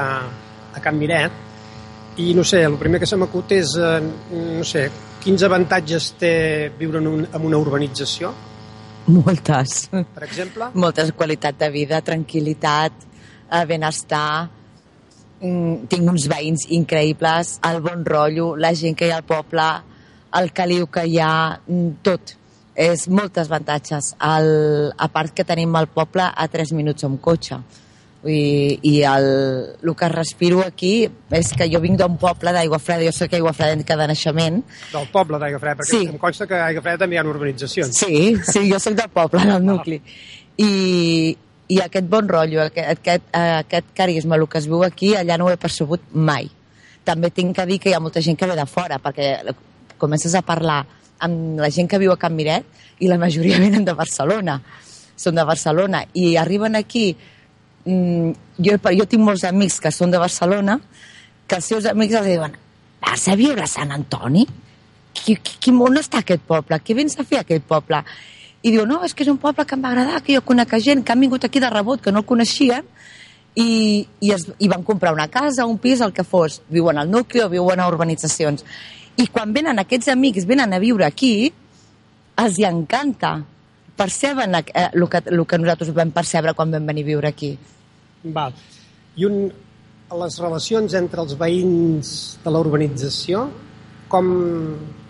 a 0.75 0.83
Can 0.83 0.97
Miret 0.99 2.19
i 2.19 2.33
no 2.35 2.43
sé, 2.47 2.65
el 2.67 2.75
primer 2.81 2.99
que 2.99 3.07
se 3.07 3.19
m'acut 3.21 3.53
és, 3.55 3.77
eh, 3.79 4.01
no 4.33 4.65
sé, 4.67 4.89
quins 5.23 5.45
avantatges 5.47 6.09
té 6.19 6.33
viure 6.79 6.99
en, 6.99 7.07
un, 7.13 7.25
en 7.31 7.47
una 7.47 7.61
urbanització, 7.63 8.33
Moltes. 9.07 9.87
per 9.93 10.25
exemple? 10.27 10.73
Moltes 10.75 11.13
qualitat 11.15 11.61
de 11.61 11.69
vida, 11.71 12.01
tranquil·litat, 12.03 13.05
eh, 13.47 13.65
benestar, 13.71 14.49
mm, 15.41 15.87
tinc 15.93 16.11
uns 16.11 16.27
veïns 16.33 16.67
increïbles, 16.75 17.61
el 17.71 17.79
bon 17.85 18.03
rotllo, 18.09 18.49
la 18.57 18.73
gent 18.75 18.99
que 18.99 19.07
hi 19.07 19.15
ha 19.15 19.21
al 19.21 19.29
poble, 19.29 19.69
el 20.41 20.51
caliu 20.51 20.91
que 20.91 21.07
hi 21.07 21.21
ha, 21.23 21.61
mm, 21.69 22.03
tot. 22.03 22.35
És 22.77 23.07
moltes 23.09 23.49
avantatges. 23.49 24.13
El, 24.21 24.93
a 24.93 25.09
part 25.09 25.33
que 25.33 25.45
tenim 25.49 25.73
el 25.81 25.87
poble 25.89 26.27
a 26.29 26.47
3 26.53 26.73
minuts 26.77 27.05
amb 27.09 27.21
cotxe. 27.25 27.57
I, 28.27 28.79
i 28.83 28.95
el, 29.07 29.27
el 29.85 29.93
que 29.95 30.09
respiro 30.11 30.59
aquí 30.65 31.05
és 31.37 31.53
que 31.55 31.69
jo 31.71 31.79
vinc 31.85 32.01
d'un 32.01 32.17
poble 32.19 32.51
d'Aigua 32.51 32.81
Freda, 32.83 33.05
jo 33.07 33.13
soc 33.15 33.37
Aigua 33.39 33.53
Freda 33.55 33.77
de 34.01 34.07
naixement, 34.11 34.57
Del 34.93 35.07
poble 35.13 35.39
d'Aigua 35.39 35.61
Freda, 35.63 35.77
perquè 35.79 35.93
Sí. 35.93 36.01
em 36.11 36.19
consta 36.19 36.47
que 36.49 36.57
a 36.59 36.65
Aigua 36.67 36.83
Freda 36.83 37.05
també 37.05 37.15
hi 37.15 37.21
ha 37.21 37.25
urbanitzacions. 37.29 37.95
Sí, 37.97 38.35
sí, 38.43 38.65
jo 38.73 38.81
sóc 38.83 38.97
del 38.99 39.13
poble, 39.15 39.45
del 39.47 39.63
nucli. 39.65 40.01
I, 40.59 41.37
i 41.69 41.79
aquest 41.85 42.09
bon 42.11 42.27
rotllo, 42.29 42.65
aquest, 42.65 42.89
aquest, 42.97 43.31
aquest 43.37 43.95
carisma, 43.95 44.37
el 44.41 44.49
que 44.49 44.59
es 44.59 44.67
viu 44.67 44.83
aquí, 44.83 45.15
allà 45.15 45.39
no 45.39 45.47
ho 45.47 45.53
he 45.55 45.61
percebut 45.61 46.03
mai. 46.13 46.51
També 47.07 47.31
tinc 47.31 47.55
que 47.61 47.67
dir 47.69 47.79
que 47.79 47.91
hi 47.93 47.95
ha 47.95 48.01
molta 48.03 48.21
gent 48.25 48.37
que 48.41 48.49
ve 48.51 48.57
de 48.59 48.67
fora, 48.67 48.99
perquè 48.99 49.55
comences 49.99 50.35
a 50.35 50.43
parlar 50.43 50.83
amb 51.25 51.61
la 51.63 51.71
gent 51.73 51.89
que 51.89 52.01
viu 52.03 52.13
a 52.13 52.19
Can 52.21 52.37
Miret 52.37 52.67
i 53.01 53.09
la 53.09 53.19
majoria 53.21 53.61
venen 53.65 53.85
de 53.87 53.95
Barcelona. 53.97 54.61
Són 55.17 55.39
de 55.39 55.47
Barcelona. 55.49 56.05
I 56.15 56.37
arriben 56.37 56.77
aquí... 56.77 57.09
Mm, 57.87 58.33
jo, 58.59 58.75
jo 58.99 59.05
tinc 59.07 59.23
molts 59.23 59.45
amics 59.47 59.79
que 59.79 59.93
són 59.95 60.11
de 60.11 60.19
Barcelona 60.19 60.81
que 61.47 61.61
els 61.61 61.69
seus 61.71 61.85
amics 61.87 62.17
els 62.19 62.27
diuen 62.27 62.57
vas 62.99 63.29
a 63.31 63.37
viure 63.39 63.63
a 63.63 63.71
Sant 63.71 63.93
Antoni? 63.95 64.43
qui, 65.25 65.37
qui, 65.37 65.73
on 65.73 65.99
està 65.99 66.21
aquest 66.23 66.43
poble? 66.47 66.79
Què 66.83 66.97
vens 66.97 67.17
a 67.19 67.25
fer 67.27 67.41
a 67.41 67.45
aquest 67.47 67.65
poble? 67.69 68.03
I 68.67 68.73
diu, 68.75 68.85
no, 68.89 69.01
és 69.07 69.15
que 69.15 69.25
és 69.25 69.31
un 69.31 69.39
poble 69.41 69.65
que 69.67 69.77
em 69.77 69.85
va 69.85 69.93
agradar, 69.93 70.23
que 70.25 70.35
jo 70.37 70.43
conec 70.45 70.75
gent 70.83 71.05
que 71.05 71.15
han 71.15 71.23
vingut 71.23 71.45
aquí 71.45 71.63
de 71.63 71.71
rebot, 71.71 72.03
que 72.03 72.13
no 72.13 72.23
el 72.25 72.29
coneixien, 72.29 72.87
i, 73.57 74.07
i, 74.21 74.33
es, 74.35 74.47
i 74.59 74.69
van 74.69 74.85
comprar 74.85 75.15
una 75.15 75.29
casa, 75.33 75.67
un 75.67 75.79
pis, 75.79 76.03
el 76.05 76.13
que 76.13 76.25
fos. 76.25 76.61
Viuen 76.69 76.99
al 76.99 77.11
nucli 77.11 77.41
o 77.41 77.49
viuen 77.49 77.81
a 77.81 77.89
urbanitzacions. 77.89 78.65
I 79.17 79.27
quan 79.33 79.53
venen 79.57 79.81
aquests 79.81 80.11
amics, 80.13 80.45
venen 80.49 80.75
a 80.77 80.81
viure 80.83 81.07
aquí, 81.07 81.51
els 82.43 82.59
hi 82.61 82.67
encanta. 82.69 83.39
Perceben 83.97 84.59
eh, 84.59 84.65
el, 84.93 85.07
que, 85.09 85.23
el 85.33 85.45
que 85.49 85.59
nosaltres 85.59 85.95
vam 85.97 86.11
percebre 86.13 86.53
quan 86.57 86.75
vam 86.75 86.89
venir 86.91 87.07
a 87.07 87.11
viure 87.15 87.31
aquí. 87.31 87.55
Val. 88.35 88.53
I 89.17 89.25
un, 89.25 89.47
les 90.21 90.37
relacions 90.43 90.97
entre 90.99 91.25
els 91.25 91.33
veïns 91.41 92.11
de 92.45 92.53
la 92.53 92.61
urbanització, 92.61 93.47
com, 94.13 94.29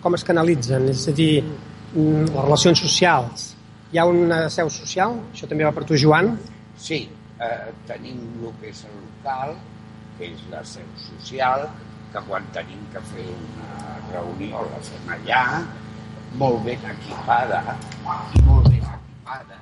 com 0.01 0.15
es 0.15 0.23
canalitzen? 0.25 0.87
És 0.93 1.03
a 1.11 1.15
dir, 1.17 1.43
mm, 1.43 2.29
les 2.31 2.43
relacions 2.45 2.79
socials. 2.87 3.49
Hi 3.91 3.99
ha 3.99 4.07
una 4.07 4.45
seu 4.53 4.71
social? 4.71 5.19
Això 5.33 5.51
també 5.51 5.67
va 5.67 5.73
per 5.75 5.83
tu, 5.87 5.99
Joan? 5.99 6.37
Sí, 6.79 7.03
eh, 7.43 7.67
tenim 7.91 8.23
el 8.39 8.55
que 8.61 8.71
és 8.71 8.85
el 8.87 8.95
local, 9.03 9.57
que 10.17 10.31
és 10.31 10.47
la 10.51 10.63
seu 10.63 10.87
social, 11.03 11.67
que 12.13 12.23
quan 12.27 12.45
tenim 12.55 12.83
que 12.93 13.01
fer 13.11 13.27
una 13.29 13.95
reunió 14.11 14.63
la 14.67 14.81
fem 14.87 15.13
allà, 15.15 15.43
molt 16.41 16.61
ben 16.65 16.85
equipada, 16.91 17.63
i 18.35 18.43
molt 18.47 18.69
ben 18.69 18.83
equipada. 18.83 19.59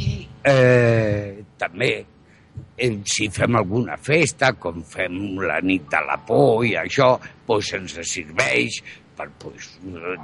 I 0.00 0.14
eh, 0.46 1.44
també 1.60 1.90
eh, 2.00 2.94
si 3.04 3.28
fem 3.34 3.58
alguna 3.60 3.98
festa, 4.00 4.52
com 4.58 4.82
fem 4.86 5.38
la 5.44 5.60
nit 5.64 5.86
de 5.90 6.00
la 6.06 6.18
por 6.26 6.64
i 6.66 6.74
això, 6.80 7.12
doncs 7.48 7.74
ens 7.78 7.98
serveix 8.08 8.80
per 9.20 9.28
pues, 9.42 9.68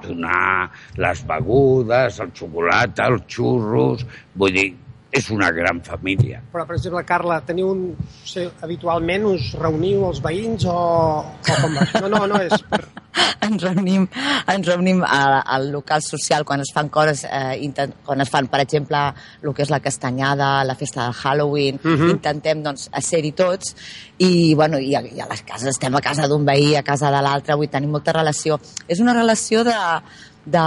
donar 0.03 0.71
les 0.97 1.23
begudes, 1.29 2.21
el 2.25 2.33
xocolata, 2.37 3.11
els 3.13 3.27
xurros, 3.29 4.07
vull 4.35 4.57
dir, 4.57 4.71
és 5.12 5.31
una 5.31 5.51
gran 5.55 5.79
família. 5.87 6.42
Però, 6.53 6.66
per 6.66 6.77
exemple, 6.77 7.05
Carla, 7.09 7.38
teniu 7.47 7.71
un, 7.73 7.83
no 7.97 8.27
sé, 8.29 8.49
habitualment 8.61 9.25
us 9.31 9.53
reuniu 9.57 10.05
els 10.09 10.19
veïns 10.21 10.66
o, 10.69 10.75
o 11.23 11.57
com 11.62 11.77
va? 11.79 11.87
No, 12.03 12.09
no, 12.12 12.27
no, 12.27 12.40
és 12.42 12.62
per... 12.69 12.83
ens 13.47 13.62
reunim, 13.62 14.05
ens 14.53 14.66
reunim 14.69 15.01
a- 15.07 15.40
al 15.55 15.71
local 15.73 16.03
social 16.05 16.45
quan 16.45 16.61
es 16.61 16.73
fan 16.75 16.90
coses, 16.92 17.23
eh, 17.25 17.57
intent, 17.64 17.95
quan 18.05 18.21
es 18.21 18.29
fan, 18.29 18.49
per 18.53 18.61
exemple, 18.61 18.99
el 19.42 19.55
que 19.57 19.62
és 19.64 19.71
la 19.73 19.81
castanyada, 19.81 20.51
la 20.69 20.75
festa 20.77 21.05
del 21.07 21.14
Halloween, 21.23 21.81
Mhm. 21.83 22.11
intentem 22.19 22.62
doncs, 22.66 22.90
ser-hi 23.01 23.33
tots 23.33 23.73
i, 24.19 24.53
bueno, 24.55 24.79
i, 24.83 24.92
a, 24.99 25.01
i 25.07 25.21
a 25.23 25.31
les 25.31 25.42
cases 25.49 25.69
estem 25.73 25.95
a 25.97 26.03
casa 26.05 26.29
d'un 26.29 26.45
veí, 26.45 26.75
a 26.77 26.83
casa 26.83 27.11
de 27.14 27.23
l'altre, 27.25 27.55
vull 27.57 27.71
tenir 27.73 27.88
molta 27.88 28.12
relació. 28.12 28.59
És 28.88 29.01
una 29.01 29.14
relació 29.14 29.64
de, 29.64 29.79
de 30.45 30.66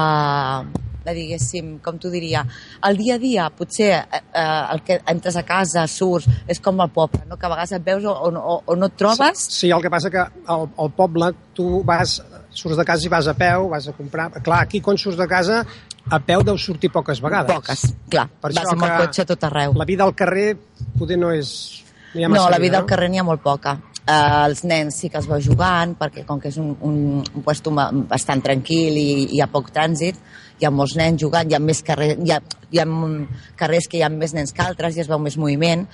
diguéssim, 1.05 1.77
com 1.83 1.97
t'ho 1.97 2.09
diria, 2.13 2.43
el 2.87 2.97
dia 2.99 3.15
a 3.15 3.21
dia, 3.21 3.49
potser 3.49 3.91
eh, 3.99 4.21
eh, 4.33 4.73
el 4.73 4.81
que 4.85 4.99
entres 5.09 5.37
a 5.39 5.43
casa, 5.47 5.85
surts, 5.87 6.27
és 6.47 6.59
com 6.59 6.79
al 6.81 6.91
poble, 6.93 7.21
no? 7.29 7.37
que 7.39 7.47
a 7.47 7.51
vegades 7.53 7.71
et 7.77 7.85
veus 7.85 8.05
o, 8.05 8.13
o, 8.29 8.57
o 8.65 8.75
no 8.75 8.89
et 8.91 8.97
trobes, 8.99 9.45
Sí, 9.59 9.71
el 9.71 9.81
que 9.81 9.89
passa 9.89 10.11
que 10.13 10.19
al, 10.21 10.67
al 10.77 10.91
poble 10.95 11.31
tu 11.55 11.81
vas, 11.87 12.19
surts 12.51 12.77
de 12.77 12.85
casa 12.85 13.05
i 13.05 13.11
vas 13.11 13.27
a 13.27 13.33
peu, 13.37 13.69
vas 13.71 13.87
a 13.87 13.93
comprar... 13.97 14.29
Clar, 14.43 14.63
aquí 14.67 14.81
quan 14.81 14.97
surts 14.97 15.17
de 15.19 15.27
casa, 15.29 15.63
a 16.09 16.19
peu 16.19 16.41
deus 16.43 16.63
sortir 16.65 16.89
poques 16.91 17.21
vegades. 17.21 17.53
poques, 17.55 17.83
clar, 18.09 18.27
Per 18.41 18.53
vas 18.55 18.71
amb 18.71 18.87
el 18.87 18.95
cotxe 19.05 19.25
tot 19.29 19.43
arreu. 19.49 19.75
La 19.77 19.85
vida 19.85 20.03
al 20.07 20.15
carrer 20.17 20.55
poder 20.97 21.19
no 21.21 21.31
és... 21.35 21.83
No, 22.15 22.27
No, 22.33 22.49
la 22.49 22.57
vida 22.57 22.79
no? 22.79 22.83
al 22.83 22.89
carrer 22.89 23.09
n'hi 23.13 23.19
ha 23.21 23.23
molt 23.27 23.43
poca. 23.45 23.75
Uh, 24.09 24.47
els 24.47 24.63
nens 24.65 24.95
sí 24.97 25.11
que 25.13 25.19
es 25.19 25.27
veu 25.29 25.37
jugant, 25.45 25.91
perquè 25.99 26.23
com 26.25 26.39
que 26.41 26.49
és 26.49 26.57
un, 26.57 26.71
un, 26.81 26.95
un 27.21 27.43
puesto 27.45 27.69
bastant 28.09 28.41
tranquil 28.41 28.97
i 28.97 29.09
hi 29.35 29.41
ha 29.43 29.47
poc 29.51 29.69
trànsit, 29.75 30.17
hi 30.59 30.65
ha 30.67 30.71
molts 30.71 30.95
nens 30.99 31.21
jugant, 31.21 31.49
hi 31.49 31.55
ha 31.55 31.59
més 31.63 31.81
carrers, 31.87 32.17
hi 32.25 32.31
ha, 32.35 32.39
hi 32.71 32.79
ha 32.81 32.85
carrers 33.57 33.87
que 33.87 33.97
hi 33.97 34.03
ha 34.03 34.09
més 34.09 34.33
nens 34.35 34.51
que 34.53 34.61
altres 34.61 34.97
i 34.97 35.01
es 35.01 35.07
veu 35.07 35.19
més 35.19 35.37
moviment, 35.39 35.85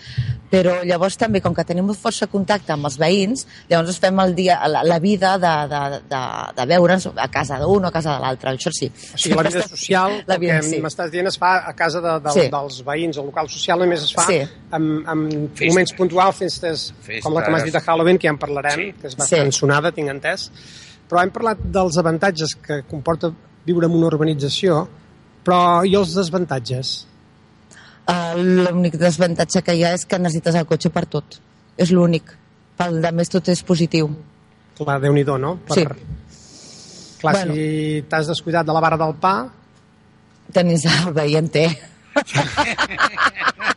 però 0.51 0.79
llavors 0.87 1.17
també, 1.21 1.41
com 1.43 1.53
que 1.53 1.63
tenim 1.67 1.91
força 1.93 2.27
contacte 2.31 2.73
amb 2.73 2.87
els 2.89 2.97
veïns, 3.01 3.45
llavors 3.69 3.89
ens 3.93 3.99
fem 4.01 4.19
el 4.23 4.33
dia, 4.35 4.57
la, 4.71 4.81
la 4.83 4.97
vida 4.99 5.35
de, 5.41 5.53
de, 5.71 5.81
de, 6.09 6.21
de 6.57 6.65
veure'ns 6.73 7.07
a 7.15 7.27
casa 7.31 7.59
d'un 7.61 7.85
o 7.85 7.87
a 7.87 7.93
casa 7.93 8.15
de 8.15 8.23
l'altre, 8.25 8.55
això 8.57 8.73
sí. 8.73 8.89
O 9.13 9.17
sigui, 9.21 9.35
la 9.37 9.43
vida 9.49 9.67
social, 9.67 10.17
La 10.27 10.37
vida, 10.41 10.57
el 10.57 10.65
que 10.65 10.69
sí. 10.75 10.81
m'estàs 10.81 11.11
dient, 11.13 11.27
es 11.29 11.37
fa 11.37 11.53
a 11.69 11.73
casa 11.77 12.01
de, 12.01 12.17
de, 12.25 12.31
Sí. 12.35 12.47
dels 12.51 12.81
veïns. 12.85 13.17
El 13.21 13.25
local 13.29 13.49
social 13.49 13.79
només 13.79 14.01
es 14.03 14.13
fa 14.15 14.25
Sí. 14.27 14.41
amb, 14.71 15.05
amb 15.07 15.31
Festes. 15.31 15.67
moments 15.69 15.93
puntuals, 15.93 16.35
festes, 16.41 16.93
Festes. 17.01 17.23
com 17.23 17.33
la 17.33 17.43
que 17.45 17.51
m'has 17.51 17.63
dit 17.63 17.73
de 17.73 17.79
Halloween 17.81 18.17
que 18.17 18.27
ja 18.27 18.33
en 18.33 18.37
parlarem, 18.41 18.79
Sí. 18.79 18.91
que 18.99 19.07
és 19.07 19.15
bastant 19.15 19.51
Sí. 19.51 19.59
sonada, 19.59 19.91
tinc 19.91 20.09
entès, 20.09 20.49
però 21.09 21.21
hem 21.23 21.29
parlat 21.31 21.57
dels 21.61 21.97
avantatges 21.97 22.55
que 22.55 22.81
comporta 22.89 23.31
viure 23.65 23.89
en 23.89 23.97
una 23.97 24.09
urbanització, 24.11 24.85
però 25.45 25.59
i 25.85 25.95
els 25.97 26.13
desavantatges? 26.17 26.95
Uh, 28.05 28.37
L'únic 28.37 28.99
desavantatge 29.01 29.63
que 29.65 29.73
hi 29.73 29.83
ha 29.85 29.95
és 29.97 30.05
que 30.05 30.19
necessites 30.21 30.57
el 30.59 30.67
cotxe 30.69 30.91
per 30.93 31.05
tot. 31.09 31.39
És 31.77 31.91
l'únic. 31.91 32.35
Pel 32.77 32.99
de 33.01 33.11
més 33.15 33.31
tot 33.31 33.47
és 33.49 33.63
positiu. 33.65 34.11
Clar, 34.77 34.99
déu 35.01 35.13
nhi 35.15 35.23
no? 35.23 35.57
Sí. 35.71 35.85
Clar, 37.21 37.33
Bueno. 37.33 37.53
si 37.55 38.03
t'has 38.09 38.27
descuidat 38.27 38.65
de 38.65 38.73
la 38.73 38.83
vara 38.83 38.97
del 38.97 39.15
pa, 39.15 39.49
Tenis 40.53 40.85
el 40.85 41.13
veí 41.13 41.35
en 41.35 41.49
té. 41.49 41.67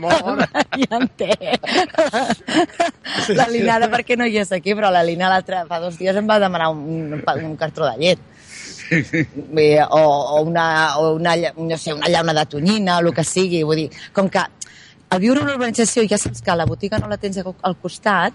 molt, 0.00 0.44
ja 0.80 0.98
en 0.98 1.08
té. 1.16 1.32
La 3.36 3.46
Lina, 3.50 3.76
ara 3.76 3.88
perquè 3.92 4.16
no 4.18 4.26
hi 4.26 4.38
és 4.40 4.52
aquí, 4.54 4.74
però 4.76 4.90
la 4.92 5.04
Lina 5.06 5.30
l'altre, 5.32 5.62
fa 5.68 5.80
dos 5.82 5.98
dies 6.00 6.16
em 6.16 6.28
va 6.28 6.38
demanar 6.42 6.70
un, 6.72 7.18
un, 7.18 7.22
un 7.50 7.56
cartró 7.60 7.88
de 7.90 7.96
llet. 8.00 8.20
O, 9.90 10.00
o, 10.00 10.42
una, 10.42 10.98
o 10.98 11.14
una, 11.14 11.34
no 11.56 11.78
sé, 11.78 11.92
una 11.94 12.08
llauna 12.08 12.34
de 12.34 12.46
tonyina, 12.46 12.98
el 12.98 13.12
que 13.14 13.24
sigui. 13.24 13.62
Vull 13.66 13.84
dir, 13.84 13.90
com 14.14 14.28
que 14.30 14.42
al 15.08 15.22
viure 15.22 15.42
una 15.42 15.54
urbanització 15.54 16.04
ja 16.08 16.18
saps 16.18 16.42
que 16.42 16.56
la 16.56 16.66
botiga 16.66 16.98
no 17.02 17.08
la 17.10 17.18
tens 17.18 17.38
al 17.42 17.76
costat, 17.82 18.34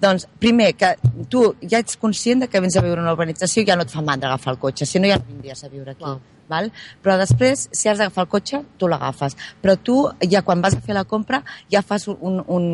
doncs, 0.00 0.26
primer, 0.40 0.72
que 0.74 0.94
tu 1.28 1.44
ja 1.62 1.78
ets 1.78 1.96
conscient 2.00 2.44
de 2.44 2.48
que 2.48 2.60
vens 2.60 2.76
a 2.76 2.84
viure 2.84 3.00
en 3.00 3.06
una 3.06 3.14
urbanització 3.16 3.62
i 3.62 3.68
ja 3.68 3.76
no 3.76 3.86
et 3.86 3.92
fa 3.92 4.02
mandra 4.02 4.32
agafar 4.32 4.54
el 4.56 4.62
cotxe, 4.62 4.86
si 4.86 5.00
no 5.00 5.10
ja 5.10 5.20
no 5.20 5.28
vindries 5.28 5.64
a 5.64 5.72
viure 5.72 5.92
aquí. 5.92 6.04
Clar. 6.04 6.18
Val? 6.50 6.72
Però 6.98 7.14
després, 7.20 7.68
si 7.70 7.88
has 7.88 8.00
d'agafar 8.00 8.24
el 8.26 8.30
cotxe, 8.32 8.60
tu 8.78 8.88
l'agafes. 8.90 9.36
Però 9.62 9.76
tu, 9.78 9.96
ja 10.32 10.42
quan 10.42 10.60
vas 10.64 10.74
a 10.74 10.80
fer 10.82 10.96
la 10.96 11.04
compra, 11.08 11.42
ja 11.70 11.82
fas, 11.86 12.08
un, 12.10 12.40
un, 12.42 12.64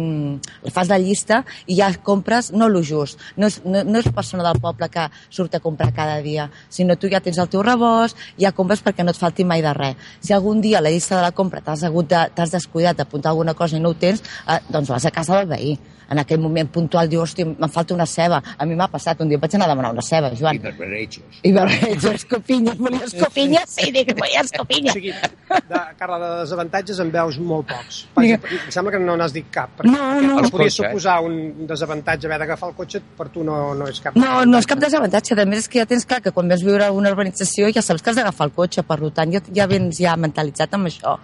fas 0.72 0.88
la 0.88 0.98
llista 1.02 1.42
i 1.68 1.76
ja 1.78 1.90
compres 2.06 2.50
no 2.56 2.70
lo 2.72 2.80
just. 2.80 3.20
No 3.37 3.50
és, 3.52 3.59
no, 3.66 3.82
no 3.85 4.00
és 4.00 4.09
persona 4.16 4.46
del 4.46 4.62
poble 4.64 4.88
que 4.92 5.04
surt 5.28 5.59
a 5.59 5.61
comprar 5.61 5.92
cada 5.96 6.16
dia, 6.24 6.48
sinó 6.72 6.96
tu 6.96 7.11
ja 7.12 7.20
tens 7.20 7.38
el 7.42 7.50
teu 7.52 7.62
rebost, 7.66 8.16
ja 8.40 8.54
compres 8.56 8.80
perquè 8.85 9.04
no 9.04 9.12
et 9.12 9.20
falti 9.20 9.44
mai 9.44 9.61
de 9.64 9.74
res. 9.76 10.09
Si 10.24 10.32
algun 10.32 10.64
dia 10.64 10.80
a 10.80 10.87
la 10.87 10.94
llista 10.94 11.18
de 11.18 11.26
la 11.26 11.35
compra 11.37 11.61
t'has 11.61 11.85
de- 11.85 12.50
descuidat 12.56 12.96
d'apuntar 12.96 13.35
alguna 13.35 13.54
cosa 13.54 13.76
i 13.76 13.80
no 13.80 13.92
ho 13.92 14.00
tens, 14.00 14.22
eh, 14.48 14.61
doncs 14.70 14.88
vas 14.88 15.04
a 15.04 15.11
casa 15.12 15.37
del 15.37 15.52
veí. 15.52 15.76
En 16.09 16.19
aquell 16.23 16.38
moment 16.38 16.69
puntual 16.71 17.09
diu, 17.11 17.21
hòstia, 17.25 17.45
me'n 17.47 17.71
falta 17.73 17.95
una 17.95 18.07
ceba. 18.07 18.38
A 18.59 18.64
mi 18.64 18.77
m'ha 18.79 18.87
passat, 18.88 19.21
un 19.25 19.29
dia 19.29 19.38
vaig 19.42 19.55
anar 19.57 19.66
a 19.66 19.73
demanar 19.73 19.90
una 19.92 20.03
ceba, 20.03 20.29
I 20.31 20.37
Joan. 20.38 20.61
barbarejos. 20.62 21.40
I 21.42 21.53
veure, 21.53 21.79
escopinyes, 22.14 22.79
volia 22.79 23.05
escopinyes? 23.09 23.64
Sí, 23.75 23.90
dic, 23.90 24.12
volia 24.19 24.40
O 24.40 24.45
escopinyes. 24.45 24.92
sigui, 24.95 25.11
de, 25.12 25.81
Carla, 25.99 26.19
de 26.23 26.29
desavantatges 26.45 27.01
en 27.03 27.11
veus 27.11 27.38
molt 27.38 27.66
pocs. 27.73 28.05
Digue- 28.16 28.38
em 28.38 28.71
sembla 28.71 28.92
que 28.95 29.01
no 29.03 29.16
n'has 29.16 29.33
dit 29.35 29.49
cap. 29.51 29.71
perquè 29.79 29.90
No, 29.90 30.21
no. 30.23 30.38
El 30.45 30.51
podria 30.51 30.69
eh? 30.69 30.77
suposar 30.79 31.19
un 31.27 31.66
desavantatge 31.66 32.27
haver 32.31 32.38
d'agafar 32.45 32.71
el 32.71 32.77
cotxe, 32.79 33.03
per 33.19 33.29
tu 33.35 33.42
no, 33.45 33.75
no 33.75 33.88
és 33.90 34.01
cap 34.01 34.14
No, 34.16 34.45
no 34.47 34.59
és 34.62 34.66
cap 34.71 34.79
desavantatge. 34.79 35.35
A 35.37 35.45
més, 35.45 35.64
és 35.66 35.69
que 35.69 35.83
ja 35.83 35.87
tens 35.90 36.07
clar 36.07 36.23
que 36.23 36.31
quan 36.33 36.49
vas 36.49 36.62
viure 36.62 36.87
a 36.87 36.92
una 36.92 37.11
urbanització 37.11 37.69
ja 37.75 37.83
saps 37.83 38.03
que 38.03 38.11
has 38.14 38.16
d'agafar 38.23 38.47
el 38.47 38.55
cotxe, 38.55 38.83
per 38.87 39.01
tant, 39.11 39.33
ja, 39.35 39.40
ja 39.53 39.66
vens 39.66 39.99
ja 39.99 40.14
mentalitzat 40.16 40.73
amb 40.79 40.87
això. 40.87 41.19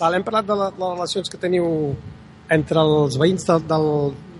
Val, 0.00 0.14
hem 0.18 0.24
parlat 0.26 0.44
de 0.50 0.54
la, 0.58 0.66
les 0.74 0.90
relacions 0.98 1.30
que 1.30 1.38
teniu 1.40 1.94
entre 2.52 2.82
els 2.82 3.18
veïns 3.18 3.46
de, 3.48 3.58
del, 3.70 3.90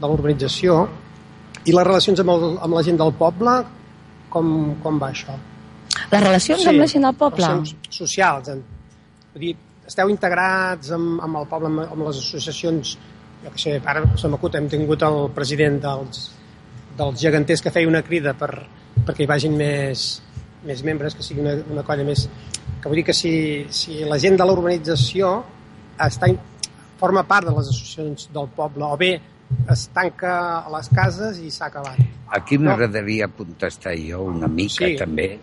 de 0.00 0.10
l'urbanització 0.10 0.78
i 1.66 1.74
les 1.74 1.86
relacions 1.86 2.22
amb, 2.22 2.32
el, 2.36 2.56
amb 2.62 2.78
la 2.78 2.82
gent 2.86 2.98
del 3.00 3.12
poble, 3.18 3.56
com, 4.30 4.48
com 4.82 5.00
va 5.02 5.10
això? 5.10 5.34
Les 6.12 6.22
relacions 6.22 6.66
amb 6.70 6.82
la 6.82 6.88
gent 6.90 7.06
del 7.08 7.16
poble? 7.18 7.42
Relacions 7.42 7.96
socials. 7.98 8.50
En, 8.52 8.62
vull 9.34 9.46
dir, 9.48 9.54
esteu 9.88 10.10
integrats 10.12 10.92
amb, 10.94 11.20
amb 11.26 11.42
el 11.42 11.48
poble, 11.50 11.70
amb, 11.72 11.84
amb 11.86 12.06
les 12.06 12.20
associacions, 12.22 12.96
jo 13.42 13.54
què 13.54 13.62
sé, 13.62 13.76
ara 13.82 14.04
se 14.18 14.30
m'acut, 14.30 14.58
hem 14.58 14.68
tingut 14.70 15.02
el 15.06 15.20
president 15.34 15.80
dels, 15.82 16.28
dels 16.98 17.20
geganters 17.22 17.62
que 17.64 17.74
feia 17.74 17.90
una 17.90 18.04
crida 18.06 18.34
per, 18.38 18.52
perquè 19.06 19.24
hi 19.24 19.30
vagin 19.30 19.56
més, 19.58 20.06
més 20.66 20.82
membres, 20.86 21.16
que 21.16 21.26
sigui 21.26 21.44
una, 21.44 21.56
una 21.72 21.86
colla 21.86 22.06
més... 22.06 22.26
Que 22.80 22.90
vull 22.90 23.00
dir 23.00 23.06
que 23.08 23.14
si, 23.16 23.32
si 23.74 24.04
la 24.06 24.18
gent 24.22 24.36
de 24.38 24.46
la 24.46 24.54
urbanització 24.54 25.30
està, 26.02 26.28
forma 26.98 27.22
part 27.24 27.46
de 27.48 27.52
les 27.56 27.68
associacions 27.68 28.28
del 28.32 28.48
poble, 28.56 28.85
o 28.85 28.96
bé 28.96 29.20
es 29.70 29.88
tanca 29.94 30.59
a 30.64 30.70
les 30.76 30.88
cases 30.88 31.38
i 31.38 31.50
s'ha 31.50 31.66
acabat. 31.70 31.98
Aquí 32.35 32.59
m'agradaria 32.59 33.28
contestar 33.28 33.94
jo 33.96 34.22
una 34.24 34.48
mica 34.48 34.87
Sí. 34.87 34.96
també, 34.96 35.38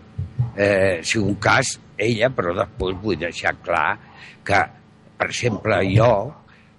eh, 0.56 1.00
si 1.02 1.18
un 1.18 1.34
cas, 1.36 1.78
ella, 1.96 2.28
però 2.30 2.54
després 2.54 2.96
vull 3.02 3.16
deixar 3.18 3.54
clar 3.62 3.98
que, 4.44 4.60
per 5.16 5.28
exemple, 5.30 5.78
jo 5.96 6.34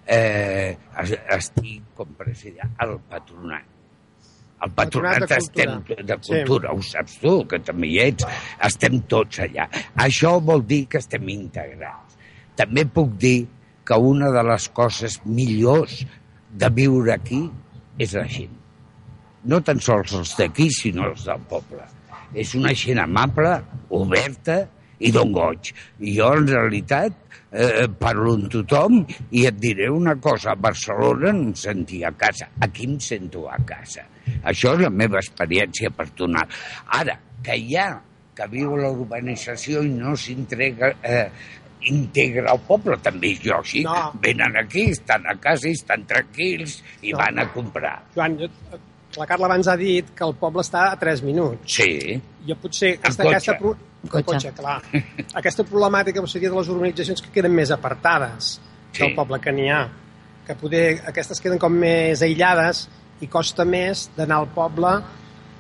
eh, 0.08 0.78
es- 1.02 1.18
estic 1.30 1.82
com 1.96 2.06
president 2.14 2.76
al 2.78 3.00
patronat. 3.10 3.64
El 4.62 4.72
patronat, 4.72 5.14
Patronat 5.20 5.30
de 5.30 5.36
estem 5.38 5.72
Cultura. 5.72 6.04
de 6.04 6.18
cultura, 6.18 6.72
ho 6.74 6.82
saps 6.82 7.20
tu, 7.20 7.48
que 7.48 7.58
també 7.60 7.88
hi 7.88 7.98
ets, 8.00 8.26
estem 8.62 9.00
tots 9.02 9.40
allà. 9.40 9.68
Això 9.98 10.40
vol 10.42 10.62
dir 10.66 10.86
que 10.88 10.98
estem 11.00 11.28
integrats. 11.30 12.16
També 12.56 12.86
puc 12.86 13.18
dir 13.18 13.48
que 13.86 13.98
una 14.12 14.34
de 14.34 14.44
les 14.50 14.70
coses 14.74 15.22
millors 15.26 16.04
de 16.52 16.70
viure 16.74 17.14
aquí 17.16 17.46
és 18.02 18.14
la 18.18 18.28
gent 18.28 18.62
no 19.46 19.62
tan 19.62 19.82
sols 19.82 20.14
els 20.18 20.34
d'aquí, 20.40 20.70
sinó 20.74 21.10
els 21.12 21.26
del 21.28 21.44
poble. 21.50 21.84
És 22.36 22.56
una 22.58 22.74
gent 22.76 23.00
amable, 23.04 23.54
oberta 23.96 24.64
i 25.00 25.12
don 25.14 25.32
goig. 25.36 25.72
I 26.02 26.16
jo, 26.18 26.32
en 26.40 26.50
realitat, 26.50 27.20
eh, 27.52 27.86
parlo 28.00 28.34
amb 28.36 28.50
tothom 28.52 29.04
i 29.32 29.46
et 29.48 29.60
diré 29.62 29.90
una 29.92 30.16
cosa. 30.22 30.54
A 30.54 30.62
Barcelona 30.68 31.32
no 31.32 31.50
em 31.50 31.54
sentia 31.60 32.10
a 32.10 32.18
casa. 32.18 32.50
Aquí 32.66 32.90
em 32.90 32.98
sento 33.00 33.46
a 33.50 33.60
casa. 33.68 34.08
Això 34.44 34.74
és 34.74 34.84
la 34.88 34.90
meva 34.90 35.22
experiència 35.22 35.94
personal. 35.94 36.50
Ara, 37.00 37.20
que 37.46 37.58
hi 37.62 37.78
ha 37.78 37.90
que 38.36 38.48
viu 38.52 38.74
a 38.76 38.82
la 38.82 38.90
urbanització 38.92 39.86
i 39.86 39.94
no 39.96 40.12
s'integra 40.20 40.90
eh, 41.08 41.30
integra 41.86 42.52
el 42.54 42.60
poble, 42.68 42.98
també 43.04 43.32
és 43.34 43.44
lògic. 43.46 43.84
No. 43.86 44.12
Venen 44.22 44.58
aquí, 44.58 44.90
estan 44.92 45.26
a 45.28 45.36
casa 45.42 45.68
i 45.70 45.72
estan 45.78 46.06
tranquils 46.06 46.82
i 47.02 47.12
No. 47.12 47.18
van 47.20 47.40
a 47.40 47.48
comprar. 47.54 48.04
Joan, 48.16 48.38
jo, 48.40 48.48
la 49.18 49.26
Carla 49.26 49.46
abans 49.46 49.68
ha 49.68 49.78
dit 49.78 50.10
que 50.16 50.24
el 50.26 50.34
poble 50.36 50.62
està 50.62 50.92
a 50.92 50.98
3 51.00 51.22
minuts. 51.24 51.62
Sí, 51.74 52.22
Jo 52.48 52.56
potser 52.62 52.96
aquesta, 53.00 53.24
cotxe. 53.24 53.36
aquesta, 53.36 53.58
pro- 53.58 53.78
En 54.04 54.10
cotxe. 54.10 54.26
cotxe, 54.26 54.52
clar. 54.54 54.82
aquesta 55.34 55.64
problemàtica 55.64 56.26
seria 56.28 56.50
de 56.52 56.56
les 56.58 56.68
urbanitzacions 56.70 57.22
que 57.22 57.30
queden 57.32 57.54
més 57.56 57.72
apartades 57.72 58.60
Sí. 58.92 59.02
del 59.04 59.16
poble 59.16 59.40
que 59.40 59.52
n'hi 59.52 59.70
ha. 59.70 59.88
Que 60.46 60.54
poder, 60.56 61.02
aquestes 61.08 61.40
queden 61.42 61.58
com 61.58 61.74
més 61.74 62.22
aïllades 62.22 62.88
i 63.22 63.28
costa 63.28 63.66
més 63.66 64.12
d'anar 64.16 64.38
al 64.38 64.48
poble 64.54 64.92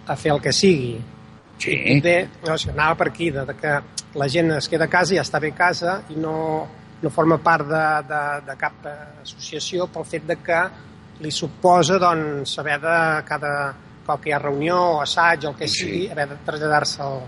a 0.07 0.15
fer 0.15 0.31
el 0.31 0.41
que 0.41 0.51
sigui. 0.53 0.99
Sí. 1.57 1.75
Poder, 2.01 2.27
no 2.47 2.57
sé, 2.57 2.71
anava 2.71 2.95
per 2.99 3.07
aquí, 3.09 3.29
de, 3.31 3.45
de 3.45 3.55
que 3.55 3.75
la 4.19 4.27
gent 4.29 4.51
es 4.57 4.67
queda 4.69 4.85
a 4.85 4.91
casa 4.91 5.13
i 5.13 5.17
ja 5.17 5.23
està 5.25 5.39
bé 5.41 5.51
a 5.53 5.55
casa 5.57 6.01
i 6.09 6.15
no, 6.19 6.35
no 7.01 7.09
forma 7.11 7.37
part 7.43 7.67
de, 7.67 7.83
de, 8.09 8.21
de 8.47 8.55
cap 8.59 8.85
eh, 8.87 8.93
associació 9.23 9.87
pel 9.91 10.05
fet 10.05 10.25
de 10.27 10.37
que 10.43 10.59
li 11.23 11.31
suposa 11.31 11.97
doncs, 11.99 12.57
haver 12.59 12.79
de 12.83 12.97
cada 13.27 13.51
cop 14.05 14.21
que 14.21 14.29
hi 14.29 14.33
ha 14.35 14.39
reunió 14.39 14.77
o 14.97 15.01
assaig 15.01 15.45
o 15.45 15.49
el 15.53 15.55
que 15.59 15.67
Sí. 15.67 15.79
sigui, 15.85 16.07
haver 16.11 16.27
de 16.29 16.35
traslladar-se 16.45 17.01
al, 17.01 17.21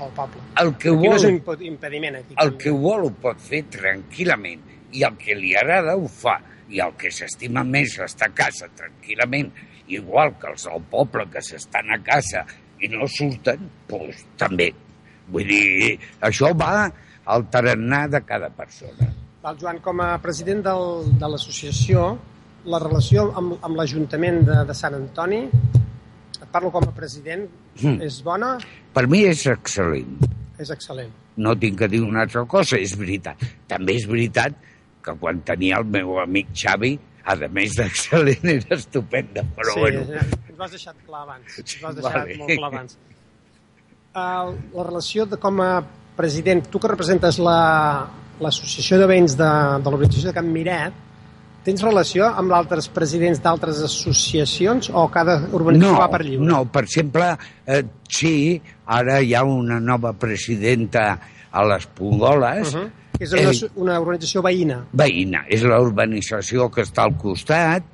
al 0.00 0.10
poble. 0.16 0.40
El 0.62 0.70
que, 0.78 0.88
Aquí 0.94 1.08
no 1.08 1.16
és 1.16 1.24
un 1.28 1.40
vol, 1.44 1.56
imp- 1.58 1.66
impediment. 1.72 2.16
Aquí, 2.22 2.34
el 2.38 2.56
que 2.58 2.70
vol 2.70 3.04
ho 3.08 3.10
pot 3.22 3.38
fer 3.42 3.64
tranquil·lament 3.70 4.62
i 4.92 5.02
el 5.04 5.16
que 5.20 5.34
li 5.36 5.54
agrada 5.56 5.96
ho 5.96 6.08
fa 6.08 6.38
i 6.72 6.80
el 6.80 6.94
que 6.96 7.10
s'estima 7.12 7.62
més 7.64 7.98
està 8.00 8.30
a 8.30 8.34
casa 8.34 8.68
tranquil·lament, 8.78 9.50
igual 9.92 10.34
que 10.40 10.48
els 10.54 10.64
del 10.64 10.82
poble 10.88 11.26
que 11.32 11.42
s'estan 11.44 11.90
a 11.92 11.98
casa 12.04 12.46
i 12.82 12.88
no 12.92 13.06
surten, 13.08 13.62
doncs 13.88 14.24
també. 14.40 14.70
Vull 15.32 15.46
dir, 15.48 15.96
això 16.20 16.50
va 16.58 16.88
al 17.32 17.44
tarannà 17.52 18.04
de 18.10 18.20
cada 18.26 18.50
persona. 18.50 19.08
Val, 19.42 19.56
Joan, 19.58 19.78
com 19.82 20.00
a 20.02 20.16
president 20.22 20.62
del, 20.66 21.12
de 21.18 21.28
l'associació, 21.30 22.04
la 22.70 22.78
relació 22.82 23.28
amb, 23.38 23.56
amb 23.66 23.78
l'Ajuntament 23.78 24.42
de, 24.46 24.58
de 24.68 24.74
Sant 24.78 24.94
Antoni, 24.98 25.40
et 26.42 26.48
parlo 26.54 26.70
com 26.74 26.88
a 26.88 26.94
president, 26.94 27.48
Mm. 27.72 28.02
és 28.04 28.18
bona, 28.22 28.58
Per 28.92 29.06
mi 29.08 29.22
és 29.24 29.46
excel·lent. 29.48 30.26
és 30.60 30.68
excel·lent. 30.70 31.08
no 31.40 31.54
tinc 31.56 31.78
que 31.78 31.86
dir 31.88 32.02
una 32.04 32.20
altra 32.26 32.42
cosa, 32.44 32.76
és 32.76 32.92
veritat. 33.00 33.40
També 33.66 33.94
és 33.96 34.04
veritat 34.06 34.52
que 35.02 35.14
quan 35.16 35.40
tenia 35.40 35.78
el 35.78 35.84
meu 35.88 36.18
amic 36.20 36.50
Xavi, 36.52 36.98
a 37.24 37.36
més 37.48 37.74
d'excel·lent, 37.78 38.44
era 38.44 38.76
estupenda, 38.76 39.44
però 39.56 39.74
sí, 39.74 39.80
bueno. 39.80 40.00
ens 40.00 40.58
ho 40.58 40.62
has 40.64 40.70
deixat 40.74 40.96
clar 41.06 41.22
abans. 41.22 41.58
Has 41.58 41.94
deixat 41.96 42.12
Vale. 42.12 42.36
molt 42.38 42.56
clar 42.58 42.70
abans. 42.72 42.98
Uh, 44.12 44.52
la 44.76 44.84
relació 44.84 45.24
de 45.26 45.38
com 45.40 45.60
a 45.64 45.70
president, 46.16 46.66
tu 46.68 46.78
que 46.78 46.88
representes 46.90 47.38
la- 47.40 48.08
l'associació 48.42 48.98
de 49.00 49.06
veïns 49.06 49.36
de, 49.38 49.48
de 49.80 49.88
l'organització 49.90 50.28
de 50.28 50.34
Can 50.36 50.50
Miret, 50.52 50.92
tens 51.64 51.80
relació 51.84 52.26
amb 52.26 52.52
altres 52.52 52.88
presidents 52.90 53.38
d'altres 53.40 53.78
associacions 53.86 54.90
o 54.92 55.06
cada 55.14 55.36
organització 55.54 55.92
No, 55.94 56.00
va 56.02 56.08
per 56.10 56.24
lliure? 56.26 56.44
no, 56.44 56.64
per 56.74 56.82
exemple, 56.84 57.28
eh, 57.66 57.84
sí, 58.10 58.60
ara 58.84 59.20
hi 59.22 59.32
ha 59.38 59.44
una 59.46 59.78
nova 59.80 60.12
presidenta 60.12 61.06
a 61.52 61.64
les 61.70 61.86
Pongoles, 61.86 62.74
Uh 62.74 62.80
-huh. 62.80 62.90
És 63.22 63.32
una, 63.32 63.50
Eh, 63.52 63.70
una 63.76 63.98
organització 64.02 64.42
veïna. 64.42 64.80
veïna, 64.92 65.44
és 65.48 65.62
la 65.62 65.78
urbanització 65.80 66.68
que 66.74 66.82
està 66.82 67.04
al 67.06 67.16
costat, 67.20 67.84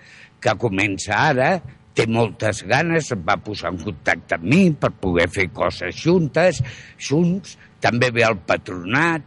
que 0.40 0.54
comença 0.56 1.12
ara, 1.28 1.50
té 1.94 2.06
moltes 2.06 2.62
ganes, 2.64 3.10
em 3.12 3.22
va 3.26 3.36
posar 3.42 3.72
en 3.74 3.78
contacte 3.82 4.36
amb 4.38 4.44
mi 4.44 4.70
per 4.70 4.90
poder 5.02 5.28
fer 5.28 5.48
coses 5.52 5.94
juntes, 5.98 6.62
junts, 6.98 7.56
també 7.80 8.10
ve 8.14 8.24
al 8.24 8.36
patronat 8.46 9.22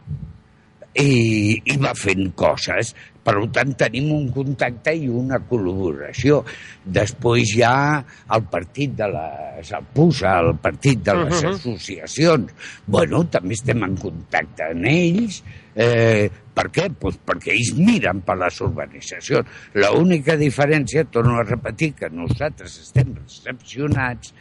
i, 0.94 1.60
i 1.64 1.76
va 1.80 1.94
fent 1.96 2.32
coses. 2.36 2.94
Per 3.22 3.34
tant, 3.54 3.70
tenim 3.78 4.08
un 4.10 4.24
contacte 4.34 4.90
i 4.98 5.06
una 5.08 5.38
col·laboració. 5.48 6.40
Després 6.84 7.52
hi 7.54 7.62
ha 7.62 8.02
el 8.34 8.42
partit 8.50 8.96
de 8.98 9.06
les... 9.12 9.70
el 9.78 9.84
PUSA, 9.94 10.32
el 10.42 10.56
partit 10.58 11.04
de 11.06 11.14
les 11.14 11.30
uh 11.30 11.46
Mhm. 11.46 11.52
-huh. 11.52 11.54
associacions. 11.54 12.52
Bueno, 12.86 13.24
també 13.30 13.54
estem 13.54 13.82
en 13.84 13.96
contacte 13.96 14.64
amb 14.72 14.84
ells. 14.86 15.42
Eh, 15.74 16.28
per 16.52 16.66
què? 16.68 16.90
Pues 17.00 17.16
perquè 17.24 17.54
ells 17.54 17.70
miren 17.78 18.20
per 18.26 18.36
les 18.36 18.58
urbanitzacions. 18.60 19.48
L'única 19.74 20.36
diferència, 20.36 21.04
torno 21.08 21.38
a 21.40 21.44
repetir, 21.48 21.94
que 21.96 22.10
nosaltres 22.12 22.74
estem 22.82 23.14
recepcionats 23.16 24.34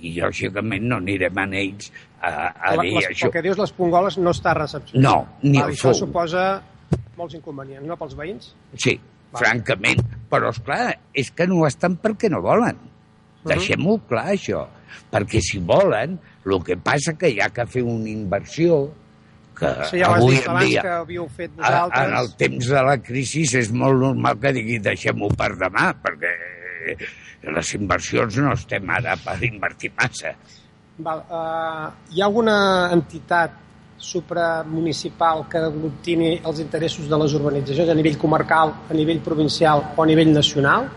i, 0.00 0.14
lògicament, 0.20 0.86
no 0.88 0.96
anirem 1.02 1.36
a 1.42 1.44
ells 1.60 1.90
a, 2.22 2.30
a 2.48 2.74
La- 2.76 2.82
dir 2.82 2.94
les, 2.96 3.10
això. 3.12 3.28
el 3.28 3.32
que 3.34 3.42
dius 3.44 3.58
les 3.60 3.72
pongoles 3.76 4.16
no 4.18 4.32
està 4.32 4.54
recepcionat. 4.56 5.04
No, 5.04 5.16
ni 5.42 5.58
Val, 5.58 5.68
el 5.68 5.76
Això 5.76 5.92
suposa 5.96 6.46
molts 7.20 7.36
inconvenients, 7.36 7.84
no, 7.86 7.96
pels 8.00 8.16
veïns? 8.16 8.54
Sí, 8.80 8.96
Val. 9.32 9.42
francament. 9.44 10.00
Però, 10.32 10.48
és 10.54 10.60
clar, 10.64 10.86
és 11.12 11.30
que 11.36 11.46
no 11.46 11.66
estan 11.68 11.98
perquè 12.00 12.30
no 12.32 12.40
volen. 12.40 12.76
Mhm. 13.42 13.52
Deixem-ho 13.52 13.98
clar, 14.08 14.30
això. 14.32 14.64
Perquè 15.12 15.40
si 15.44 15.58
volen, 15.58 16.16
el 16.46 16.62
que 16.64 16.76
passa 16.80 17.12
que 17.18 17.28
hi 17.30 17.38
ha 17.40 17.50
que 17.52 17.66
fer 17.66 17.82
una 17.84 18.08
inversió 18.08 18.80
que 19.60 19.70
Sí, 19.90 20.00
ja 20.00 20.08
avui 20.16 20.38
en 20.40 20.58
dia, 20.64 20.82
que 20.82 20.94
havíeu 20.96 21.28
fet 21.28 21.52
a- 21.58 21.62
vosaltres. 21.62 22.08
en 22.08 22.16
el 22.18 22.30
temps 22.40 22.68
de 22.72 22.82
la 22.88 22.96
crisi, 22.98 23.42
és 23.60 23.70
molt 23.72 24.00
normal 24.00 24.38
que 24.40 24.52
digui 24.56 24.78
deixem-ho 24.82 25.28
per 25.36 25.52
demà, 25.60 25.90
perquè 26.02 26.32
les 27.54 27.74
inversions 27.76 28.36
no 28.42 28.52
estem 28.56 28.88
ara 28.90 29.14
per 29.20 29.36
invertir 29.44 29.92
massa. 29.96 30.34
Val, 31.00 31.22
uh, 31.30 31.90
hi 32.12 32.20
ha 32.20 32.26
alguna 32.26 32.56
entitat 32.92 33.52
supramunicipal 34.00 35.44
que 35.48 35.58
aglutini 35.58 36.40
els 36.44 36.60
interessos 36.60 37.08
de 37.08 37.18
les 37.20 37.34
urbanitzacions 37.36 37.88
a 37.92 37.94
nivell 37.94 38.16
comarcal, 38.18 38.72
a 38.88 38.94
nivell 38.96 39.20
provincial 39.20 39.84
o 39.96 40.02
a 40.02 40.06
nivell 40.06 40.32
nacional? 40.32 40.88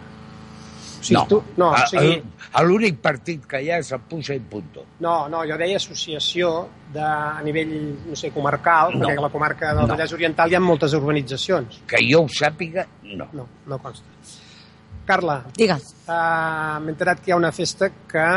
O 1.04 1.06
sigui, 1.06 1.18
no, 1.20 1.26
tu, 1.28 1.42
no, 1.60 1.68
o 1.70 1.74
A- 1.76 1.86
sigui, 1.92 2.14
a- 2.54 2.64
l'únic 2.64 3.02
partit 3.04 3.44
que 3.46 3.60
hi 3.62 3.70
ha 3.74 3.78
és 3.84 3.92
el 3.92 4.00
Puja 4.08 4.34
i 4.34 4.40
Punto. 4.40 4.86
no, 5.04 5.28
no, 5.28 5.42
jo 5.44 5.58
deia 5.60 5.76
associació 5.76 6.70
de, 6.94 7.02
a 7.04 7.42
nivell, 7.44 7.74
no 8.08 8.16
sé, 8.16 8.32
comarcal, 8.32 8.94
No. 8.98 9.06
perquè 9.10 9.18
a 9.20 9.22
la 9.26 9.30
comarca 9.34 9.74
del 9.74 9.86
No. 9.88 9.94
Vallès 9.98 10.14
Oriental 10.16 10.50
hi 10.52 10.56
ha 10.56 10.62
moltes 10.64 10.94
urbanitzacions. 10.94 11.82
Que 11.86 11.98
jo 12.10 12.22
ho 12.24 12.28
sàpiga, 12.30 12.88
no. 13.04 13.28
No, 13.34 13.48
no 13.68 13.80
consta. 13.84 14.08
Carla, 15.06 15.44
Digues. 15.58 15.96
uh, 16.08 16.80
m'he 16.80 16.92
enterat 16.96 17.20
que 17.20 17.32
hi 17.32 17.34
ha 17.34 17.36
una 17.36 17.52
festa 17.52 17.90
que 18.08 18.28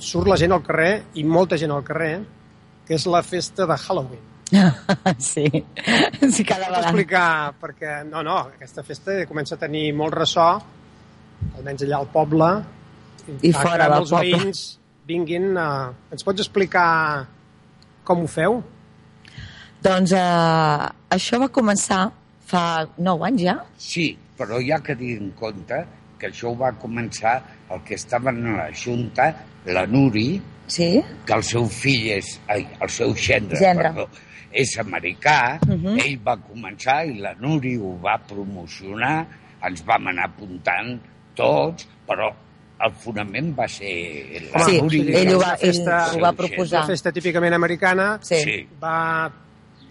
surt 0.00 0.26
la 0.26 0.36
gent 0.40 0.52
al 0.56 0.62
carrer, 0.64 1.04
i 1.20 1.24
molta 1.24 1.58
gent 1.60 1.70
al 1.70 1.84
carrer, 1.84 2.14
que 2.86 2.94
és 2.96 3.04
la 3.06 3.20
festa 3.22 3.66
de 3.66 3.76
Halloween. 3.76 4.24
sí, 5.18 5.44
sí, 6.32 6.44
cada 6.44 6.68
vegada. 6.70 6.80
explicar, 6.88 7.52
perquè 7.60 7.98
no, 8.08 8.22
no, 8.24 8.38
aquesta 8.56 8.82
festa 8.82 9.12
comença 9.28 9.56
a 9.56 9.58
tenir 9.60 9.92
molt 9.92 10.14
ressò, 10.14 10.46
almenys 11.56 11.82
allà 11.86 11.98
al 12.02 12.08
poble, 12.12 12.48
I 13.42 13.52
fora 13.52 13.88
del 13.88 13.96
molts 13.98 14.10
poble. 14.10 14.38
veïns 14.38 14.78
vinguin 15.08 15.56
a... 15.56 15.68
Ens 16.12 16.24
pots 16.24 16.40
explicar 16.40 17.26
com 18.04 18.22
ho 18.24 18.26
feu? 18.30 18.62
Doncs 19.84 20.12
eh, 20.16 20.88
això 21.14 21.38
va 21.42 21.48
començar 21.54 22.08
fa 22.48 22.62
9 22.96 23.26
anys 23.28 23.42
ja. 23.44 23.56
Sí, 23.78 24.10
però 24.38 24.58
hi 24.62 24.72
ha 24.72 24.80
que 24.84 24.96
dir 24.98 25.16
en 25.20 25.30
compte 25.38 25.82
que 26.18 26.30
això 26.32 26.50
ho 26.50 26.56
va 26.58 26.72
començar 26.80 27.36
el 27.70 27.82
que 27.86 27.94
estaven 27.94 28.40
a 28.46 28.56
la 28.56 28.70
Junta, 28.74 29.32
la 29.66 29.86
Nuri, 29.86 30.40
Sí? 30.68 31.00
que 31.24 31.32
el 31.32 31.42
seu 31.48 31.64
fill 31.72 32.10
és... 32.12 32.34
Ai, 32.52 32.66
el 32.82 32.90
seu 32.92 33.14
gendre, 33.16 33.56
Gendre. 33.56 33.88
perdó, 33.92 34.08
és 34.52 34.74
americà, 34.82 35.58
Uh 35.68 35.76
-huh. 35.76 35.94
ell 36.04 36.18
va 36.24 36.36
començar 36.36 37.06
i 37.06 37.18
la 37.20 37.32
Nuri 37.40 37.76
ho 37.78 37.94
va 38.02 38.18
promocionar, 38.18 39.26
ens 39.62 39.84
vam 39.86 40.06
anar 40.08 40.24
apuntant 40.26 40.98
tots, 41.38 41.88
però 42.08 42.28
el 42.86 42.92
fonament 43.02 43.52
va 43.58 43.66
ser 43.66 44.42
la 44.52 44.60
Sí, 44.66 44.76
ell 44.78 45.32
ho 45.34 45.38
va- 45.40 45.54
Una 45.54 45.56
festa- 45.56 45.98
ell 46.12 46.18
ho 46.20 46.22
va 46.22 46.32
proposar. 46.32 46.80
Una 46.84 46.86
festa 46.92 47.10
típicament 47.12 47.54
americana 47.54 48.18
Sí. 48.22 48.36
Sí. 48.44 48.56
va, 48.82 49.30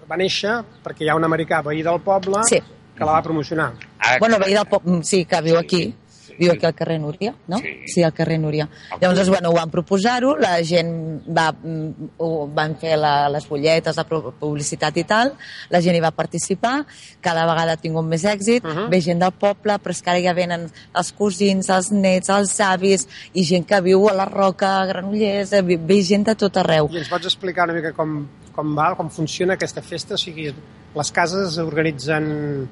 va 0.10 0.16
néixer 0.18 0.54
perquè 0.86 1.04
hi 1.04 1.10
ha 1.10 1.16
un 1.20 1.26
americà 1.28 1.62
veí 1.66 1.82
del 1.84 2.00
poble 2.02 2.40
Sí. 2.50 2.60
que 2.96 3.04
la 3.06 3.12
va 3.12 3.22
promocionar. 3.22 3.74
Ah, 4.00 4.16
Bueno, 4.20 4.40
veí 4.40 4.54
del 4.54 4.66
poble, 4.66 5.04
sí, 5.04 5.26
que 5.26 5.42
viu 5.42 5.56
Sí, 5.60 5.66
aquí. 5.66 5.96
Sí. 6.38 6.44
Viu 6.44 6.52
aquí 6.54 6.66
al 6.66 6.76
carrer 6.76 7.00
Núria, 7.02 7.34
no? 7.48 7.58
Sí. 7.58 7.74
Sí, 7.88 8.04
al 8.04 8.14
carrer 8.14 8.40
Núria. 8.40 8.70
Llavors, 9.02 9.30
bueno, 9.30 9.50
ho 9.50 9.54
van 9.56 9.70
proposar-ho, 9.72 10.36
la 10.38 10.64
gent 10.64 11.22
va, 11.36 11.52
mm, 11.52 12.10
ho, 12.18 12.48
van 12.54 12.76
fer 12.78 12.96
la, 12.98 13.28
les 13.30 13.48
butlletes, 13.50 13.96
la 13.98 14.06
pu- 14.08 14.34
publicitat 14.40 14.96
i 14.98 15.04
tal, 15.04 15.34
la 15.70 15.82
gent 15.82 15.96
hi 15.98 16.00
va 16.04 16.12
participar, 16.12 16.86
cada 17.22 17.46
vegada 17.50 17.74
ha 17.74 17.78
tingut 17.82 18.06
més 18.06 18.24
èxit, 18.24 18.64
uh 18.64 18.68
Mhm. 18.68 18.78
-huh. 18.78 18.90
ve 18.90 19.02
gent 19.02 19.20
del 19.20 19.32
poble, 19.32 19.74
però 19.80 19.90
és 19.92 20.02
que 20.02 20.10
ara 20.12 20.22
ja 20.22 20.34
venen 20.34 20.70
els 20.96 21.12
cosins, 21.12 21.70
els 21.70 21.92
nets, 21.92 22.30
els 22.30 22.60
avis, 22.60 23.08
i 23.34 23.44
gent 23.44 23.66
que 23.66 23.82
viu 23.82 24.08
a 24.10 24.14
la 24.14 24.26
Roca, 24.26 24.82
a 24.82 24.86
Granollers, 24.86 25.54
eh, 25.54 25.62
ve 25.62 25.78
ve 25.78 26.02
gent 26.04 26.26
de 26.26 26.36
tot 26.36 26.56
arreu. 26.58 26.88
I 26.92 26.98
ens 26.98 27.10
pots 27.10 27.26
explicar 27.26 27.64
una 27.66 27.74
mica 27.74 27.94
com, 27.94 28.28
com 28.54 28.76
va, 28.78 28.96
com 28.96 29.10
funciona 29.10 29.54
aquesta 29.54 29.82
festa? 29.82 30.14
O 30.14 30.18
sigui, 30.18 30.54
les 30.96 31.12
cases 31.12 31.58
organitzen, 31.58 32.68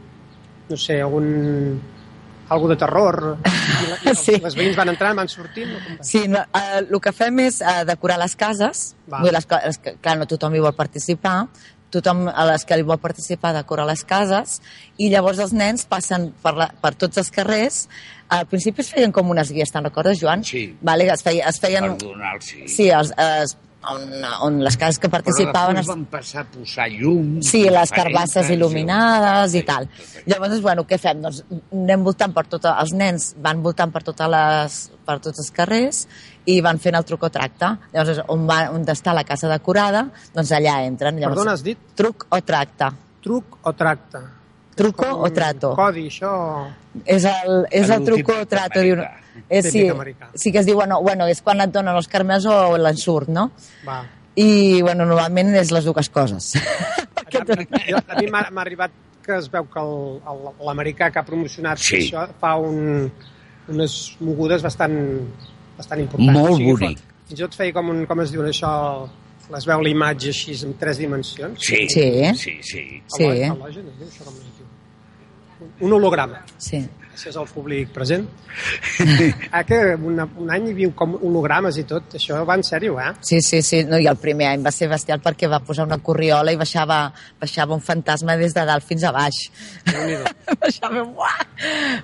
no 0.69 0.77
sé, 0.77 1.01
algun 1.01 1.79
algo 2.49 2.67
de 2.69 2.75
terror 2.77 3.15
i, 3.41 3.87
la, 3.89 3.97
i 4.11 4.15
Sí. 4.25 4.35
les 4.43 4.55
veïns 4.57 4.75
van 4.77 4.89
entrant, 4.91 5.15
van 5.17 5.29
sortint 5.31 5.71
o 5.75 5.79
com 5.83 5.97
va? 5.99 6.03
Sí, 6.05 6.25
no, 6.31 6.41
eh, 6.53 6.81
el 6.83 6.99
que 7.01 7.13
fem 7.15 7.39
és 7.47 7.61
eh, 7.61 7.79
decorar 7.89 8.19
les 8.21 8.35
cases. 8.37 8.91
Va. 9.09 9.19
Vull 9.23 9.31
dir, 9.31 9.37
Les, 9.39 9.47
les, 9.65 9.77
que- 9.81 9.95
clar, 10.01 10.17
no 10.21 10.27
tothom 10.29 10.53
hi 10.55 10.61
vol 10.63 10.75
participar. 10.77 11.47
Tothom, 11.95 12.25
a 12.27 12.43
les 12.49 12.65
que 12.67 12.75
hi 12.75 12.83
vol 12.83 12.97
participar, 12.99 13.53
decora 13.55 13.85
les 13.87 14.01
cases. 14.03 14.59
I 14.97 15.07
llavors 15.13 15.39
els 15.39 15.53
nens 15.55 15.85
passen 15.87 16.31
per, 16.43 16.55
la, 16.57 16.67
per 16.81 16.93
tots 16.99 17.17
els 17.21 17.29
carrers. 17.31 17.85
Al 18.35 18.47
principi 18.49 18.81
es 18.81 18.89
feien 18.91 19.13
com 19.15 19.29
unes 19.31 19.51
guies, 19.53 19.71
te'n 19.71 19.85
recordes, 19.85 20.17
Joan? 20.19 20.43
Sí. 20.43 20.65
Vale, 20.81 21.05
es, 21.13 21.21
feia, 21.23 21.45
es 21.47 21.59
feien... 21.61 21.91
per 21.93 22.07
donar 22.09 22.39
sí. 22.43 22.65
Sí, 22.67 22.89
els, 22.89 23.13
es, 23.21 23.53
on, 23.93 24.03
on 24.47 24.59
les 24.65 24.75
cases 24.77 24.97
que 24.99 25.09
Però 25.09 25.19
participaven... 25.21 25.77
es- 25.81 25.87
van 25.89 26.05
passar 26.11 26.43
a 26.43 26.47
posar 26.51 26.87
llums... 26.91 27.47
Sí, 27.49 27.63
les 27.69 27.91
carbasses 27.93 28.49
il·luminades 28.53 29.55
i 29.59 29.63
tal. 29.67 29.87
tot. 29.87 30.21
Llavors, 30.31 30.61
bueno, 30.63 30.85
què 30.89 30.97
fem? 31.01 31.21
Doncs 31.25 31.43
anem 31.71 32.03
voltant 32.05 32.33
per 32.35 32.45
tota... 32.51 32.75
Els 32.83 32.93
nens 32.97 33.31
van 33.41 33.61
voltant 33.65 33.91
per, 33.93 34.03
totes 34.07 34.31
les, 34.31 34.77
per 35.05 35.19
tots 35.23 35.43
els 35.43 35.51
carrers 35.55 36.03
i 36.51 36.59
van 36.61 36.77
fent 36.81 36.95
el 36.99 37.05
truc 37.09 37.23
o 37.25 37.31
tracte. 37.33 37.71
Llavors, 37.93 38.23
on, 38.33 38.45
va, 38.49 38.59
on 38.75 38.85
està 38.93 39.13
la 39.17 39.23
casa 39.27 39.49
decorada, 39.51 40.07
doncs 40.35 40.51
allà 40.55 40.79
entren. 40.85 41.17
Llavors, 41.21 41.39
Perdona, 41.39 41.57
has 41.57 41.63
dit 41.65 41.79
Truc 41.97 42.27
o 42.29 42.41
tracte. 42.45 42.91
truc 43.25 43.57
o 43.65 43.73
tracte? 43.73 44.21
Truco 44.75 45.07
o 45.23 45.29
trato. 45.31 45.73
Codi, 45.77 46.07
això... 46.11 46.31
És 47.05 47.23
el, 47.27 47.65
és 47.71 47.89
el 47.91 48.03
truco 48.07 48.33
o 48.41 48.45
trato. 48.47 48.81
Diu, 48.83 48.97
és, 49.49 49.65
sí, 49.69 49.81
Típic 49.85 49.91
americà. 49.93 50.29
sí 50.35 50.51
que 50.51 50.59
es 50.59 50.65
diu, 50.67 50.75
bueno, 50.79 51.01
bueno, 51.03 51.27
és 51.31 51.41
quan 51.43 51.59
et 51.63 51.71
donen 51.71 51.95
els 51.95 52.07
carmels 52.11 52.45
o 52.47 52.75
l'ensurt, 52.79 53.27
no? 53.31 53.49
Va. 53.87 54.01
I, 54.35 54.81
bueno, 54.83 55.05
normalment 55.07 55.53
és 55.55 55.71
les 55.71 55.85
dues 55.87 56.09
coses. 56.11 56.53
Jo, 57.35 57.41
a 58.07 58.15
mi 58.19 58.27
m'ha 58.29 58.61
arribat 58.61 58.91
que 59.25 59.33
es 59.39 59.47
veu 59.51 59.65
que 59.73 59.81
l'americà 60.63 61.07
que 61.11 61.19
ha 61.19 61.23
promocionat 61.25 61.79
Sí. 61.81 61.97
això 62.05 62.27
fa 62.39 62.53
un, 62.61 63.09
unes 63.73 63.95
mogudes 64.21 64.61
bastant, 64.63 64.93
bastant 65.77 66.03
importants. 66.03 66.31
Molt 66.37 66.59
fa- 66.61 66.69
bonic. 66.69 67.01
Fins 67.27 67.39
i 67.39 67.43
tot 67.43 67.55
feia 67.57 67.73
com, 67.73 67.89
un, 67.89 68.03
com 68.05 68.21
es 68.21 68.31
diu 68.31 68.43
això, 68.45 68.71
les 69.51 69.65
veu 69.67 69.81
la 69.81 69.89
imatge 69.89 70.29
així 70.29 70.53
en 70.67 70.75
tres 70.79 70.99
dimensions. 71.01 71.57
Sí, 71.65 71.87
Sí. 71.89 72.05
sí, 72.37 72.53
sí. 72.61 72.85
Sí. 73.07 73.23
Halo- 73.25 73.55
Halogen, 73.55 73.89
es 73.89 73.97
diu 73.99 74.07
això 74.11 74.23
com 74.29 74.35
es 74.37 74.53
diu? 74.59 74.64
Un 75.79 75.93
holograma. 75.93 76.41
Sí. 76.57 76.81
Gràcies 77.15 77.37
al 77.39 77.45
públic 77.47 77.93
present. 77.95 78.25
ah, 79.55 79.61
que 79.63 79.77
una, 79.95 80.25
un 80.35 80.49
any 80.51 80.65
hi 80.67 80.73
havia 80.75 80.89
com 80.99 81.13
hologrames 81.15 81.77
i 81.79 81.85
tot. 81.87 82.17
Això 82.19 82.41
va 82.47 82.57
en 82.59 82.63
sèrio, 82.67 82.97
eh? 82.99 83.13
Sí, 83.23 83.39
sí, 83.41 83.61
sí. 83.63 83.83
No, 83.87 83.95
I 84.01 84.09
el 84.11 84.19
primer 84.19 84.49
any 84.49 84.65
va 84.65 84.73
ser 84.75 84.89
bestial 84.91 85.21
perquè 85.23 85.47
va 85.51 85.61
posar 85.63 85.85
una 85.87 86.01
corriola 86.03 86.51
i 86.51 86.59
baixava, 86.59 86.99
baixava 87.39 87.77
un 87.77 87.83
fantasma 87.85 88.35
des 88.41 88.55
de 88.57 88.65
dalt 88.67 88.83
fins 88.83 89.07
a 89.07 89.13
baix. 89.15 89.45
Baixava, 90.65 91.05
uah! 91.05 91.37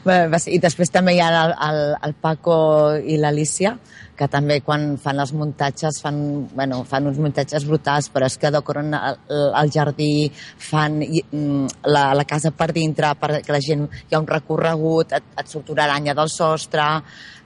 Va, 0.08 0.16
va 0.32 0.40
ser, 0.40 0.56
I 0.56 0.62
després 0.64 0.94
també 0.94 1.18
hi 1.18 1.20
ha 1.20 1.28
el, 1.44 1.58
el, 1.68 1.82
el 2.08 2.16
Paco 2.24 2.56
i 3.04 3.20
l'Alicia, 3.20 3.76
que 4.18 4.28
també 4.32 4.60
quan 4.66 4.96
fan 5.02 5.20
els 5.24 5.34
muntatges 5.34 6.02
fan, 6.04 6.18
bueno, 6.54 6.82
fan 6.88 7.10
uns 7.10 7.20
muntatges 7.22 7.66
brutals, 7.68 8.10
però 8.14 8.30
és 8.30 8.38
que 8.38 8.52
decoren 8.54 8.94
el, 8.98 9.20
el 9.62 9.74
jardí, 9.74 10.30
fan 10.32 11.00
mm, 11.02 11.84
la, 11.90 12.12
la 12.18 12.28
casa 12.30 12.54
per 12.56 12.72
dintre, 12.76 13.14
perquè 13.20 13.54
la 13.54 13.62
gent 13.64 13.88
hi 13.88 14.16
ha 14.16 14.22
un 14.22 14.30
recorregut, 14.30 15.16
et, 15.18 15.36
et 15.38 15.52
surt 15.52 15.72
una 15.74 15.88
aranya 15.88 16.16
del 16.18 16.30
sostre, 16.32 16.88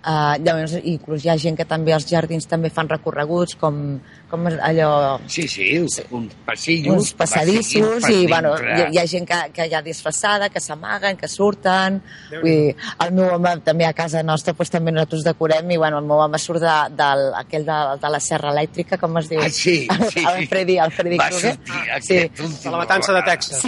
Uh, 0.05 0.35
llavors, 0.45 0.75
inclús 0.85 1.23
hi 1.25 1.31
ha 1.33 1.37
gent 1.41 1.55
que 1.57 1.65
també 1.65 1.93
als 1.95 2.05
jardins 2.05 2.45
també 2.45 2.69
fan 2.69 2.89
recorreguts, 2.91 3.55
com, 3.57 3.97
com 4.29 4.47
allò... 4.53 4.89
Sí, 5.25 5.47
sí, 5.49 5.71
uns, 5.79 5.97
uns 6.13 6.35
passillos... 6.45 6.93
Uns 6.93 7.13
passadissos, 7.17 8.05
per 8.05 8.11
i 8.13 8.27
bueno, 8.29 8.51
hi, 8.61 8.83
hi 8.93 8.99
ha 9.01 9.05
gent 9.09 9.25
que, 9.29 9.39
que 9.55 9.65
hi 9.65 9.73
ha 9.73 9.81
disfressada, 9.85 10.51
que 10.53 10.61
s'amaguen, 10.61 11.17
que 11.17 11.29
surten... 11.31 12.01
Vull 12.35 12.45
dir, 12.45 12.75
el 13.01 13.15
meu 13.17 13.31
home 13.33 13.55
també 13.65 13.87
a 13.87 13.93
casa 13.97 14.21
nostra 14.21 14.53
pues, 14.53 14.69
també 14.73 14.93
nosaltres 14.93 15.25
decorem 15.25 15.73
i 15.73 15.79
bueno, 15.81 16.03
el 16.03 16.05
meu 16.05 16.21
home 16.21 16.37
surt 16.41 16.61
de, 16.61 16.75
del, 17.01 17.25
aquell 17.41 17.65
de, 17.65 17.79
de 18.01 18.13
la 18.13 18.21
serra 18.21 18.53
elèctrica, 18.53 19.01
com 19.01 19.17
es 19.21 19.31
diu? 19.31 19.41
Ah, 19.41 19.49
sí, 19.49 19.77
sí. 20.13 20.21
El 20.21 20.45
Freddy, 20.51 20.77
el 20.85 20.93
Freddy 20.93 21.19
Va 21.21 21.31
sortir 21.33 21.81
Sí. 22.05 22.17
De 22.35 22.69
la 22.69 22.77
matança 22.77 23.13
de. 23.13 23.21
Texas. 23.25 23.63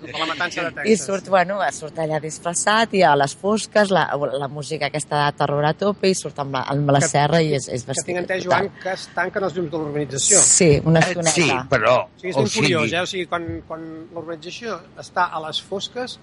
De 0.00 0.12
la 0.12 0.26
matança 0.26 0.62
de 0.62 0.70
Texas. 0.70 0.88
I 0.88 0.96
surt, 0.96 1.28
bueno, 1.28 1.58
surt 1.74 1.98
allà 2.00 2.20
disfressat 2.22 2.94
i 2.96 3.02
a 3.04 3.12
les 3.18 3.34
fosques, 3.36 3.92
la, 3.92 4.06
la 4.38 4.48
música 4.48 4.88
aquesta 4.88 5.26
de 5.26 5.38
terror 5.40 5.66
a 5.66 5.74
tope 5.82 6.08
i 6.10 6.14
surt 6.16 6.38
amb 6.42 6.54
la, 6.56 6.62
amb 6.72 6.90
la 6.94 7.00
Que- 7.02 7.08
serra 7.12 7.42
i 7.42 7.52
és, 7.58 7.66
és 7.68 7.82
Que 7.84 7.90
vestit. 7.92 8.06
tinc 8.12 8.22
entès, 8.22 8.44
Joan, 8.46 8.70
que 8.82 8.92
es 8.96 9.08
tanquen 9.14 9.44
els 9.50 9.54
llums 9.58 9.70
de 9.70 9.78
l'urbanització. 9.82 10.38
Sí, 10.48 10.70
una 10.84 11.00
Eh, 11.02 11.08
estoneta. 11.10 11.34
sí, 11.34 11.48
però... 11.70 11.96
O 12.06 12.10
sigui, 12.18 12.30
és 12.30 12.36
o 12.36 12.42
ben 12.44 12.52
curiós, 12.56 12.84
sigui, 12.88 12.96
eh? 12.96 13.00
O 13.02 13.06
sigui, 13.14 13.26
quan, 13.26 13.48
quan 13.68 13.88
l'urbanització 14.14 14.78
està 15.02 15.28
a 15.32 15.42
les 15.48 15.60
fosques 15.62 16.18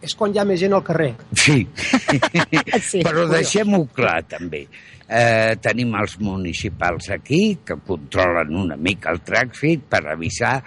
és 0.00 0.12
quan 0.14 0.30
hi 0.34 0.38
ha 0.38 0.44
més 0.46 0.60
gent 0.60 0.74
al 0.76 0.84
carrer. 0.86 1.12
Sí, 1.34 1.64
Sí, 2.90 3.00
però 3.02 3.24
deixem-ho 3.30 3.80
clar 3.94 4.20
també. 4.30 4.60
Eh, 5.08 5.56
tenim 5.64 5.94
els 5.98 6.18
municipals 6.20 7.08
aquí 7.14 7.58
que 7.64 7.74
controlen 7.86 8.52
una 8.60 8.76
mica 8.76 9.10
el 9.14 9.22
trànsit 9.24 9.86
per 9.90 10.02
avisar. 10.12 10.58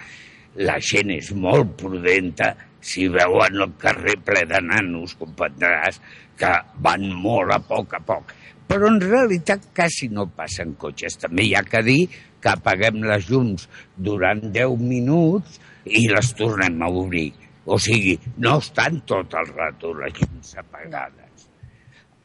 La 0.66 0.76
gent 0.84 1.14
és 1.14 1.30
molt 1.32 1.76
prudenta. 1.80 2.50
Si 2.82 3.06
veuen 3.08 3.60
el 3.62 3.70
carrer 3.80 4.16
ple 4.26 4.42
de 4.50 4.58
nanos, 4.66 5.14
comprendràs 5.16 6.00
que 6.38 6.52
van 6.84 7.08
molt 7.24 7.54
a 7.54 7.60
poc 7.66 7.96
a 7.98 8.00
poc. 8.06 8.32
Però 8.68 8.88
en 8.88 9.00
realitat 9.02 9.68
quasi 9.76 10.08
no 10.08 10.28
passen 10.36 10.74
cotxes. 10.80 11.18
També 11.20 11.44
hi 11.44 11.54
ha 11.58 11.64
que 11.66 11.82
dir 11.84 12.00
que 12.42 12.52
apaguem 12.52 13.02
les 13.06 13.28
llums 13.30 13.68
durant 13.96 14.40
10 14.54 14.78
minuts 14.80 15.60
i 15.84 16.06
les 16.10 16.32
tornem 16.38 16.80
a 16.82 16.88
obrir. 17.02 17.30
O 17.66 17.78
sigui, 17.78 18.16
no 18.42 18.56
estan 18.58 19.02
tot 19.06 19.34
el 19.38 19.52
rato 19.52 19.92
les 20.00 20.16
llums 20.18 20.56
apagades. 20.62 21.46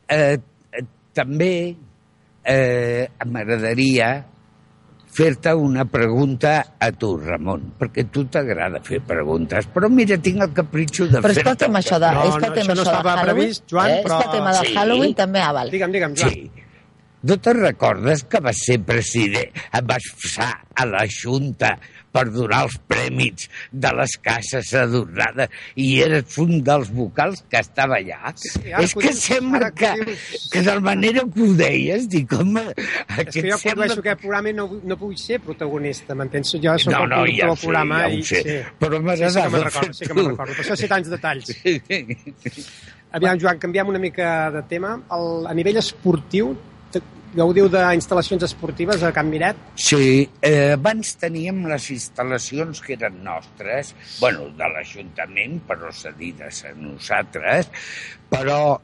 Eh, 0.09 0.37
eh, 0.71 0.85
també 1.13 1.53
eh, 2.47 3.05
m'agradaria 3.27 4.09
fer-te 5.17 5.53
una 5.57 5.85
pregunta 5.89 6.51
a 6.79 6.91
tu, 6.93 7.15
Ramon, 7.17 7.63
perquè 7.79 8.03
a 8.05 8.09
tu 8.13 8.25
t'agrada 8.29 8.81
fer 8.85 8.99
preguntes, 9.01 9.65
però 9.73 9.89
mira, 9.89 10.17
tinc 10.21 10.43
el 10.45 10.51
capritxo 10.53 11.07
de 11.09 11.17
Però 11.23 11.33
fer-te... 11.33 11.41
escolta'm 11.47 11.79
això 11.79 11.97
de, 12.03 12.11
No, 12.13 12.23
és 12.27 12.35
que 12.35 12.41
no, 12.43 12.47
el 12.51 12.53
tema 12.59 12.73
això 12.73 12.75
no 12.75 12.83
de 12.83 12.89
estava 12.91 13.15
Halloween, 13.17 13.35
previst, 13.41 13.63
Joan, 13.71 13.89
eh? 13.95 14.01
però- 14.05 14.19
és 14.19 14.23
que 14.23 14.29
el 14.29 14.37
tema 14.37 14.53
del 14.59 14.65
Sí. 14.67 14.75
Halloween 14.77 15.15
també, 15.23 15.41
ah, 15.41 15.51
val. 15.57 15.71
Digue'm, 15.73 15.91
digue'm, 15.97 16.15
Joan. 16.21 16.29
Sí. 16.37 16.51
No 17.27 17.35
te'n 17.43 17.59
recordes 17.59 18.23
que 18.31 18.39
vas 18.43 18.59
ser 18.65 18.79
president, 18.87 19.51
et 19.73 19.85
vas 19.89 20.05
passar 20.21 20.51
a 20.77 20.85
la 20.87 21.03
Junta 21.11 21.73
per 22.17 22.23
donar 22.33 22.63
els 22.65 22.75
prèmits 22.89 23.49
de 23.69 23.89
les 23.93 24.13
cases 24.23 24.69
adornades 24.79 25.51
i 25.83 25.87
eres 26.01 26.37
un 26.41 26.61
dels 26.65 26.87
vocals 26.95 27.43
que 27.51 27.59
estava 27.61 27.97
allà? 27.99 28.31
Sí, 28.39 28.61
és 28.71 28.93
que 28.95 29.03
que 29.03 29.11
dius- 29.11 29.19
sembla 29.27 29.69
que, 29.75 29.91
que 29.99 30.05
dius- 30.13 30.45
que 30.53 30.61
de 30.65 30.75
la 30.77 30.83
manera 30.87 31.25
que 31.35 31.43
ho 31.45 31.51
deies, 31.59 32.07
dic, 32.09 32.31
home... 32.37 32.63
És 32.71 33.33
que 33.35 33.43
jo 33.51 33.59
condueixo 33.65 33.99
aquest 34.01 34.23
programa 34.23 34.53
no, 34.57 34.65
no 34.87 34.97
vull 35.01 35.17
ser 35.19 35.41
protagonista, 35.43 36.15
m'entens? 36.17 36.55
Jo 36.63 36.77
soc 36.79 36.93
No, 36.95 37.03
el 37.03 37.11
no, 37.11 37.19
conductor 37.25 37.35
ja 37.41 37.51
del 37.51 37.61
programa 37.65 37.99
ja 38.05 38.09
i... 38.15 38.23
sé, 38.31 38.41
sí. 38.47 38.57
però 38.79 39.01
m'agrada 39.03 39.33
Sí, 39.33 39.35
sí 39.37 39.43
que 39.43 39.51
me'n 39.57 39.67
recordo, 39.67 39.93
sí 39.99 40.07
que 40.07 40.17
me'n 40.17 40.31
recordo. 40.31 40.55
Per 40.57 40.65
això 40.65 40.79
sé 40.79 40.89
tants 40.95 41.11
detalls. 41.11 41.53
Aviam, 43.17 43.37
Joan, 43.39 43.59
canviem 43.61 43.87
una 43.93 43.99
mica 43.99 44.31
de 44.51 44.63
tema. 44.71 44.95
El, 45.15 45.45
a 45.47 45.53
nivell 45.57 45.77
esportiu, 45.79 46.55
gaudiu 47.35 47.67
d'instal·lacions 47.71 48.45
esportives 48.47 49.03
a 49.03 49.11
Can 49.15 49.27
Miret? 49.31 49.57
Sí, 49.75 50.27
eh, 50.41 50.73
abans 50.75 51.15
teníem 51.19 51.65
les 51.67 51.89
instal·lacions 51.91 52.79
que 52.83 52.95
eren 52.95 53.19
nostres, 53.25 53.93
bueno, 54.21 54.47
de 54.57 54.69
l'Ajuntament, 54.73 55.59
però 55.67 55.91
cedides 55.91 56.63
a 56.69 56.73
nosaltres, 56.77 57.71
però 58.31 58.77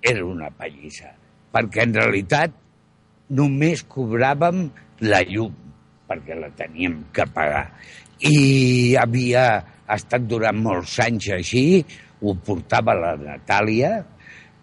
era 0.00 0.24
una 0.24 0.50
pallissa, 0.50 1.12
perquè 1.52 1.84
en 1.84 1.94
realitat 2.00 2.56
només 3.34 3.84
cobràvem 3.88 4.66
la 5.04 5.20
llum, 5.28 5.54
perquè 6.08 6.36
la 6.38 6.50
teníem 6.56 7.02
que 7.12 7.26
pagar. 7.34 7.68
I 8.24 8.96
havia 9.00 9.46
estat 9.92 10.24
durant 10.28 10.56
molts 10.56 10.98
anys 11.04 11.30
així, 11.36 11.84
ho 12.24 12.32
portava 12.40 12.94
la 12.96 13.14
Natàlia, 13.20 13.98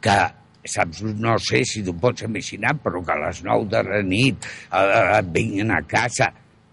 que 0.02 0.20
saps, 0.68 1.01
no 1.18 1.38
sé 1.41 1.64
si 1.68 1.84
tu 1.86 1.95
pots 1.97 2.26
imaginar, 2.28 2.76
però 2.84 3.01
que 3.05 3.16
a 3.16 3.20
les 3.26 3.41
9 3.45 3.70
de 3.72 3.82
la 3.88 4.01
nit 4.05 4.45
eh, 4.45 5.22
vinguin 5.34 5.74
a 5.74 5.82
casa, 5.88 6.32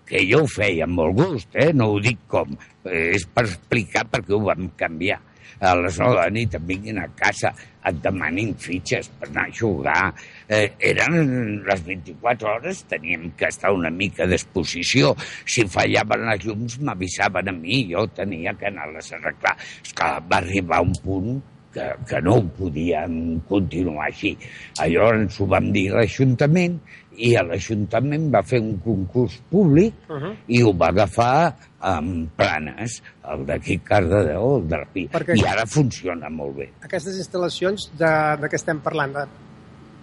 que 0.08 0.24
jo 0.28 0.42
ho 0.44 0.50
feia 0.50 0.86
amb 0.88 1.00
molt 1.00 1.16
gust, 1.18 1.56
eh? 1.56 1.70
no 1.76 1.92
ho 1.92 1.98
dic 2.02 2.20
com, 2.30 2.54
eh, 2.84 3.14
és 3.16 3.26
per 3.32 3.46
explicar 3.48 4.06
perquè 4.08 4.36
ho 4.36 4.44
vam 4.48 4.70
canviar. 4.78 5.20
A 5.58 5.72
les 5.74 5.96
9 5.98 6.14
de 6.14 6.20
la 6.20 6.30
nit 6.30 6.54
et 6.54 6.64
vinguin 6.68 7.00
a 7.02 7.08
casa, 7.18 7.50
et 7.88 7.98
demanin 8.04 8.52
fitxes 8.60 9.08
per 9.18 9.28
anar 9.30 9.46
a 9.48 9.54
jugar. 9.58 10.02
Eh, 10.46 10.68
eren 10.90 11.62
les 11.66 11.84
24 11.86 12.50
hores, 12.52 12.84
teníem 12.90 13.30
que 13.38 13.48
estar 13.48 13.72
una 13.74 13.90
mica 13.90 14.26
d'exposició. 14.28 15.14
Si 15.48 15.66
fallaven 15.66 16.26
les 16.28 16.46
llums, 16.46 16.78
m'avisaven 16.84 17.50
a 17.50 17.56
mi, 17.56 17.84
jo 17.90 18.06
tenia 18.14 18.54
que 18.58 18.68
anar-les 18.70 19.12
a 19.12 19.20
arreglar. 19.20 19.56
És 19.82 19.94
que 19.96 20.10
va 20.30 20.42
arribar 20.42 20.82
un 20.84 20.94
punt 21.04 21.38
que, 21.72 21.84
que 22.08 22.20
no 22.24 22.36
ho 22.38 22.44
podíem 22.58 23.40
continuar 23.48 24.06
així. 24.08 24.36
Llavors 24.80 25.40
ho 25.40 25.46
vam 25.46 25.70
dir 25.72 25.90
a 25.92 25.98
l'Ajuntament 26.00 26.78
i 27.18 27.32
l'Ajuntament 27.34 28.28
va 28.32 28.42
fer 28.46 28.60
un 28.62 28.76
concurs 28.84 29.40
públic 29.50 29.94
Uh 30.08 30.16
-huh. 30.22 30.34
i 30.48 30.62
ho 30.62 30.72
va 30.72 30.88
agafar 30.88 31.56
amb 31.80 32.28
planes, 32.36 33.02
el 33.30 33.44
d'aquí 33.46 33.78
Cardedeu, 33.78 34.56
el 34.58 34.68
de 34.68 34.76
la 34.76 34.84
Pi. 34.92 35.08
Perquè- 35.08 35.36
I 35.36 35.44
ara 35.46 35.66
funciona 35.66 36.28
molt 36.30 36.56
bé. 36.56 36.70
Aquestes 36.82 37.16
instal·lacions, 37.18 37.90
de, 37.98 38.36
de 38.40 38.48
què 38.48 38.54
estem 38.54 38.80
parlant? 38.80 39.12
De, 39.12 39.24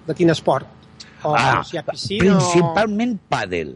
de 0.07 0.13
quin 0.13 0.29
esport? 0.29 0.65
O 1.23 1.33
Ah, 1.35 1.63
si 1.63 1.75
hi 1.75 1.79
ha 1.79 1.83
piscina 1.83 2.23
principalment 2.37 3.17
pàdel. 3.29 3.75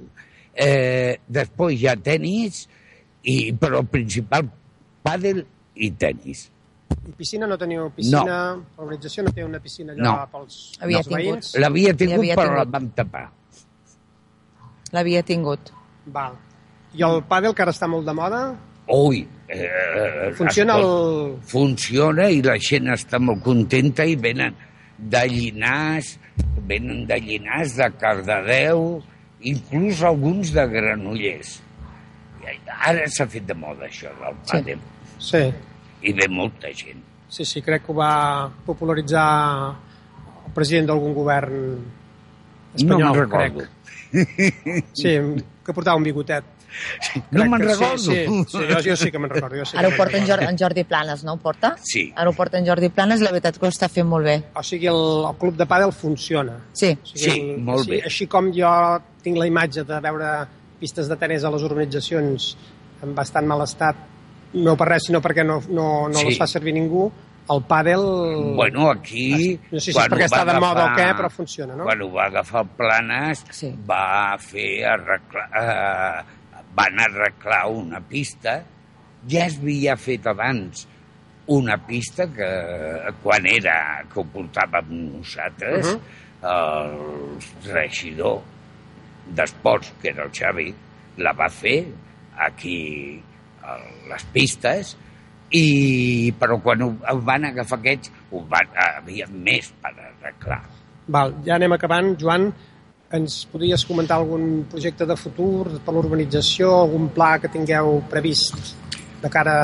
Eh, 0.54 1.18
després 1.28 1.82
hi 1.82 1.88
ha 1.88 1.96
tenis, 1.96 2.68
i, 3.24 3.52
però 3.54 3.84
principal 3.84 4.50
pàdel 5.04 5.46
i 5.76 5.92
tenis. 5.92 6.52
I 6.90 7.12
piscina 7.18 7.48
no 7.48 7.58
teniu 7.58 7.90
piscina? 7.96 8.24
No. 8.56 8.64
L'organització 8.78 9.24
no 9.26 9.32
té 9.36 9.44
una 9.44 9.60
piscina 9.60 9.94
allà 9.94 10.04
No. 10.04 10.14
pels, 10.32 10.56
Havia 10.82 10.98
pels 10.98 11.08
tingut. 11.08 11.24
veïns? 11.26 11.52
L'havia 11.60 11.94
tingut, 11.94 12.18
havia 12.20 12.36
però 12.36 12.54
la 12.56 12.64
tingut. 12.66 12.74
vam 12.74 12.90
tapar. 12.98 13.26
L'havia 14.92 15.22
tingut. 15.24 15.72
Val. 16.06 16.34
I 16.98 17.04
el 17.06 17.22
pàdel, 17.30 17.54
que 17.54 17.62
ara 17.62 17.72
està 17.76 17.88
molt 17.90 18.06
de 18.08 18.14
moda, 18.18 18.42
Ui, 18.90 19.20
eh, 19.48 20.32
funciona 20.34 20.74
el... 20.80 20.82
escolta, 20.82 21.48
Funciona 21.52 22.30
i 22.34 22.42
la 22.42 22.56
gent 22.58 22.88
està 22.96 23.20
molt 23.22 23.44
contenta 23.46 24.06
i 24.10 24.16
venen 24.16 24.56
de 24.98 25.22
Llinars, 25.30 26.16
venen 26.66 27.06
de 27.06 27.20
Llinars, 27.22 27.76
de 27.78 27.92
Cardedeu, 28.02 29.04
inclús 29.42 30.02
alguns 30.04 30.50
de 30.58 30.66
Granollers. 30.74 31.60
I 32.42 32.58
Ara 32.90 33.06
s'ha 33.14 33.28
fet 33.30 33.46
de 33.46 33.54
moda 33.54 33.86
això 33.86 34.10
del 34.18 34.34
Sí. 34.44 34.58
pàdel 34.58 34.80
Sí, 35.20 35.54
i 36.02 36.14
ve 36.14 36.28
molta 36.30 36.68
gent. 36.76 37.04
sí, 37.30 37.45
sí, 37.45 37.62
crec 37.62 37.84
que 37.86 37.91
ho 37.91 37.95
va 37.95 38.50
popularitzar 38.66 39.26
el 40.47 40.54
president 40.56 40.88
d'algun 40.88 41.14
govern 41.14 41.58
espanyol, 42.76 43.04
no 43.04 43.14
recordo. 43.14 43.60
crec. 43.60 43.76
Sí, 44.93 45.12
que 45.66 45.74
portava 45.74 45.97
un 45.97 46.04
bigotet. 46.04 46.43
No 47.32 47.41
Crec 47.41 47.50
me'n 47.50 47.62
recordo. 47.62 47.97
Sí, 47.97 48.16
sí, 48.26 48.43
sí 48.50 48.58
jo, 48.70 48.80
jo 48.86 48.95
sí 48.95 49.12
que 49.12 49.20
me'n 49.22 49.30
recordo. 49.30 49.58
Jo 49.58 49.66
sí 49.66 49.78
Ara 49.78 49.89
ho 49.89 49.95
porta 49.97 50.18
en. 50.18 50.26
Jordi, 50.28 50.45
en 50.45 50.58
Jordi 50.58 50.84
Planes, 50.86 51.24
no 51.26 51.34
ho 51.34 51.38
porta? 51.41 51.76
Sí. 51.82 52.08
Ara 52.16 52.30
ho 52.30 52.34
porta 52.34 52.58
en 52.60 52.66
Jordi 52.68 52.89
Planes 52.93 53.22
la 53.26 53.32
veritat 53.34 53.58
que 53.58 53.66
ho 53.66 53.70
està 53.74 53.89
fent 53.89 54.08
molt 54.10 54.26
bé. 54.26 54.36
O 54.58 54.64
sigui, 54.66 54.88
el, 54.89 55.02
el 55.30 55.38
club 55.41 55.58
de 55.58 55.66
pàdel 55.70 55.91
funciona. 55.93 56.60
Sí. 56.74 56.91
O 56.93 57.10
sigui, 57.14 57.24
Sí, 57.26 57.56
molt 57.58 57.82
així, 57.86 57.91
bé. 57.95 58.02
Així 58.10 58.28
com 58.30 58.52
jo 58.54 58.70
tinc 59.26 59.38
la 59.41 59.47
imatge 59.50 59.84
de 59.86 60.00
veure 60.06 60.30
pistes 60.80 61.10
de 61.10 61.18
tenis 61.20 61.43
a 61.43 61.52
les 61.54 61.66
urbanitzacions 61.68 62.52
en 63.04 63.14
bastant 63.18 63.47
mal 63.50 63.62
estat, 63.66 63.97
no 64.54 64.76
per 64.78 64.88
res, 64.89 65.04
sinó 65.08 65.22
perquè 65.22 65.45
no, 65.45 65.60
no, 65.70 66.08
no 66.10 66.20
Sí. 66.20 66.26
les 66.30 66.38
fa 66.39 66.47
servir 66.47 66.74
ningú, 66.74 67.12
el 67.50 67.62
pàdel... 67.66 68.04
Bueno, 68.56 68.89
aquí... 68.91 69.60
No 69.72 69.80
sé 69.80 69.91
si 69.91 69.97
és 69.97 70.10
perquè 70.10 70.26
està 70.28 70.43
de 70.45 70.60
moda 70.62 70.86
o 70.86 70.95
què, 70.97 71.08
però 71.18 71.30
funciona, 71.34 71.76
no? 71.76 71.84
Quan 71.88 72.02
ho 72.06 72.10
va 72.14 72.26
agafar 72.30 72.62
el 72.62 72.70
Planes, 72.78 73.45
Sí. 73.52 73.72
va 73.89 74.36
fer 74.39 74.86
arreglar, 74.86 75.47
eh, 75.62 76.62
van 76.76 77.00
arreglar 77.00 77.64
una 77.72 78.00
pista. 78.02 78.60
Ja 79.30 79.45
es 79.47 79.58
havia 79.58 79.97
fet 79.97 80.28
abans 80.28 80.86
una 81.47 81.78
pista 81.88 82.28
que 82.30 82.50
quan 83.24 83.45
era 83.50 84.04
que 84.14 84.20
ho 84.22 84.26
portàvem 84.26 84.86
nosaltres, 85.18 85.88
Uh 85.88 85.97
-huh. 85.97 86.00
el 87.66 87.74
regidor 87.74 88.41
d'esports, 89.34 89.91
que 90.02 90.10
era 90.10 90.24
el 90.24 90.32
Xavi, 90.32 90.74
la 91.18 91.34
va 91.34 91.50
fer 91.50 91.86
aquí 92.38 93.22
les 94.10 94.26
pistes, 94.34 94.96
i, 95.50 96.32
però 96.38 96.60
quan 96.62 96.84
ho, 96.86 96.90
ho 96.94 97.22
van 97.26 97.48
agafar 97.50 97.80
aquests, 97.80 98.12
ho 98.32 98.44
van, 98.50 98.70
havia 98.86 99.28
més 99.32 99.72
per 99.82 99.94
arreglar. 99.96 100.62
Val, 101.10 101.34
ja 101.46 101.56
anem 101.58 101.74
acabant. 101.74 102.14
Joan, 102.22 102.52
ens 103.18 103.40
podries 103.50 103.86
comentar 103.90 104.20
algun 104.20 104.66
projecte 104.70 105.08
de 105.10 105.18
futur 105.18 105.80
per 105.86 105.96
l'urbanització, 105.96 106.70
algun 106.84 107.10
pla 107.16 107.38
que 107.42 107.50
tingueu 107.50 108.04
previst 108.12 108.76
de 109.24 109.32
cara... 109.34 109.56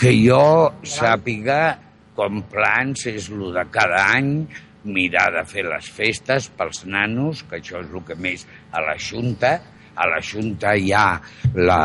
Que 0.00 0.14
jo 0.16 0.72
sàpiga 0.88 1.76
com 2.16 2.40
plans 2.48 3.04
és 3.10 3.28
el 3.34 3.50
de 3.54 3.66
cada 3.74 4.00
any 4.14 4.32
mirar 4.84 5.30
de 5.34 5.44
fer 5.48 5.64
les 5.66 5.86
festes 5.92 6.48
pels 6.56 6.84
nanos, 6.88 7.42
que 7.48 7.58
això 7.60 7.80
és 7.82 7.92
el 7.92 8.04
que 8.06 8.16
més 8.16 8.44
a 8.72 8.82
la 8.84 8.96
Junta. 9.00 9.56
A 9.94 10.08
la 10.10 10.20
Junta 10.24 10.74
hi 10.74 10.92
ha 10.92 11.08
la 11.54 11.82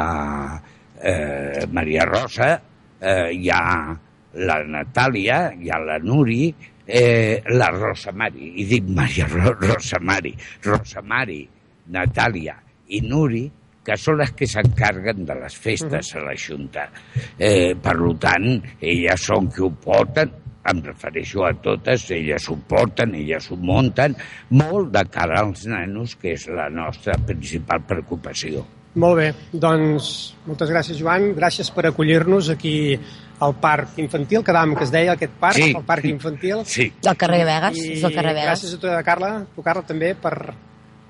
eh, 1.02 1.66
Maria 1.72 2.06
Rosa, 2.06 2.52
eh, 3.00 3.32
hi 3.34 3.50
ha 3.50 3.96
la 4.34 4.58
Natàlia, 4.64 5.50
hi 5.56 5.72
ha 5.72 5.80
la 5.84 5.98
Nuri, 6.04 6.50
eh, 6.86 7.42
la 7.56 7.70
Rosa 7.70 8.12
Mari, 8.12 8.54
i 8.62 8.66
dic 8.66 8.90
Maria 8.96 9.28
Ro 9.28 9.54
Rosa 9.54 10.00
Mari, 10.02 10.34
Rosa 10.66 11.02
Mari, 11.02 11.48
Natàlia 11.94 12.58
i 12.90 13.02
Nuri, 13.06 13.46
que 13.86 13.96
són 13.98 14.20
les 14.20 14.34
que 14.38 14.48
s'encarreguen 14.50 15.24
de 15.26 15.38
les 15.40 15.56
festes 15.56 16.12
a 16.16 16.24
la 16.26 16.36
Junta. 16.38 16.90
Eh, 17.38 17.74
per 17.82 17.96
tant, 18.22 18.50
elles 18.82 19.26
són 19.32 19.50
qui 19.50 19.64
ho 19.66 19.72
porten, 19.72 20.34
em 20.70 20.82
refereixo 20.86 21.46
a 21.48 21.54
totes, 21.64 22.10
elles 22.14 22.50
ho 22.52 22.58
porten, 22.70 23.16
elles 23.18 23.50
ho 23.50 23.58
munten, 23.58 24.18
molt 24.50 24.92
de 24.94 25.06
cara 25.10 25.40
als 25.42 25.66
nanos, 25.70 26.18
que 26.20 26.36
és 26.36 26.46
la 26.54 26.68
nostra 26.70 27.18
principal 27.26 27.82
preocupació. 27.90 28.66
Molt 28.96 29.18
bé, 29.20 29.34
doncs 29.54 30.34
moltes 30.48 30.70
gràcies 30.72 30.98
Joan, 30.98 31.36
gràcies 31.38 31.70
per 31.72 31.86
acollir-nos 31.86 32.50
aquí 32.50 33.00
al 33.40 33.54
parc 33.62 34.00
infantil, 34.02 34.42
quedàvem 34.44 34.74
que 34.76 34.84
es 34.84 34.92
deia 34.92 35.14
aquest 35.14 35.32
parc, 35.40 35.56
Sí. 35.56 35.74
el 35.76 35.84
parc 35.86 36.06
infantil. 36.06 36.64
Sí. 36.66 36.92
Del 37.02 37.16
carrer 37.16 37.46
Vegas, 37.46 37.78
I 37.78 37.92
és 37.94 38.02
del 38.02 38.14
carrer 38.16 38.34
Vegas. 38.34 38.60
gràcies 38.64 38.74
a 38.74 38.80
tu, 38.80 38.88
Carla, 39.06 39.46
tu, 39.56 39.62
Carla, 39.62 39.84
també, 39.84 40.16
per, 40.16 40.54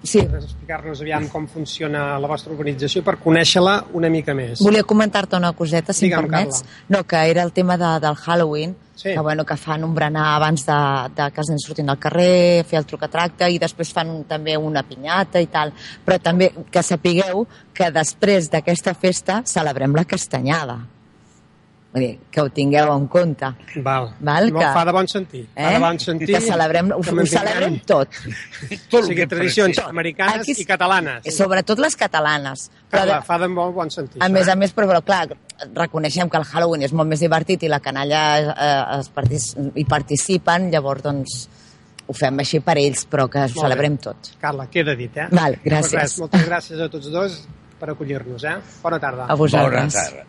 Sí. 0.02 0.22
per 0.24 0.40
explicar-nos 0.40 1.02
aviam 1.02 1.28
com 1.28 1.46
funciona 1.48 2.18
la 2.20 2.28
vostra 2.28 2.54
organització, 2.54 3.04
per 3.04 3.18
conèixer-la 3.20 3.86
una 3.94 4.10
mica 4.10 4.34
més. 4.34 4.62
Volia 4.64 4.84
comentar-te 4.84 5.36
una 5.36 5.52
coseta, 5.52 5.92
si 5.94 6.06
Digue'm, 6.08 6.24
em 6.26 6.30
permets. 6.32 6.64
No, 6.88 7.04
que 7.04 7.18
era 7.30 7.44
el 7.44 7.52
tema 7.52 7.78
de, 7.78 8.00
del 8.00 8.16
Halloween, 8.16 8.76
Sí. 9.00 9.14
que, 9.14 9.20
bueno, 9.20 9.46
que 9.46 9.56
fan 9.56 9.84
un 9.86 9.94
berenar 9.96 10.36
abans 10.36 10.66
de, 10.66 10.78
de 11.16 11.32
que 11.32 11.40
els 11.40 11.50
nens 11.50 11.64
surtin 11.66 11.90
al 11.90 11.98
carrer, 11.98 12.66
fer 12.68 12.80
el 12.80 12.86
trucatracte, 12.86 13.48
i 13.50 13.58
després 13.58 13.94
fan 13.96 14.10
un, 14.12 14.24
també 14.28 14.58
una 14.58 14.84
pinyata 14.84 15.40
i 15.40 15.48
tal. 15.48 15.72
Però 16.06 16.18
també 16.20 16.52
que 16.70 16.84
sapigueu 16.84 17.46
que 17.74 17.92
després 17.96 18.50
d'aquesta 18.52 18.94
festa 18.94 19.42
celebrem 19.46 19.96
la 19.96 20.04
castanyada. 20.04 20.82
Vull 22.00 22.06
dir, 22.08 22.20
que 22.32 22.40
ho 22.42 22.50
tingueu 22.56 22.94
en 22.96 23.08
compte. 23.12 23.50
Val. 23.84 24.14
Val, 24.22 24.48
no, 24.54 24.60
que- 24.62 24.70
fa 24.74 24.86
de 24.88 24.92
bon 24.96 25.08
sentit. 25.12 25.50
Fa 25.54 25.66
Eh? 25.70 25.74
de 25.74 25.80
bon 25.84 26.00
sentit. 26.00 26.30
Que 26.32 26.40
celebrem, 26.42 26.92
ho, 26.96 27.02
que 27.02 27.12
ho 27.12 27.26
celebrem 27.26 27.80
tot. 27.86 28.08
o 28.94 29.04
sigui, 29.04 29.26
tradicions 29.28 29.80
americanes 29.80 30.42
Aquí- 30.48 30.56
i 30.62 30.66
catalanes. 30.66 31.28
Sobretot 31.36 31.80
les 31.80 31.96
catalanes. 32.00 32.70
Però 32.90 33.06
de- 33.06 33.22
fa 33.28 33.38
de 33.38 33.48
molt 33.52 33.76
bon 33.76 33.92
sentit. 33.92 34.22
A 34.22 34.26
això, 34.28 34.32
més 34.32 34.48
eh? 34.48 34.52
a 34.52 34.56
més, 34.56 34.74
però, 34.74 34.88
però 34.88 35.04
clar, 35.04 35.28
reconeixem 35.76 36.30
que 36.30 36.38
el 36.38 36.46
Halloween 36.46 36.84
és 36.88 36.94
molt 36.94 37.10
més 37.10 37.20
divertit 37.20 37.64
i 37.64 37.68
la 37.68 37.82
canalla 37.82 38.24
eh, 38.40 39.00
es 39.00 39.10
partic 39.10 39.42
hi 39.76 39.84
participen, 39.86 40.70
llavors 40.72 41.04
doncs 41.04 41.50
ho 42.08 42.14
fem 42.14 42.40
així 42.40 42.60
per 42.66 42.78
ells, 42.78 43.04
però 43.06 43.28
que 43.30 43.44
ho 43.44 43.50
celebrem 43.50 43.98
tot. 43.98 44.32
Carla, 44.40 44.66
queda 44.72 44.96
dit, 44.96 45.16
eh? 45.18 45.28
Val, 45.30 45.60
Doncs 45.60 45.66
gràcies. 45.66 45.92
res, 46.00 46.18
moltes 46.20 46.48
gràcies 46.48 46.80
a 46.82 46.88
tots 46.90 47.12
dos 47.12 47.48
per 47.80 47.90
acollir-nos, 47.92 48.44
eh? 48.46 48.56
Bona 48.82 48.98
tarda. 49.00 49.26
A 49.30 49.36
vosaltres. 49.36 49.94
Bona 49.94 50.08
tarda. 50.10 50.26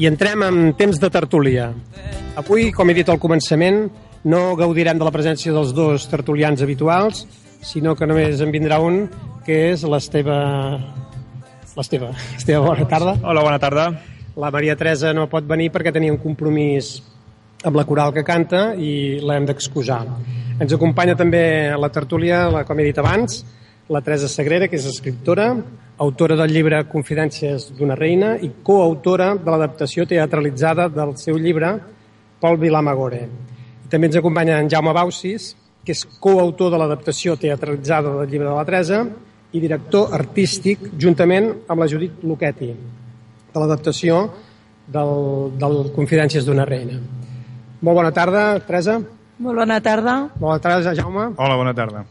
I 0.00 0.06
entrem 0.08 0.40
en 0.46 0.70
temps 0.80 0.96
de 0.96 1.08
tertúlia. 1.12 1.66
Avui, 2.40 2.70
com 2.72 2.88
he 2.88 2.94
dit 2.96 3.08
al 3.12 3.18
començament, 3.20 3.82
no 4.24 4.38
gaudirem 4.56 4.96
de 4.96 5.04
la 5.04 5.12
presència 5.12 5.52
dels 5.52 5.74
dos 5.76 6.06
tertulians 6.08 6.62
habituals, 6.64 7.26
sinó 7.60 7.92
que 7.92 8.08
només 8.08 8.40
en 8.40 8.48
vindrà 8.54 8.78
un, 8.80 9.02
que 9.44 9.58
és 9.74 9.84
l'Esteve... 9.84 10.38
L'Esteve. 11.76 12.08
Esteve, 12.40 12.62
bona 12.64 12.88
tarda. 12.88 13.12
Hola, 13.20 13.44
bona 13.44 13.60
tarda. 13.60 13.86
La 14.40 14.48
Maria 14.54 14.78
Teresa 14.80 15.12
no 15.12 15.28
pot 15.28 15.44
venir 15.44 15.68
perquè 15.74 15.92
tenia 15.92 16.16
un 16.16 16.22
compromís 16.22 16.94
amb 17.68 17.76
la 17.76 17.84
coral 17.84 18.16
que 18.16 18.24
canta 18.24 18.70
i 18.80 19.20
l'hem 19.20 19.50
d'excusar. 19.52 20.00
Ens 20.64 20.72
acompanya 20.72 21.12
també 21.20 21.42
a 21.68 21.76
la 21.76 21.92
tertúlia, 21.92 22.46
la, 22.48 22.64
com 22.64 22.80
he 22.80 22.88
dit 22.88 23.04
abans, 23.04 23.42
la 23.92 24.00
Teresa 24.00 24.32
Sagrera, 24.32 24.64
que 24.64 24.80
és 24.80 24.88
escriptora, 24.88 25.50
autora 26.00 26.36
del 26.38 26.54
llibre 26.54 26.80
Confidències 26.88 27.68
d'una 27.76 27.96
reina 27.98 28.32
i 28.40 28.48
coautora 28.64 29.34
de 29.36 29.52
l'adaptació 29.52 30.06
teatralitzada 30.08 30.88
del 30.88 31.12
seu 31.20 31.36
llibre 31.36 31.74
Pol 32.40 32.56
Vilamagore. 32.60 33.20
I 33.84 33.90
també 33.92 34.08
ens 34.08 34.16
acompanya 34.16 34.56
en 34.62 34.70
Jaume 34.72 34.94
Bausis, 34.96 35.52
que 35.84 35.92
és 35.92 36.06
coautor 36.24 36.72
de 36.72 36.80
l'adaptació 36.80 37.36
teatralitzada 37.36 38.14
del 38.16 38.32
llibre 38.32 38.48
de 38.48 38.54
la 38.56 38.64
Teresa 38.64 39.02
i 39.52 39.60
director 39.60 40.14
artístic, 40.16 40.86
juntament 41.00 41.50
amb 41.68 41.82
la 41.82 41.88
Judit 41.90 42.22
Luchetti, 42.24 42.70
de 43.50 43.60
l'adaptació 43.60 44.22
del, 44.88 45.12
del 45.60 45.82
Confidències 45.96 46.48
d'una 46.48 46.64
reina. 46.68 46.96
Molt 47.80 48.00
bona 48.00 48.14
tarda, 48.16 48.46
Teresa. 48.64 48.96
Molt 49.40 49.62
bona 49.64 49.80
tarda. 49.84 50.16
Bona 50.40 50.56
tarda, 50.64 50.96
Jaume. 50.96 51.34
Hola, 51.36 51.60
bona 51.60 51.76
tarda. 51.76 52.06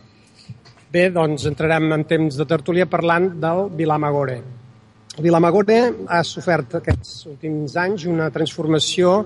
Bé, 0.90 1.12
doncs 1.14 1.44
entrarem 1.46 1.92
en 1.94 2.04
temps 2.10 2.34
de 2.34 2.46
tertúlia 2.50 2.88
parlant 2.90 3.28
del 3.38 3.68
Vilamagore. 3.78 4.40
Vilamagore 5.22 5.76
ha 6.10 6.24
sofert 6.26 6.80
aquests 6.80 7.28
últims 7.30 7.76
anys 7.78 8.08
una 8.10 8.32
transformació 8.34 9.20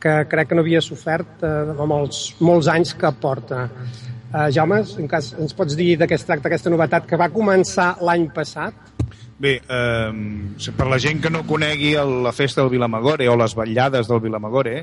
que 0.00 0.12
crec 0.30 0.52
que 0.52 0.54
no 0.54 0.62
havia 0.62 0.82
sofert 0.84 1.42
eh, 1.42 1.50
amb 1.74 1.96
els 1.96 2.20
molts 2.46 2.68
anys 2.70 2.94
que 3.00 3.10
porta. 3.18 3.64
Eh, 3.66 4.46
Jaume, 4.54 4.84
en 5.02 5.10
cas, 5.10 5.32
ens 5.34 5.56
pots 5.58 5.74
dir 5.74 5.96
de 5.98 6.06
què 6.06 6.14
es 6.14 6.26
tracta 6.28 6.46
aquesta 6.46 6.70
novetat 6.70 7.10
que 7.10 7.18
va 7.18 7.28
començar 7.34 7.96
l'any 8.06 8.28
passat? 8.36 8.94
Bé, 9.42 9.56
eh, 9.66 10.70
per 10.78 10.88
la 10.92 11.00
gent 11.02 11.24
que 11.26 11.34
no 11.34 11.42
conegui 11.48 11.96
el, 11.98 12.20
la 12.28 12.36
festa 12.36 12.62
del 12.62 12.70
Vilamagore 12.76 13.26
o 13.26 13.34
les 13.40 13.58
vetllades 13.58 14.06
del 14.06 14.22
Vilamagore, 14.22 14.78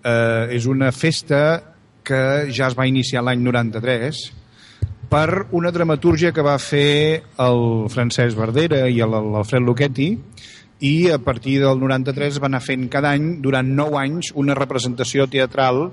eh, 0.00 0.56
és 0.56 0.64
una 0.64 0.94
festa 0.96 1.60
que 2.08 2.24
ja 2.48 2.72
es 2.72 2.78
va 2.78 2.88
iniciar 2.88 3.20
l'any 3.20 3.44
93 3.44 4.37
per 5.08 5.46
una 5.56 5.72
dramatúrgia 5.72 6.32
que 6.36 6.44
va 6.44 6.58
fer 6.60 7.22
el 7.40 7.62
Francesc 7.92 8.36
Verdera 8.36 8.84
i 8.88 9.00
l'Alfred 9.00 9.64
Luchetti 9.64 10.10
i 10.84 11.10
a 11.10 11.18
partir 11.18 11.58
del 11.62 11.80
93 11.80 12.38
va 12.38 12.46
anar 12.46 12.60
fent 12.62 12.86
cada 12.92 13.10
any, 13.16 13.38
durant 13.42 13.66
9 13.74 13.98
anys, 13.98 14.30
una 14.38 14.54
representació 14.54 15.26
teatral 15.26 15.88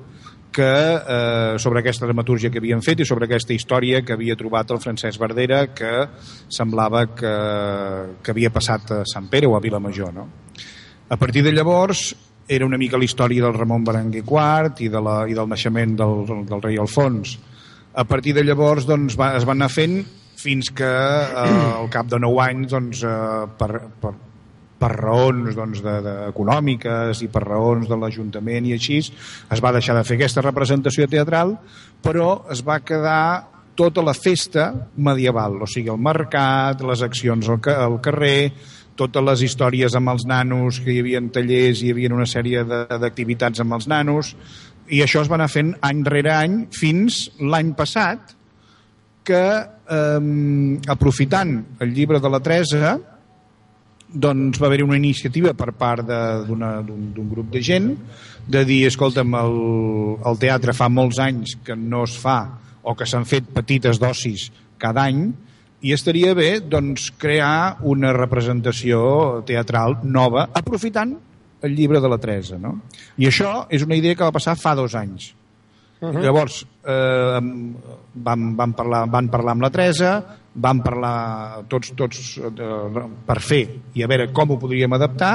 que, 0.56 0.64
eh, 0.64 1.56
sobre 1.60 1.82
aquesta 1.82 2.06
dramatúrgia 2.06 2.52
que 2.52 2.62
havien 2.62 2.84
fet 2.84 3.02
i 3.02 3.08
sobre 3.08 3.26
aquesta 3.26 3.54
història 3.54 4.04
que 4.06 4.14
havia 4.14 4.38
trobat 4.40 4.72
el 4.72 4.80
Francesc 4.80 5.20
Verdera 5.20 5.66
que 5.76 6.08
semblava 6.48 7.08
que, 7.16 7.34
que 8.24 8.32
havia 8.32 8.54
passat 8.54 8.92
a 8.92 9.02
Sant 9.10 9.28
Pere 9.32 9.48
o 9.48 9.58
a 9.58 9.60
Vilamajor. 9.60 10.14
No? 10.14 10.30
A 11.10 11.18
partir 11.18 11.44
de 11.44 11.52
llavors 11.52 12.14
era 12.48 12.66
una 12.66 12.78
mica 12.78 12.98
la 12.98 13.04
història 13.04 13.44
del 13.44 13.58
Ramon 13.58 13.84
Berenguer 13.84 14.24
IV 14.24 14.86
i, 14.86 14.88
de 14.94 15.02
la, 15.02 15.18
i 15.28 15.34
del 15.34 15.50
naixement 15.50 15.98
del, 15.98 16.24
del 16.46 16.64
rei 16.64 16.80
Alfons. 16.80 17.36
A 17.96 18.04
partir 18.04 18.36
de 18.36 18.44
llavors 18.44 18.88
doncs, 18.88 19.16
va, 19.20 19.34
es 19.40 19.48
van 19.48 19.62
anar 19.62 19.72
fent 19.72 20.02
fins 20.36 20.70
que 20.76 20.86
eh, 20.86 21.58
al 21.80 21.90
cap 21.94 22.10
de 22.12 22.20
9 22.22 22.44
anys 22.44 22.72
doncs, 22.74 23.02
eh, 23.08 23.48
per, 23.58 23.70
per, 24.02 24.14
per 24.80 24.92
raons 24.92 25.56
doncs, 25.56 25.82
de, 25.86 25.96
de, 26.06 26.16
econòmiques 26.30 27.24
i 27.26 27.32
per 27.32 27.46
raons 27.48 27.90
de 27.90 27.98
l'Ajuntament 28.00 28.68
i 28.68 28.76
així 28.76 29.00
es 29.02 29.64
va 29.64 29.74
deixar 29.76 29.96
de 29.98 30.04
fer 30.08 30.20
aquesta 30.20 30.44
representació 30.46 31.08
teatral 31.12 31.56
però 32.04 32.44
es 32.54 32.62
va 32.68 32.82
quedar 32.84 33.56
tota 33.76 34.02
la 34.02 34.14
festa 34.16 34.70
medieval, 34.96 35.60
o 35.62 35.68
sigui, 35.68 35.92
el 35.92 36.00
mercat, 36.00 36.80
les 36.88 37.02
accions 37.04 37.50
al, 37.52 37.60
ca 37.60 37.76
al 37.84 38.00
carrer, 38.04 38.54
totes 38.96 39.26
les 39.28 39.44
històries 39.50 39.96
amb 40.00 40.14
els 40.14 40.24
nanos, 40.28 40.80
que 40.80 40.94
hi 40.94 41.02
havia 41.04 41.20
tallers, 41.36 41.82
hi 41.84 41.92
havia 41.92 42.14
una 42.16 42.28
sèrie 42.30 42.64
d'activitats 42.64 43.60
amb 43.60 43.76
els 43.76 43.90
nanos, 43.92 44.32
i 44.90 45.02
això 45.02 45.24
es 45.24 45.30
va 45.32 45.40
anar 45.40 45.50
fent 45.52 45.74
any 45.86 46.04
rere 46.06 46.34
any 46.36 46.64
fins 46.76 47.26
l'any 47.42 47.74
passat 47.78 48.36
que 49.26 49.42
eh, 49.42 50.90
aprofitant 50.94 51.58
el 51.82 51.94
llibre 51.94 52.22
de 52.22 52.32
la 52.32 52.42
Teresa 52.46 52.96
doncs 54.16 54.60
va 54.62 54.68
haver-hi 54.70 54.86
una 54.86 55.00
iniciativa 55.00 55.56
per 55.58 55.72
part 55.76 56.06
d'un 56.06 57.30
grup 57.32 57.50
de 57.52 57.62
gent 57.62 57.90
de 58.48 58.62
dir, 58.64 58.86
escolta'm, 58.88 59.34
el, 59.34 59.56
el 60.30 60.38
teatre 60.40 60.76
fa 60.78 60.88
molts 60.94 61.18
anys 61.20 61.58
que 61.66 61.76
no 61.76 62.04
es 62.06 62.14
fa 62.22 62.38
o 62.86 62.94
que 62.94 63.08
s'han 63.10 63.26
fet 63.26 63.50
petites 63.54 64.00
dosis 64.00 64.52
cada 64.78 65.08
any 65.10 65.26
i 65.86 65.94
estaria 65.94 66.34
bé 66.38 66.60
doncs, 66.62 67.10
crear 67.18 67.78
una 67.84 68.14
representació 68.16 69.44
teatral 69.48 70.00
nova 70.04 70.48
aprofitant 70.54 71.16
el 71.66 71.76
llibre 71.76 72.02
de 72.02 72.10
la 72.12 72.20
Teresa. 72.22 72.60
No? 72.62 72.78
I 73.18 73.28
això 73.30 73.66
és 73.70 73.84
una 73.86 73.98
idea 73.98 74.16
que 74.16 74.24
va 74.24 74.36
passar 74.36 74.56
fa 74.60 74.76
dos 74.76 74.96
anys. 74.96 75.34
Uh 76.02 76.10
-huh. 76.10 76.22
Llavors, 76.22 76.66
eh, 76.84 77.40
vam, 78.14 78.56
vam, 78.56 78.74
parlar, 78.74 79.06
van 79.10 79.30
parlar 79.30 79.52
amb 79.52 79.62
la 79.62 79.70
Teresa, 79.70 80.12
vam 80.56 80.82
parlar 80.84 81.66
tots, 81.68 81.92
tots 81.96 82.38
eh, 82.40 83.06
per 83.26 83.40
fer 83.44 83.64
i 83.94 84.04
a 84.04 84.08
veure 84.08 84.32
com 84.32 84.52
ho 84.52 84.60
podríem 84.60 84.94
adaptar 84.96 85.34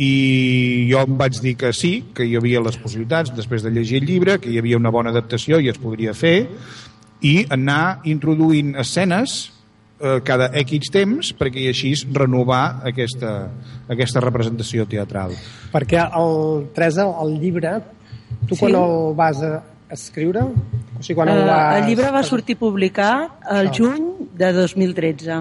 i 0.00 0.88
jo 0.90 1.02
em 1.04 1.16
vaig 1.18 1.40
dir 1.42 1.56
que 1.60 1.72
sí, 1.76 1.92
que 2.14 2.24
hi 2.24 2.36
havia 2.38 2.62
les 2.64 2.78
possibilitats 2.80 3.34
després 3.36 3.62
de 3.62 3.70
llegir 3.70 4.00
el 4.00 4.08
llibre, 4.08 4.38
que 4.40 4.50
hi 4.50 4.58
havia 4.58 4.78
una 4.80 4.90
bona 4.90 5.10
adaptació 5.10 5.60
i 5.60 5.68
es 5.68 5.78
podria 5.78 6.14
fer 6.14 6.48
i 7.20 7.44
anar 7.52 8.00
introduint 8.08 8.74
escenes 8.80 9.52
cada 10.24 10.50
X 10.62 10.90
temps 10.90 11.34
perquè 11.36 11.68
així 11.68 11.92
renovar 12.12 12.80
aquesta, 12.88 13.48
aquesta 13.88 14.20
representació 14.20 14.86
teatral. 14.88 15.34
Perquè 15.72 16.00
el 16.16 16.68
Teresa, 16.74 17.04
el 17.22 17.38
llibre, 17.40 17.80
tu 18.48 18.54
Sí. 18.54 18.60
quan 18.60 18.74
el 18.74 19.14
vas 19.14 19.42
a 19.42 19.62
escriure? 19.90 20.40
O 20.40 21.02
sigui, 21.02 21.14
quan 21.16 21.28
el 21.28 21.38
Eh, 21.42 21.44
vas... 21.44 21.76
el 21.82 21.86
llibre 21.88 22.10
va 22.10 22.22
sortir 22.22 22.56
publicat 22.56 23.40
el 23.50 23.68
Ah. 23.68 23.72
juny 23.76 24.28
de 24.36 24.52
2013 24.52 25.38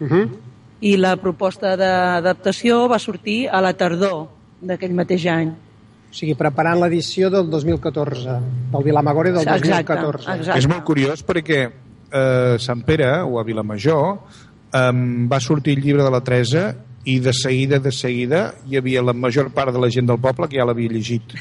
Uh 0.00 0.08
-huh. 0.08 0.28
i 0.80 0.96
la 0.96 1.16
proposta 1.16 1.76
d'adaptació 1.76 2.88
va 2.88 2.98
sortir 2.98 3.48
a 3.48 3.60
la 3.60 3.74
tardor 3.74 4.28
d'aquell 4.60 4.92
mateix 4.94 5.26
any. 5.26 5.48
O 5.50 6.12
sigui, 6.12 6.34
preparant 6.34 6.80
l'edició 6.80 7.30
del 7.30 7.48
2014, 7.48 8.28
del 8.72 8.82
Vilamagore 8.82 9.30
del 9.30 9.42
Exacte, 9.42 9.68
2014. 9.68 10.32
exacte. 10.34 10.58
És 10.58 10.66
molt 10.66 10.82
curiós 10.82 11.24
perquè 11.24 11.70
eh, 12.12 12.56
Sant 12.58 12.84
Pere 12.86 13.10
o 13.22 13.38
a 13.40 13.44
Vilamajor 13.46 14.06
eh, 14.72 14.92
va 15.30 15.40
sortir 15.40 15.78
el 15.78 15.84
llibre 15.84 16.06
de 16.06 16.10
la 16.12 16.22
Teresa 16.26 16.70
i 17.04 17.18
de 17.24 17.32
seguida, 17.32 17.78
de 17.80 17.92
seguida, 17.92 18.42
hi 18.68 18.76
havia 18.76 19.02
la 19.02 19.14
major 19.16 19.50
part 19.56 19.72
de 19.72 19.80
la 19.80 19.88
gent 19.90 20.08
del 20.10 20.20
poble 20.20 20.48
que 20.50 20.60
ja 20.60 20.66
l'havia 20.68 20.92
llegit. 20.92 21.32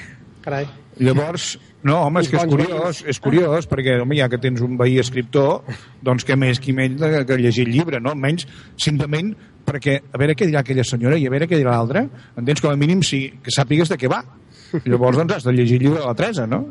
Carai. 0.45 0.69
Llavors, 0.99 1.53
no, 1.83 2.01
home, 2.05 2.23
és 2.23 2.27
que 2.27 2.35
és 2.39 2.49
curiós, 2.51 2.97
és 3.07 3.19
curiós, 3.23 3.67
perquè, 3.71 3.99
home, 4.03 4.17
ja 4.19 4.27
que 4.31 4.39
tens 4.41 4.59
un 4.63 4.75
veí 4.79 4.97
escriptor, 4.99 5.61
doncs 6.03 6.25
què 6.27 6.35
més, 6.39 6.59
qui 6.59 6.75
menys 6.75 6.99
que 7.27 7.37
llegir 7.39 7.67
el 7.67 7.71
llibre, 7.75 8.01
no? 8.03 8.11
Almenys, 8.15 8.47
simplement 8.79 9.31
perquè 9.69 9.99
a 10.01 10.19
veure 10.19 10.35
què 10.35 10.47
dirà 10.49 10.63
aquella 10.63 10.83
senyora 10.87 11.19
i 11.19 11.27
a 11.27 11.31
veure 11.31 11.47
què 11.47 11.59
dirà 11.59 11.77
l'altra, 11.77 12.03
entens? 12.39 12.59
Com 12.63 12.73
a 12.73 12.79
mínim 12.79 13.03
si, 13.05 13.25
que 13.43 13.53
sàpigues 13.53 13.91
de 13.91 13.99
què 14.01 14.11
va. 14.11 14.23
Llavors, 14.85 15.19
doncs, 15.21 15.37
has 15.37 15.47
de 15.47 15.55
llegir 15.55 15.79
el 15.79 15.87
llibre 15.87 16.01
de 16.01 16.07
la 16.07 16.17
Teresa, 16.17 16.47
no? 16.49 16.63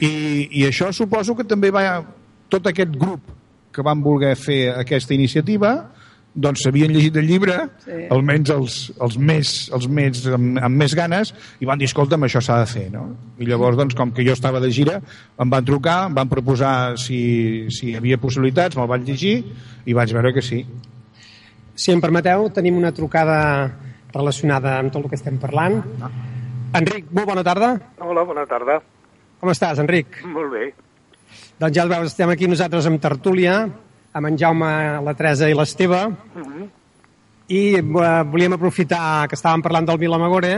I, 0.00 0.10
I 0.50 0.66
això 0.70 0.90
suposo 0.92 1.36
que 1.38 1.46
també 1.46 1.70
va... 1.74 1.86
Tot 2.48 2.66
aquest 2.70 2.96
grup 2.96 3.20
que 3.74 3.82
van 3.82 4.02
voler 4.02 4.34
fer 4.38 4.68
aquesta 4.76 5.14
iniciativa 5.14 5.74
doncs 6.34 6.64
s'havien 6.64 6.90
llegit 6.90 7.14
el 7.16 7.28
llibre, 7.28 7.54
Sí. 7.84 8.08
almenys 8.10 8.50
els, 8.50 8.92
els 9.00 9.16
més, 9.18 9.70
els 9.70 9.86
més 9.86 10.24
amb, 10.26 10.58
amb 10.58 10.76
més 10.82 10.94
ganes, 10.98 11.30
i 11.62 11.64
van 11.64 11.78
dir, 11.78 11.86
escolta'm, 11.86 12.24
això 12.26 12.40
s'ha 12.42 12.56
de 12.58 12.66
fer, 12.66 12.90
no? 12.90 13.04
I 13.38 13.46
llavors, 13.46 13.76
doncs, 13.78 13.94
com 13.94 14.10
que 14.10 14.24
jo 14.26 14.32
estava 14.34 14.58
de 14.58 14.70
gira, 14.74 14.96
em 15.38 15.50
van 15.50 15.64
trucar, 15.64 16.08
em 16.08 16.14
van 16.14 16.28
proposar 16.28 16.98
si, 16.98 17.68
si 17.70 17.92
hi 17.92 17.96
havia 18.00 18.18
possibilitats, 18.18 18.74
me'l 18.76 18.90
vaig 18.90 19.06
llegir, 19.06 19.44
i 19.86 19.94
vaig 19.94 20.10
veure 20.12 20.34
que 20.34 20.42
sí. 20.42 20.64
Si 21.76 21.92
em 21.94 22.00
permeteu, 22.02 22.50
tenim 22.50 22.76
una 22.82 22.90
trucada 22.90 23.70
relacionada 24.12 24.80
amb 24.80 24.90
tot 24.90 25.04
el 25.04 25.10
que 25.10 25.16
estem 25.22 25.38
parlant. 25.38 25.84
Enric, 26.74 27.12
molt 27.14 27.30
bona 27.30 27.44
tarda. 27.46 27.76
Hola, 28.02 28.24
bona 28.26 28.44
tarda. 28.46 28.80
Com 29.38 29.50
estàs, 29.54 29.78
Enric? 29.78 30.24
Molt 30.26 30.50
bé. 30.50 30.72
Doncs 31.58 31.76
ja 31.76 31.84
el 31.84 31.90
veus, 31.92 32.10
estem 32.10 32.30
aquí 32.32 32.48
nosaltres 32.50 32.86
amb 32.90 32.98
tertúlia, 33.02 33.58
amb 34.14 34.26
en 34.26 34.38
Jaume, 34.38 34.70
la 35.06 35.14
Teresa 35.14 35.46
i 35.50 35.54
l'Esteve, 35.54 36.00
i 37.46 37.60
eh, 37.78 37.82
volíem 37.82 38.56
aprofitar 38.56 39.28
que 39.30 39.38
estàvem 39.38 39.62
parlant 39.62 39.86
del 39.86 40.00
Vilamagore 40.00 40.54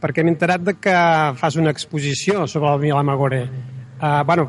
perquè 0.00 0.22
hem 0.22 0.30
enterat 0.32 0.64
de 0.64 0.74
que 0.80 0.96
fas 1.36 1.56
una 1.60 1.72
exposició 1.74 2.46
sobre 2.48 2.72
el 2.72 2.80
Vilamagore. 2.80 3.40
Uh, 4.00 4.22
bueno, 4.24 4.46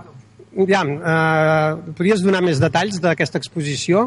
ja, 0.67 0.83
uh, 0.83 1.93
podries 1.97 2.23
donar 2.23 2.43
més 2.43 2.59
detalls 2.61 2.99
d'aquesta 3.03 3.39
exposició? 3.39 4.05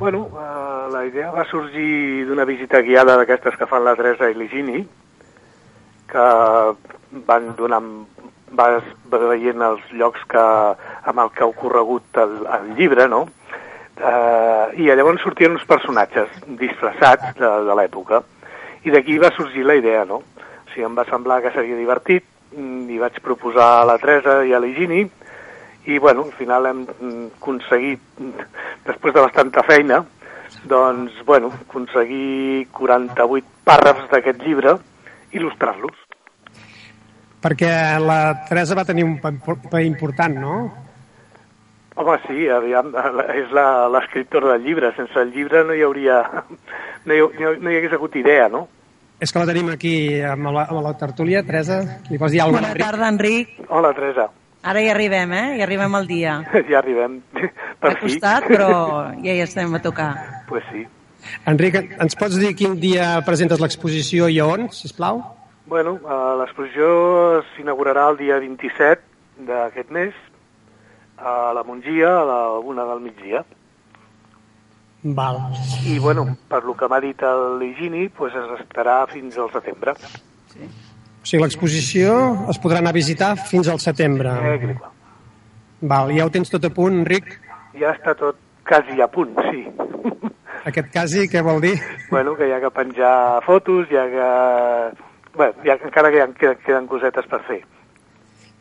Bueno, 0.00 0.26
eh, 0.28 0.88
la 0.92 1.04
idea 1.06 1.30
va 1.32 1.46
sorgir 1.48 2.26
d'una 2.28 2.44
visita 2.44 2.82
guiada 2.84 3.16
d'aquestes 3.16 3.56
que 3.56 3.68
fan 3.68 3.84
la 3.84 3.94
Teresa 3.96 4.28
i 4.28 4.36
l'Higini, 4.36 4.82
que 6.10 6.26
van 7.28 7.48
donant 7.56 7.88
vas 8.56 8.82
veient 9.10 9.62
els 9.62 9.84
llocs 9.92 10.24
que, 10.30 10.46
amb 11.12 11.22
el 11.22 11.30
que 11.34 11.44
ha 11.44 11.50
ocorregut 11.50 12.18
el, 12.22 12.34
el 12.58 12.74
llibre, 12.78 13.06
no? 13.08 13.26
Eh, 14.00 14.66
I 14.80 14.88
llavors 14.88 15.22
sortien 15.22 15.54
uns 15.54 15.66
personatges 15.68 16.32
disfressats 16.60 17.36
de, 17.38 17.50
de 17.68 17.78
l'època. 17.78 18.22
I 18.84 18.94
d'aquí 18.94 19.18
va 19.20 19.32
sorgir 19.36 19.66
la 19.66 19.76
idea, 19.78 20.04
no? 20.08 20.22
O 20.22 20.72
sigui, 20.72 20.86
em 20.88 20.96
va 20.96 21.06
semblar 21.08 21.40
que 21.44 21.52
seria 21.54 21.78
divertit, 21.78 22.26
i 22.56 22.98
vaig 22.98 23.20
proposar 23.22 23.68
a 23.80 23.86
la 23.86 23.98
Teresa 24.02 24.40
i 24.46 24.54
a 24.54 24.60
l'Higini, 24.62 25.04
i 25.86 25.98
bueno, 25.98 26.24
al 26.26 26.32
final 26.36 26.66
hem 26.66 26.80
aconseguit, 27.38 28.02
després 28.86 29.14
de 29.14 29.22
bastanta 29.22 29.62
feina, 29.66 30.02
doncs, 30.68 31.14
bueno, 31.26 31.52
aconseguir 31.62 32.66
48 32.76 33.46
pàrrafs 33.64 34.10
d'aquest 34.10 34.42
llibre, 34.44 34.76
il·lustrar-los. 35.32 36.09
Perquè 37.40 37.70
la 38.04 38.20
Teresa 38.48 38.76
va 38.76 38.84
tenir 38.84 39.04
un 39.06 39.16
paper 39.20 39.80
important, 39.86 40.36
no? 40.36 40.56
Home, 42.00 42.16
sí, 42.26 42.46
aviam, 42.52 42.92
és 43.34 43.50
la- 43.52 43.88
l'escriptora 43.92 44.52
del 44.54 44.62
llibre. 44.64 44.92
Sense 44.96 45.18
el 45.20 45.32
llibre 45.32 45.64
no 45.64 45.74
hi 45.74 45.82
hauria... 45.82 46.20
No 47.04 47.14
hi, 47.16 47.20
no, 47.40 47.52
hi- 47.54 47.60
no 47.64 47.70
hi 47.72 47.76
hagués 47.78 47.94
hagut 47.96 48.16
idea, 48.20 48.48
no? 48.52 48.66
És 49.20 49.32
que 49.32 49.40
la 49.40 49.46
tenim 49.48 49.68
aquí 49.72 49.94
amb 50.24 50.50
la, 50.52 50.66
amb 50.68 50.82
la 50.84 50.92
tertúlia. 51.00 51.42
Teresa, 51.44 51.80
li 52.10 52.18
pots 52.20 52.32
dir 52.32 52.42
alguna 52.44 52.70
Bona 52.74 52.84
tarda, 52.84 53.08
Enric. 53.08 53.56
Hola, 53.68 53.94
Teresa. 53.96 54.28
Ara 54.62 54.82
hi 54.84 54.90
arribem, 54.92 55.32
eh? 55.32 55.44
Hi 55.56 55.62
arribem 55.64 55.94
al 55.96 56.06
dia. 56.08 56.38
Ja 56.70 56.78
arribem. 56.82 57.18
Per 57.80 57.94
Ha 57.94 57.98
costat, 58.00 58.44
però 58.52 58.70
ja 59.24 59.32
hi 59.32 59.40
estem 59.40 59.72
a 59.74 59.80
tocar. 59.80 60.10
Pues 60.48 60.64
sí. 60.72 60.84
Enric, 61.48 61.76
ens 62.00 62.16
pots 62.20 62.36
dir 62.40 62.52
quin 62.56 62.76
dia 62.80 63.14
presentes 63.24 63.60
l'exposició 63.60 64.28
i 64.28 64.40
on, 64.44 64.68
sisplau? 64.72 65.22
Bueno, 65.70 66.00
eh, 66.02 66.34
l'exposició 66.40 66.86
s'inaugurarà 67.52 68.08
el 68.10 68.16
dia 68.18 68.40
27 68.42 69.46
d'aquest 69.46 69.90
mes 69.94 70.16
a 71.16 71.52
la 71.54 71.62
Mongia 71.62 72.08
a 72.18 72.24
la 72.26 72.38
una 72.58 72.82
del 72.88 73.02
migdia. 73.04 73.44
Val. 75.02 75.38
I, 75.86 76.00
bueno, 76.02 76.24
per 76.50 76.64
lo 76.64 76.74
que 76.74 76.88
m'ha 76.90 76.98
dit 77.04 77.22
l'Higini, 77.60 78.08
pues 78.08 78.34
es 78.34 78.48
estarà 78.58 79.04
fins 79.12 79.38
al 79.38 79.52
setembre. 79.54 79.94
O 79.94 81.28
sigui, 81.28 81.44
l'exposició 81.44 82.16
es 82.50 82.58
podrà 82.58 82.80
anar 82.82 82.90
a 82.90 82.98
visitar 82.98 83.36
fins 83.38 83.70
al 83.70 83.78
setembre. 83.78 84.32
Eh, 84.50 84.56
que 84.64 84.72
clar. 84.74 84.90
Val, 85.92 86.10
ja 86.16 86.26
ho 86.26 86.32
tens 86.34 86.50
tot 86.50 86.66
a 86.66 86.72
punt, 86.74 86.98
Enric? 87.04 87.30
Ja 87.78 87.94
està 87.94 88.16
tot 88.18 88.42
quasi 88.66 88.98
a 89.00 89.06
punt, 89.06 89.38
sí. 89.52 89.62
Aquest 90.66 90.90
quasi, 90.92 91.28
què 91.30 91.44
vol 91.46 91.62
dir? 91.62 91.76
bueno, 92.10 92.34
que 92.34 92.50
hi 92.50 92.56
ha 92.58 92.60
que 92.60 92.72
penjar 92.74 93.14
fotos, 93.46 93.86
hi 93.86 94.02
ha 94.02 94.08
que... 94.16 95.06
Hi 95.38 95.70
ha, 95.70 95.76
encara 95.86 96.10
que 96.10 96.24
queden, 96.38 96.56
queden 96.66 96.86
cosetes 96.90 97.26
per 97.30 97.40
fer. 97.46 97.60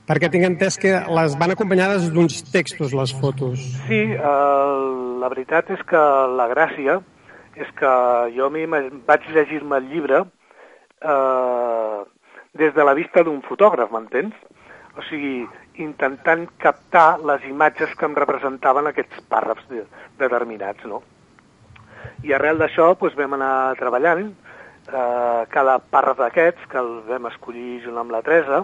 Perquè 0.10 0.30
tinc 0.34 0.46
entès 0.48 0.78
que 0.82 0.92
les 1.14 1.36
van 1.38 1.52
acompanyades 1.54 2.08
d'uns 2.14 2.40
textos, 2.52 2.94
les 2.98 3.12
fotos. 3.14 3.62
Sí, 3.88 4.00
el, 4.18 5.20
la 5.22 5.30
veritat 5.30 5.70
és 5.76 5.82
que 5.90 6.02
la 6.38 6.48
gràcia 6.50 7.00
és 7.60 7.70
que 7.78 7.92
jo 8.36 8.48
m'hi 8.50 8.64
ima- 8.66 8.82
vaig 9.06 9.28
llegir-me 9.36 9.78
el 9.78 9.90
llibre 9.92 10.24
eh, 11.02 12.00
des 12.54 12.74
de 12.74 12.84
la 12.86 12.94
vista 12.98 13.22
d'un 13.24 13.42
fotògraf, 13.46 13.92
m'entens? 13.94 14.34
O 14.98 15.04
sigui, 15.10 15.46
intentant 15.80 16.48
captar 16.60 17.20
les 17.24 17.46
imatges 17.48 17.94
que 17.96 18.06
em 18.10 18.16
representaven 18.18 18.90
aquests 18.90 19.22
pàrrafs 19.30 19.68
de, 19.70 19.86
determinats, 20.20 20.84
no? 20.90 21.04
I 22.26 22.34
arrel 22.36 22.58
d'això 22.60 22.96
doncs, 23.00 23.16
vam 23.16 23.38
anar 23.38 23.76
treballant 23.80 24.26
eh, 24.26 24.49
cada 25.54 25.80
pàrraf 25.92 26.20
d'aquests, 26.24 26.68
que 26.72 26.80
el 26.82 26.92
vam 27.08 27.30
escollir 27.30 27.82
junt 27.86 27.98
amb 28.02 28.14
la 28.14 28.22
Teresa, 28.26 28.64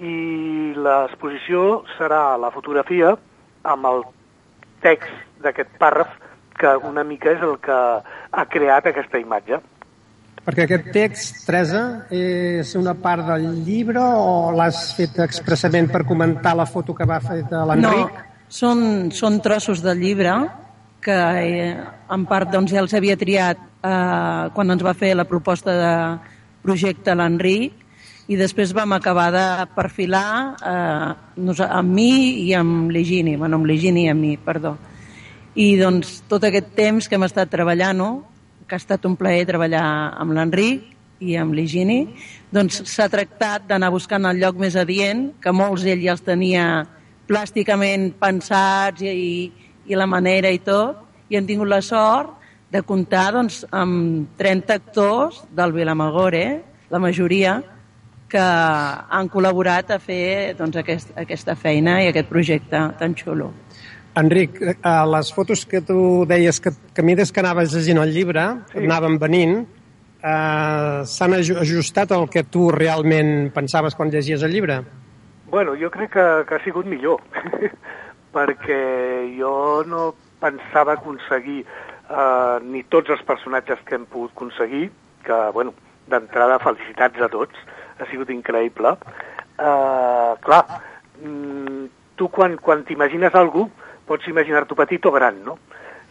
i 0.00 0.72
l'exposició 0.76 1.82
serà 1.96 2.38
la 2.40 2.52
fotografia 2.54 3.16
amb 3.68 3.88
el 3.90 4.04
text 4.84 5.42
d'aquest 5.44 5.76
pàrraf 5.80 6.14
que 6.60 6.72
una 6.86 7.04
mica 7.04 7.32
és 7.32 7.42
el 7.44 7.58
que 7.64 7.76
ha 7.76 8.46
creat 8.52 8.90
aquesta 8.90 9.20
imatge. 9.20 9.60
Perquè 10.40 10.64
aquest 10.64 10.88
text, 10.94 11.42
Teresa, 11.44 11.82
és 12.16 12.72
una 12.78 12.94
part 12.96 13.26
del 13.28 13.60
llibre 13.66 14.00
o 14.00 14.50
l'has 14.56 14.94
fet 14.96 15.18
expressament 15.20 15.90
per 15.92 16.06
comentar 16.08 16.54
la 16.56 16.66
foto 16.68 16.96
que 16.96 17.06
va 17.08 17.20
fer 17.20 17.42
de 17.48 17.60
l'Enric? 17.68 18.16
No, 18.16 18.26
són, 18.48 18.82
són 19.12 19.38
trossos 19.44 19.84
del 19.84 20.00
llibre 20.00 20.32
que 21.00 21.16
eh, 21.16 21.76
en 22.10 22.26
part 22.28 22.50
doncs, 22.52 22.72
ja 22.72 22.82
els 22.84 22.94
havia 22.94 23.16
triat 23.18 23.58
eh, 23.58 24.50
quan 24.54 24.72
ens 24.72 24.84
va 24.84 24.94
fer 24.94 25.14
la 25.16 25.28
proposta 25.28 25.74
de 25.76 25.94
projecte 26.62 27.14
l'Enric 27.16 27.80
i 28.30 28.36
després 28.38 28.74
vam 28.76 28.92
acabar 28.94 29.30
de 29.34 29.46
perfilar 29.74 30.54
eh, 30.62 31.64
amb 31.66 31.90
mi 31.90 32.44
i 32.44 32.52
amb 32.54 32.92
l'Higini, 32.94 33.34
bueno, 33.36 33.58
amb 33.58 33.66
l'Higini 33.66 34.06
i 34.06 34.12
amb 34.12 34.22
mi, 34.22 34.36
perdó. 34.38 34.76
I 35.58 35.74
doncs 35.80 36.20
tot 36.30 36.44
aquest 36.46 36.70
temps 36.76 37.08
que 37.08 37.18
hem 37.18 37.26
estat 37.26 37.50
treballant-ho, 37.50 38.10
que 38.68 38.76
ha 38.76 38.82
estat 38.82 39.08
un 39.08 39.16
plaer 39.18 39.48
treballar 39.48 39.82
amb 40.14 40.36
l'Enric 40.36 40.84
i 41.26 41.34
amb 41.40 41.56
l'Higini, 41.58 42.04
doncs 42.54 42.84
s'ha 42.92 43.08
tractat 43.10 43.66
d'anar 43.66 43.90
buscant 43.90 44.28
el 44.30 44.38
lloc 44.38 44.60
més 44.62 44.78
adient, 44.78 45.32
que 45.42 45.50
molts 45.50 45.88
ell 45.90 46.04
ja 46.04 46.14
els 46.14 46.22
tenia 46.22 46.68
plàsticament 47.26 48.12
pensats 48.20 49.02
i, 49.02 49.10
i 49.10 49.59
la 49.96 50.06
manera 50.06 50.50
i 50.50 50.58
tot, 50.58 50.96
i 51.30 51.36
hem 51.38 51.46
tingut 51.46 51.68
la 51.70 51.80
sort 51.82 52.36
de 52.70 52.82
comptar 52.86 53.32
doncs, 53.34 53.64
amb 53.74 54.28
30 54.38 54.74
actors 54.74 55.42
del 55.50 55.72
Vilamagore, 55.72 56.44
la 56.90 56.98
majoria, 57.02 57.56
que 58.30 58.38
han 58.38 59.26
col·laborat 59.30 59.90
a 59.90 59.98
fer 59.98 60.54
doncs, 60.58 60.76
aquest, 60.78 61.10
aquesta 61.18 61.56
feina 61.58 61.96
i 62.04 62.08
aquest 62.12 62.28
projecte 62.30 62.78
tan 63.00 63.16
xulo. 63.18 63.50
Enric, 64.20 64.60
eh, 64.62 64.76
les 65.10 65.32
fotos 65.34 65.64
que 65.66 65.80
tu 65.86 66.24
deies 66.26 66.58
que, 66.62 66.70
que 66.94 67.02
a 67.02 67.04
mesura 67.06 67.32
que 67.34 67.40
anaves 67.42 67.74
llegint 67.74 67.98
el 68.02 68.12
llibre, 68.14 68.44
sí. 68.72 68.84
anaven 68.84 69.18
venint, 69.22 69.60
eh, 70.22 71.02
s'han 71.06 71.34
aju- 71.38 71.58
ajustat 71.62 72.12
al 72.12 72.28
que 72.30 72.42
tu 72.44 72.70
realment 72.70 73.50
pensaves 73.54 73.94
quan 73.94 74.10
llegies 74.10 74.42
el 74.42 74.52
llibre? 74.54 74.80
Bueno, 75.50 75.74
jo 75.74 75.90
crec 75.90 76.12
que, 76.14 76.26
que 76.46 76.54
ha 76.54 76.62
sigut 76.64 76.86
millor, 76.86 77.18
perquè 78.34 78.80
jo 79.36 79.52
no 79.88 80.10
pensava 80.40 80.96
aconseguir 80.96 81.62
eh, 81.64 82.56
ni 82.62 82.82
tots 82.88 83.12
els 83.14 83.22
personatges 83.26 83.82
que 83.86 83.96
hem 83.98 84.06
pogut 84.10 84.34
aconseguir, 84.36 84.88
que, 85.26 85.38
bueno, 85.54 85.74
d'entrada 86.10 86.60
felicitats 86.62 87.20
a 87.22 87.28
tots, 87.32 87.56
ha 88.00 88.08
sigut 88.10 88.30
increïble. 88.32 88.94
Eh, 89.60 90.32
clar, 90.46 90.64
mm, 91.20 91.84
tu 92.16 92.28
quan, 92.32 92.56
quan 92.60 92.84
t'imagines 92.84 93.34
algú 93.34 93.68
pots 94.08 94.26
imaginar-t'ho 94.28 94.74
petit 94.74 95.06
o 95.06 95.12
gran, 95.14 95.44
no? 95.44 95.58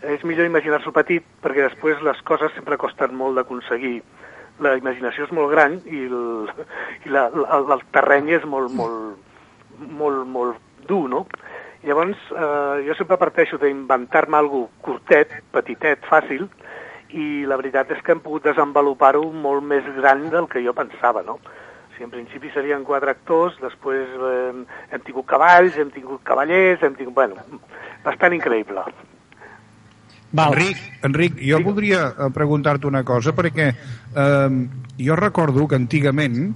És 0.08 0.24
millor 0.24 0.48
imaginar-s'ho 0.48 0.94
petit 0.96 1.26
perquè 1.44 1.66
després 1.66 2.00
les 2.06 2.22
coses 2.28 2.54
sempre 2.56 2.80
costen 2.80 3.16
molt 3.20 3.36
d'aconseguir. 3.36 4.00
La 4.64 4.76
imaginació 4.80 5.26
és 5.28 5.34
molt 5.36 5.52
gran 5.52 5.76
i 5.88 6.06
el, 6.08 6.52
i 7.08 7.12
la, 7.12 7.28
el, 7.28 7.68
el 7.76 7.84
terreny 7.96 8.32
és 8.38 8.46
molt, 8.48 8.72
molt, 8.76 9.20
molt, 10.00 10.24
molt 10.28 10.88
dur, 10.88 11.06
no? 11.12 11.26
Llavors, 11.84 12.20
eh, 12.36 12.84
jo 12.88 12.96
sempre 12.98 13.18
parteixo 13.18 13.58
d'inventar-me 13.58 14.38
alguna 14.38 14.68
curtet, 14.84 15.32
petitet, 15.54 16.04
fàcil, 16.10 16.50
i 17.16 17.46
la 17.48 17.58
veritat 17.58 17.92
és 17.96 18.02
que 18.04 18.14
hem 18.14 18.22
pogut 18.22 18.46
desenvolupar-ho 18.50 19.24
molt 19.32 19.64
més 19.66 19.88
gran 19.96 20.28
del 20.30 20.50
que 20.52 20.62
jo 20.66 20.76
pensava, 20.78 21.24
no? 21.26 21.40
O 21.40 21.94
sigui, 21.96 22.06
en 22.10 22.12
principi 22.12 22.52
serien 22.54 22.84
quatre 22.86 23.16
actors, 23.16 23.56
després 23.64 24.12
eh, 24.12 24.66
hem 24.92 25.06
tingut 25.08 25.26
cavalls, 25.30 25.78
hem 25.80 25.94
tingut 25.96 26.24
cavallers, 26.28 26.84
hem 26.84 26.98
tingut... 27.00 27.16
Bueno, 27.16 27.62
bastant 28.04 28.36
increïble. 28.36 28.84
Val. 30.32 30.54
Enric, 30.54 30.82
Enric, 31.08 31.40
jo 31.42 31.58
voldria 31.66 32.10
eh, 32.12 32.28
preguntar-te 32.36 32.88
una 32.92 33.06
cosa, 33.08 33.34
perquè 33.34 33.72
eh, 33.72 34.50
jo 35.00 35.16
recordo 35.18 35.66
que 35.68 35.80
antigament 35.80 36.52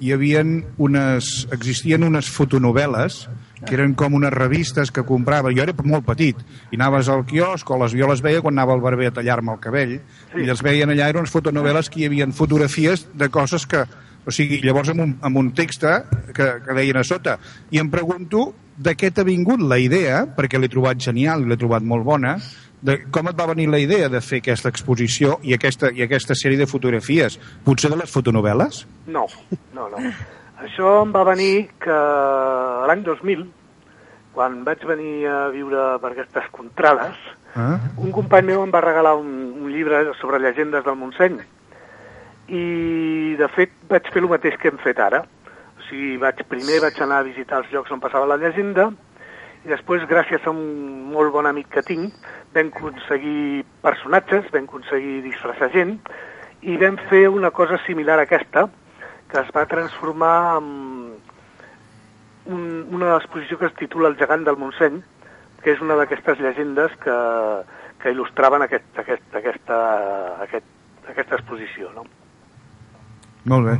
hi 0.00 0.12
havien 0.12 0.58
unes, 0.80 1.46
existien 1.52 2.04
unes 2.04 2.28
fotonovel·les 2.32 3.22
que 3.66 3.76
eren 3.76 3.94
com 3.98 4.14
unes 4.16 4.32
revistes 4.34 4.92
que 4.94 5.04
comprava. 5.06 5.52
Jo 5.56 5.64
era 5.66 5.74
molt 5.84 6.06
petit 6.08 6.38
i 6.70 6.78
anaves 6.78 7.10
al 7.12 7.24
quiosc 7.28 7.70
o 7.70 7.80
les, 7.82 7.96
jo 7.96 8.08
les 8.10 8.22
veia 8.24 8.42
quan 8.44 8.56
anava 8.56 8.76
al 8.76 8.84
barber 8.84 9.10
a 9.10 9.16
tallar-me 9.20 9.54
el 9.56 9.60
cabell 9.62 9.98
sí. 9.98 10.40
i 10.42 10.46
les 10.48 10.62
veien 10.64 10.92
allà, 10.92 11.10
eren 11.10 11.24
unes 11.24 11.34
fotonovel·les 11.34 11.90
que 11.90 12.02
hi 12.02 12.08
havia 12.10 12.30
fotografies 12.36 13.08
de 13.14 13.28
coses 13.32 13.66
que... 13.66 13.84
O 14.20 14.32
sigui, 14.36 14.58
llavors 14.60 14.90
amb 14.92 15.00
un, 15.00 15.12
amb 15.24 15.38
un 15.40 15.46
text 15.56 15.86
que, 16.36 16.46
que 16.60 16.74
deien 16.76 16.98
a 17.00 17.02
sota. 17.08 17.38
I 17.72 17.80
em 17.80 17.88
pregunto 17.88 18.50
de 18.76 18.92
què 18.92 19.08
t'ha 19.16 19.24
vingut 19.24 19.62
la 19.64 19.78
idea, 19.80 20.26
perquè 20.36 20.60
l'he 20.60 20.68
trobat 20.68 21.00
genial 21.00 21.46
l'he 21.48 21.56
trobat 21.56 21.86
molt 21.88 22.04
bona, 22.04 22.34
de 22.80 22.96
com 23.12 23.28
et 23.28 23.36
va 23.36 23.48
venir 23.50 23.68
la 23.68 23.80
idea 23.80 24.08
de 24.12 24.20
fer 24.24 24.40
aquesta 24.40 24.70
exposició 24.72 25.38
i 25.44 25.56
aquesta, 25.56 25.90
i 25.92 26.04
aquesta 26.04 26.36
sèrie 26.36 26.60
de 26.60 26.68
fotografies? 26.68 27.36
Potser 27.64 27.92
de 27.92 28.00
les 28.00 28.12
fotonovel·les? 28.12 28.84
No, 29.12 29.26
no, 29.76 29.88
no. 29.92 30.04
Això 30.60 31.00
em 31.02 31.12
va 31.12 31.24
venir 31.24 31.70
que 31.80 31.98
l'any 32.88 33.04
2000, 33.06 33.44
quan 34.34 34.62
vaig 34.64 34.82
venir 34.86 35.14
a 35.26 35.48
viure 35.54 35.92
per 36.02 36.12
aquestes 36.12 36.48
contrades, 36.54 37.18
Ah? 37.54 37.80
un 37.98 38.12
company 38.14 38.46
meu 38.46 38.62
em 38.62 38.70
va 38.70 38.82
regalar 38.84 39.16
un, 39.18 39.30
un 39.58 39.70
llibre 39.74 40.04
sobre 40.20 40.38
llegendes 40.38 40.84
del 40.86 40.94
Montseny 40.94 41.40
i 42.46 43.34
de 43.38 43.48
fet 43.56 43.72
vaig 43.90 44.06
fer 44.14 44.22
el 44.22 44.28
mateix 44.30 44.56
que 44.60 44.70
hem 44.70 44.78
fet 44.84 45.00
ara. 45.02 45.24
O 45.78 45.82
sigui, 45.88 46.16
vaig, 46.22 46.44
primer 46.50 46.78
vaig 46.84 47.00
anar 47.02 47.20
a 47.20 47.26
visitar 47.26 47.58
els 47.58 47.72
llocs 47.74 47.90
on 47.90 48.02
passava 48.02 48.28
la 48.30 48.38
llegenda 48.38 48.90
i 49.64 49.68
després, 49.68 50.06
gràcies 50.08 50.46
a 50.46 50.52
un 50.54 51.10
molt 51.10 51.34
bon 51.34 51.46
amic 51.50 51.68
que 51.74 51.82
tinc, 51.84 52.14
vam 52.54 52.70
aconseguir 52.70 53.64
personatges, 53.82 54.46
vam 54.54 54.70
aconseguir 54.70 55.18
disfressar 55.26 55.72
gent 55.74 55.98
i 56.62 56.78
vam 56.80 56.96
fer 57.10 57.26
una 57.28 57.50
cosa 57.50 57.80
similar 57.86 58.20
a 58.20 58.28
aquesta, 58.28 58.68
que 59.30 59.40
es 59.40 59.50
va 59.54 59.66
transformar 59.70 60.58
en 60.58 60.70
un, 62.50 62.62
una 62.90 63.16
exposició 63.16 63.58
que 63.58 63.66
es 63.66 63.74
titula 63.78 64.08
El 64.08 64.16
gegant 64.18 64.44
del 64.44 64.58
Montseny, 64.58 65.00
que 65.62 65.74
és 65.74 65.82
una 65.84 65.96
d'aquestes 65.98 66.40
llegendes 66.40 66.94
que, 67.02 67.16
que 68.02 68.14
il·lustraven 68.14 68.64
aquest, 68.66 68.88
aquest, 69.02 69.26
aquesta, 69.36 69.80
aquest, 70.46 70.70
aquesta 71.12 71.38
exposició. 71.38 71.92
No? 71.96 72.06
Molt 73.50 73.68
bé. 73.68 73.76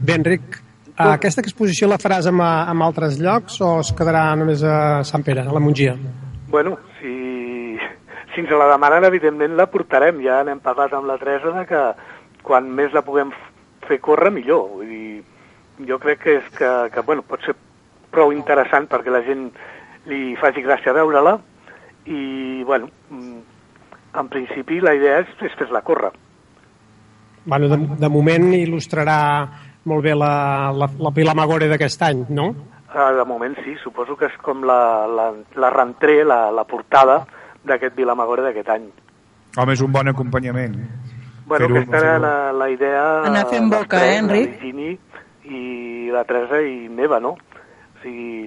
Bé, 0.00 0.16
Enric, 0.16 0.60
aquesta 1.00 1.42
exposició 1.44 1.88
la 1.88 2.00
faràs 2.00 2.28
amb, 2.30 2.42
amb 2.44 2.84
altres 2.84 3.18
llocs 3.22 3.60
o 3.64 3.78
es 3.84 3.92
quedarà 3.96 4.30
només 4.36 4.64
a 4.64 5.02
Sant 5.06 5.24
Pere, 5.26 5.46
a 5.46 5.54
la 5.54 5.62
Mongia? 5.62 5.94
Bueno, 6.50 6.76
si, 6.98 7.14
si 8.34 8.42
ens 8.42 8.52
la 8.52 8.70
demanen, 8.72 9.06
evidentment 9.08 9.54
la 9.56 9.68
portarem. 9.70 10.20
Ja 10.24 10.42
n'hem 10.44 10.60
parlat 10.64 10.96
amb 10.96 11.08
la 11.08 11.18
Teresa 11.22 11.54
de 11.56 11.66
que 11.68 11.84
quan 12.46 12.68
més 12.74 12.92
la 12.96 13.04
puguem 13.06 13.30
fer 13.90 14.00
córrer, 14.04 14.32
millor. 14.34 14.68
Vull 14.78 14.88
dir, 14.88 15.20
jo 15.88 15.98
crec 16.02 16.24
que, 16.24 16.38
és 16.40 16.48
que, 16.56 16.70
que 16.94 17.04
bueno, 17.06 17.26
pot 17.26 17.42
ser 17.44 17.56
prou 18.10 18.32
interessant 18.34 18.88
perquè 18.90 19.12
la 19.12 19.22
gent 19.26 19.48
li 20.10 20.34
faci 20.40 20.62
gràcia 20.64 20.94
veure-la 20.96 21.36
i, 22.06 22.62
bueno, 22.66 22.88
mm, 23.10 23.38
en 24.20 24.28
principi 24.32 24.80
la 24.82 24.94
idea 24.96 25.20
és, 25.22 25.32
és 25.46 25.56
fer-la 25.58 25.84
córrer. 25.86 26.12
Bueno, 27.44 27.68
de, 27.72 27.78
de 28.00 28.10
moment 28.12 28.50
il·lustrarà 28.56 29.18
molt 29.90 30.04
bé 30.04 30.14
la, 30.16 30.70
la, 30.76 30.90
la 31.00 31.12
Vilamagore 31.16 31.70
d'aquest 31.70 32.02
any, 32.08 32.24
no? 32.36 32.50
Uh, 32.90 33.12
de 33.16 33.24
moment 33.24 33.54
sí, 33.62 33.76
suposo 33.84 34.16
que 34.18 34.26
és 34.28 34.36
com 34.42 34.64
la, 34.66 35.06
la, 35.06 35.30
la 35.62 35.70
rentré, 35.72 36.20
la, 36.26 36.48
la 36.50 36.66
portada 36.68 37.22
d'aquest 37.64 37.94
Vilamagore 37.96 38.44
d'aquest 38.48 38.72
any. 38.74 38.90
Home, 39.58 39.74
és 39.74 39.82
un 39.82 39.94
bon 39.94 40.10
acompanyament. 40.10 40.76
Bueno, 41.50 41.66
Fer-ho- 41.66 41.80
aquesta 41.82 41.98
era 41.98 42.18
la, 42.22 42.34
la 42.54 42.70
idea... 42.70 43.04
Anar 43.26 43.44
fent 43.50 43.68
boca, 43.72 43.98
tres, 43.98 44.14
eh, 44.14 44.18
Enric? 44.22 44.50
La 44.54 44.56
Virginie 44.62 44.98
i 45.50 46.10
la 46.14 46.22
Teresa 46.28 46.60
i 46.62 46.88
meva, 46.94 47.18
no? 47.20 47.34
O 47.34 48.02
sigui, 48.04 48.44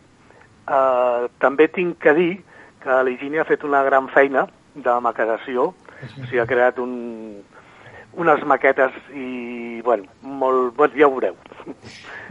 uh, 0.72 1.28
també 1.44 1.68
tinc 1.76 1.98
que 2.04 2.14
dir 2.16 2.32
que 2.84 3.00
l'Higini 3.08 3.40
ha 3.44 3.48
fet 3.48 3.64
una 3.68 3.84
gran 3.84 4.08
feina 4.14 4.46
de 4.76 4.96
maquetació, 5.04 5.70
o 5.74 6.26
sigui, 6.30 6.40
ha 6.40 6.48
creat 6.48 6.80
un, 6.84 6.94
unes 8.20 8.44
maquetes 8.48 8.96
i, 9.16 9.82
bueno, 9.86 10.08
molt, 10.22 10.74
bueno, 10.80 10.96
ja 11.00 11.08
ho 11.08 11.14
veureu. 11.18 11.36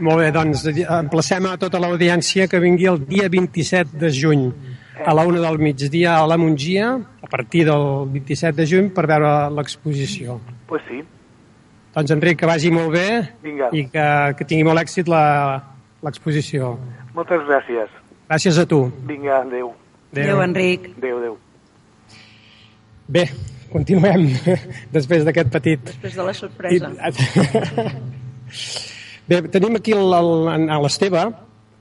Molt 0.03 0.21
bé, 0.23 0.31
doncs 0.35 0.65
emplacem 0.83 1.47
a 1.49 1.55
tota 1.61 1.79
l'audiència 1.81 2.49
que 2.49 2.59
vingui 2.61 2.89
el 2.89 3.01
dia 3.09 3.29
27 3.33 3.97
de 4.01 4.09
juny 4.13 4.47
a 5.05 5.13
la 5.13 5.25
una 5.25 5.39
del 5.41 5.57
migdia 5.59 6.17
a 6.19 6.27
la 6.27 6.37
Mongia, 6.37 6.93
a 7.21 7.27
partir 7.27 7.65
del 7.65 8.05
27 8.13 8.61
de 8.61 8.67
juny, 8.67 8.89
per 8.93 9.07
veure 9.07 9.49
l'exposició. 9.55 10.39
Pues 10.67 10.81
sí, 10.89 11.01
Doncs, 11.93 12.09
Enric, 12.09 12.39
que 12.39 12.47
vagi 12.49 12.71
molt 12.73 12.89
bé 12.89 13.21
Vinga. 13.43 13.67
i 13.71 13.83
que, 13.85 14.05
que 14.37 14.45
tingui 14.49 14.63
molt 14.65 14.79
èxit 14.81 15.05
la- 15.07 15.61
l'exposició. 16.01 16.71
moltes 17.13 17.41
gràcies. 17.45 17.89
Gràcies 18.27 18.57
a 18.57 18.65
tu. 18.65 18.91
Vinga, 19.05 19.41
adeu. 19.43 19.69
Adéu, 20.11 20.41
Enric. 20.41 20.87
Adéu, 20.97 21.17
adéu. 21.19 21.37
Bé, 23.07 23.27
continuem 23.71 24.25
després 24.95 25.23
d'aquest 25.25 25.51
petit... 25.53 25.79
Després 25.91 26.15
de 26.17 26.23
la 26.23 26.33
sorpresa. 26.33 26.89
Bé, 29.29 29.39
tenim 29.53 29.77
aquí 29.77 29.93
l'Esteve, 29.95 31.21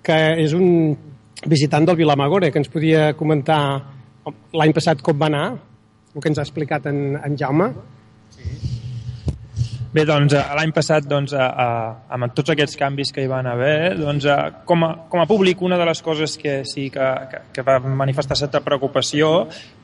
que 0.06 0.18
és 0.44 0.52
un 0.54 0.92
visitant 1.48 1.86
del 1.88 1.96
Vilamagore, 1.96 2.50
que 2.52 2.60
ens 2.62 2.70
podia 2.70 3.12
comentar 3.18 3.60
l'any 4.54 4.74
passat 4.74 5.02
com 5.02 5.18
va 5.18 5.28
anar, 5.30 5.46
el 6.14 6.20
que 6.20 6.30
ens 6.30 6.38
ha 6.38 6.46
explicat 6.46 6.86
en, 6.90 7.16
en 7.18 7.36
Jaume. 7.40 7.72
Bé, 9.92 10.06
doncs 10.08 10.32
eh, 10.32 10.42
l'any 10.56 10.70
passat, 10.72 11.04
doncs, 11.04 11.34
a, 11.36 11.46
a, 11.52 11.66
amb 12.16 12.32
tots 12.36 12.54
aquests 12.54 12.78
canvis 12.80 13.10
que 13.12 13.24
hi 13.24 13.28
van 13.28 13.48
haver, 13.50 13.98
doncs, 13.98 14.24
a, 14.24 14.38
com, 14.68 14.86
a, 14.86 14.92
com 15.12 15.20
a 15.20 15.26
públic, 15.28 15.60
una 15.60 15.76
de 15.80 15.88
les 15.88 16.00
coses 16.04 16.38
que 16.40 16.62
sí 16.68 16.86
que, 16.94 17.08
que, 17.28 17.42
que 17.52 17.64
va 17.66 17.76
manifestar 17.82 18.38
certa 18.40 18.62
preocupació 18.64 19.34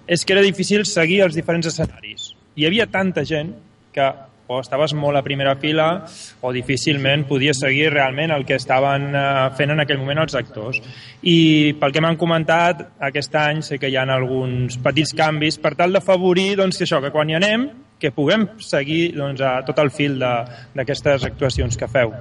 és 0.08 0.24
que 0.24 0.32
era 0.32 0.44
difícil 0.44 0.86
seguir 0.88 1.20
els 1.26 1.36
diferents 1.36 1.68
escenaris. 1.68 2.30
Hi 2.56 2.64
havia 2.64 2.88
tanta 2.88 3.26
gent 3.28 3.52
que 3.92 4.08
o 4.48 4.60
estaves 4.62 4.94
molt 4.96 5.18
a 5.18 5.22
primera 5.22 5.54
fila 5.60 6.06
o 6.40 6.52
difícilment 6.56 7.26
podies 7.28 7.60
seguir 7.60 7.90
realment 7.92 8.32
el 8.32 8.46
que 8.48 8.56
estaven 8.56 9.10
eh, 9.14 9.50
fent 9.58 9.74
en 9.74 9.82
aquell 9.84 10.00
moment 10.00 10.22
els 10.24 10.34
actors. 10.38 10.80
I 11.22 11.74
pel 11.78 11.92
que 11.92 12.00
m'han 12.04 12.16
comentat, 12.20 12.80
aquest 13.10 13.36
any 13.36 13.60
sé 13.66 13.78
que 13.78 13.90
hi 13.92 13.96
ha 14.00 14.06
alguns 14.08 14.78
petits 14.82 15.12
canvis 15.14 15.60
per 15.60 15.74
tal 15.76 15.92
d'afavorir 15.92 16.54
doncs, 16.56 16.78
que 16.80 16.88
això, 16.88 17.02
que 17.04 17.12
quan 17.14 17.28
hi 17.30 17.36
anem 17.38 17.68
que 18.00 18.12
puguem 18.14 18.46
seguir 18.62 19.12
doncs, 19.16 19.40
a 19.42 19.58
tot 19.66 19.78
el 19.82 19.90
fil 19.90 20.18
de- 20.18 20.44
d'aquestes 20.74 21.24
actuacions 21.28 21.76
que 21.76 21.88
feu. 21.90 22.12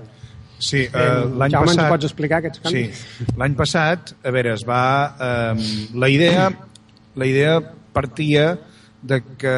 Sí, 0.59 0.87
eh, 0.89 1.25
l'any 1.37 1.51
Jaume, 1.53 1.69
ens 1.69 1.77
passat... 1.77 1.91
pots 1.93 2.05
explicar 2.09 2.39
aquests 2.41 2.63
canvis? 2.63 3.01
Sí, 3.19 3.25
l'any 3.37 3.53
passat, 3.55 4.15
a 4.25 4.31
veure, 4.33 4.55
es 4.57 4.63
va... 4.67 4.83
Eh, 5.21 5.91
la 5.93 6.09
idea 6.09 6.49
la 7.17 7.25
idea 7.25 7.59
partia 7.93 8.57
de 9.01 9.21
que 9.37 9.53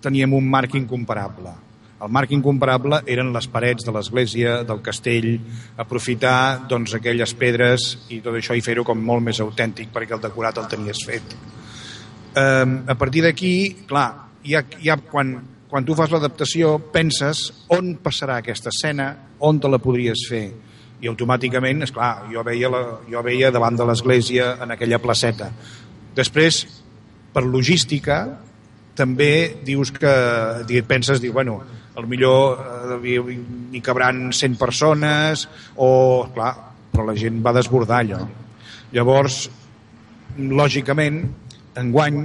teníem 0.00 0.32
un 0.36 0.46
marc 0.48 0.74
incomparable. 0.78 1.50
El 1.96 2.12
marc 2.12 2.32
incomparable 2.36 3.00
eren 3.08 3.32
les 3.32 3.46
parets 3.48 3.86
de 3.86 3.92
l'església, 3.94 4.58
del 4.68 4.82
castell, 4.84 5.30
aprofitar 5.80 6.68
doncs, 6.68 6.92
aquelles 6.98 7.32
pedres 7.40 7.86
i 8.12 8.20
tot 8.24 8.36
això 8.36 8.56
i 8.56 8.64
fer-ho 8.64 8.84
com 8.84 9.00
molt 9.00 9.24
més 9.24 9.40
autèntic 9.40 9.88
perquè 9.94 10.16
el 10.18 10.24
decorat 10.24 10.60
el 10.60 10.68
tenies 10.68 11.00
fet. 11.08 11.36
Eh, 12.36 12.66
a 12.92 12.96
partir 13.00 13.24
d'aquí, 13.24 13.54
clar, 13.88 14.08
ja, 14.44 14.60
ja 14.84 14.98
quan, 15.00 15.32
quan 15.70 15.88
tu 15.88 15.96
fas 15.96 16.12
l'adaptació 16.12 16.76
penses 16.92 17.48
on 17.72 17.94
passarà 18.04 18.42
aquesta 18.42 18.68
escena, 18.74 19.08
on 19.40 19.60
te 19.60 19.72
la 19.72 19.80
podries 19.80 20.28
fer 20.28 20.46
i 21.00 21.08
automàticament, 21.08 21.84
és 21.84 21.92
clar, 21.92 22.26
jo 22.32 22.44
veia, 22.44 22.70
la, 22.72 22.82
jo 23.08 23.22
veia 23.24 23.50
davant 23.52 23.76
de 23.76 23.84
l'església 23.88 24.54
en 24.64 24.72
aquella 24.72 25.00
placeta. 25.00 25.50
Després, 26.16 26.62
per 27.32 27.44
logística, 27.44 28.22
també 28.96 29.58
dius 29.64 29.92
que 29.92 30.12
di- 30.68 30.82
penses, 30.82 31.20
diu, 31.20 31.32
bueno, 31.36 31.60
al 31.96 32.06
millor 32.08 32.96
eh, 32.96 33.80
cabran 33.84 34.30
100 34.32 34.56
persones 34.60 35.46
o, 35.76 36.26
clar, 36.34 36.54
però 36.92 37.04
la 37.06 37.14
gent 37.16 37.38
va 37.44 37.52
desbordar 37.56 38.00
allò. 38.02 38.22
Llavors, 38.92 39.46
lògicament, 40.38 41.22
enguany, 41.76 42.18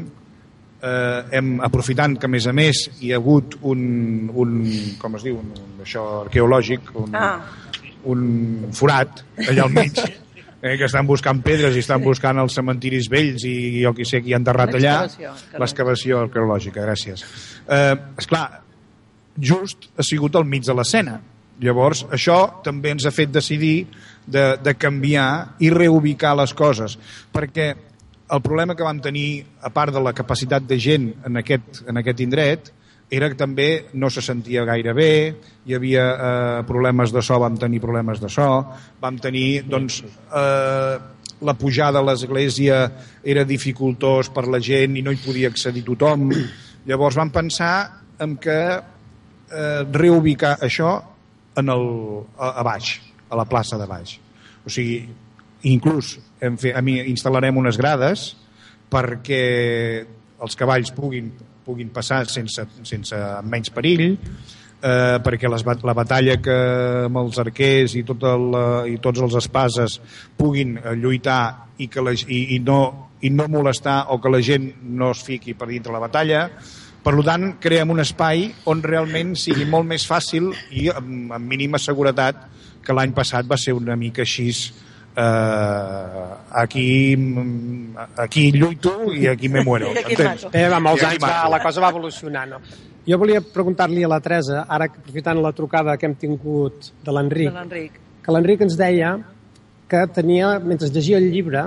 eh, 0.82 1.22
hem 1.38 1.60
aprofitant 1.64 2.18
que 2.20 2.28
a 2.28 2.32
més 2.32 2.48
a 2.48 2.54
més 2.56 2.86
hi 3.02 3.12
ha 3.14 3.20
hagut 3.22 3.58
un, 3.62 4.30
un 4.34 4.56
com 5.00 5.16
es 5.20 5.24
diu, 5.28 5.40
un, 5.40 5.52
un 5.56 5.84
això 5.86 6.06
arqueològic, 6.26 6.92
un, 6.96 7.16
Ah. 7.16 7.38
un 8.12 8.70
forat 8.74 9.24
allà 9.48 9.64
al 9.68 9.74
mig, 9.76 10.00
eh, 10.62 10.78
que 10.78 10.86
estan 10.86 11.08
buscant 11.10 11.42
pedres 11.44 11.76
i 11.76 11.84
estan 11.84 12.04
buscant 12.04 12.40
els 12.42 12.56
cementiris 12.58 13.10
vells 13.12 13.46
i 13.50 13.82
jo 13.82 13.94
que 13.98 14.06
sé 14.08 14.22
qui 14.24 14.36
ha 14.36 14.40
enterrat 14.42 14.78
allà. 14.78 14.96
L'excavació 15.62 16.24
arqueològica, 16.28 16.86
gràcies. 16.86 17.26
Eh, 17.68 17.96
esclar, 18.22 18.46
just 19.38 19.90
ha 19.98 20.06
sigut 20.06 20.36
al 20.36 20.46
mig 20.46 20.66
de 20.68 20.76
l'escena. 20.78 21.20
Llavors, 21.62 22.06
això 22.10 22.64
també 22.66 22.96
ens 22.96 23.06
ha 23.06 23.14
fet 23.14 23.30
decidir 23.30 23.86
de, 24.26 24.56
de 24.58 24.74
canviar 24.80 25.58
i 25.62 25.70
reubicar 25.74 26.34
les 26.40 26.56
coses, 26.58 26.98
perquè 27.34 27.74
el 28.32 28.42
problema 28.42 28.76
que 28.76 28.86
vam 28.88 29.02
tenir, 29.04 29.44
a 29.62 29.70
part 29.70 29.94
de 29.94 30.02
la 30.02 30.14
capacitat 30.16 30.64
de 30.66 30.78
gent 30.80 31.10
en 31.28 31.38
aquest, 31.42 31.84
en 31.90 32.00
aquest 32.00 32.24
indret, 32.24 32.72
era 33.12 33.28
que 33.28 33.36
també 33.36 33.68
no 34.00 34.10
se 34.10 34.24
sentia 34.24 34.64
gaire 34.66 34.94
bé, 34.96 35.14
hi 35.68 35.76
havia 35.76 36.04
eh, 36.12 36.60
problemes 36.68 37.12
de 37.12 37.22
so, 37.22 37.38
vam 37.44 37.58
tenir 37.60 37.82
problemes 37.84 38.22
de 38.24 38.30
so, 38.32 38.48
vam 39.04 39.18
tenir, 39.20 39.66
doncs, 39.68 40.00
eh, 40.08 40.96
la 41.42 41.56
pujada 41.58 42.00
a 42.00 42.06
l'església 42.06 42.86
era 43.24 43.44
dificultós 43.50 44.30
per 44.32 44.46
la 44.48 44.62
gent 44.64 44.96
i 44.96 45.04
no 45.04 45.12
hi 45.12 45.20
podia 45.20 45.50
accedir 45.52 45.84
tothom. 45.84 46.30
Llavors 46.88 47.18
vam 47.18 47.34
pensar 47.34 47.74
en 48.22 48.38
que 48.40 48.60
eh, 48.78 49.82
reubicar 49.92 50.56
això 50.62 50.94
en 51.58 51.74
el, 51.74 51.88
a, 52.38 52.54
a 52.62 52.64
baix, 52.64 52.94
a 53.28 53.40
la 53.42 53.48
plaça 53.50 53.80
de 53.82 53.90
baix. 53.90 54.16
O 54.64 54.72
sigui, 54.72 55.02
inclús 55.68 56.16
hem 56.42 56.58
fet, 56.62 56.78
a 56.78 56.82
mi 56.86 57.00
instal·larem 57.12 57.58
unes 57.58 57.78
grades 57.82 58.32
perquè 58.92 59.44
els 60.42 60.58
cavalls 60.58 60.94
puguin, 60.96 61.32
puguin 61.72 61.94
passar 61.96 62.26
sense, 62.28 62.68
sense 62.84 63.22
menys 63.48 63.72
perill, 63.72 64.18
eh, 64.82 65.18
perquè 65.24 65.50
les, 65.52 65.64
la 65.88 65.96
batalla 65.96 66.36
que 66.44 66.58
amb 67.08 67.22
els 67.24 67.40
arquers 67.42 67.96
i, 67.96 68.04
tot 68.08 68.28
el, 68.28 68.60
i 68.92 69.00
tots 69.04 69.24
els 69.24 69.40
espases 69.40 70.00
puguin 70.38 70.76
eh, 70.78 70.96
lluitar 71.00 71.72
i, 71.80 71.88
que 71.88 72.04
la, 72.04 72.14
i, 72.14 72.44
i, 72.58 72.60
no, 72.60 72.82
i 73.24 73.32
no 73.32 73.48
molestar 73.52 74.04
o 74.12 74.20
que 74.22 74.34
la 74.34 74.44
gent 74.44 74.72
no 74.84 75.14
es 75.16 75.24
fiqui 75.26 75.56
per 75.56 75.70
dintre 75.72 75.94
la 75.96 76.04
batalla. 76.04 76.48
Per 77.02 77.16
tant, 77.26 77.48
creem 77.62 77.90
un 77.90 78.04
espai 78.04 78.46
on 78.70 78.84
realment 78.86 79.34
sigui 79.40 79.66
molt 79.66 79.88
més 79.90 80.04
fàcil 80.06 80.52
i 80.78 80.90
amb, 80.94 81.32
amb 81.34 81.48
mínima 81.50 81.82
seguretat 81.82 82.44
que 82.86 82.94
l'any 82.94 83.14
passat 83.18 83.48
va 83.50 83.58
ser 83.58 83.74
una 83.78 83.96
mica 83.98 84.22
així 84.26 84.52
eh, 85.22 86.36
aquí 86.64 87.16
aquí 88.18 88.52
lluito 88.52 89.14
i 89.14 89.28
aquí 89.28 89.50
me 89.50 89.64
muero. 89.64 89.88
entens? 89.96 90.48
Bé, 90.52 90.68
va, 90.70 90.80
molts 90.80 91.02
I 91.02 91.06
aquí 91.06 91.16
anys 91.16 91.24
va, 91.26 91.50
la 91.50 91.60
cosa 91.64 91.82
va 91.84 91.90
evolucionar, 91.94 92.48
no? 92.48 92.60
Jo 93.08 93.18
volia 93.18 93.42
preguntar-li 93.42 94.04
a 94.06 94.08
la 94.12 94.20
Teresa, 94.22 94.66
ara 94.70 94.88
que 94.88 95.00
aprofitant 95.02 95.40
la 95.42 95.52
trucada 95.58 95.98
que 95.98 96.06
hem 96.06 96.16
tingut 96.16 96.92
de 97.04 97.12
l'Enric, 97.16 97.50
De 97.50 97.60
l'Enric. 97.60 97.92
que 98.24 98.32
l'Enric 98.36 98.62
ens 98.62 98.78
deia 98.78 99.16
que 99.90 100.06
tenia, 100.14 100.60
mentre 100.60 100.90
llegia 100.90 101.18
el 101.18 101.32
llibre, 101.32 101.64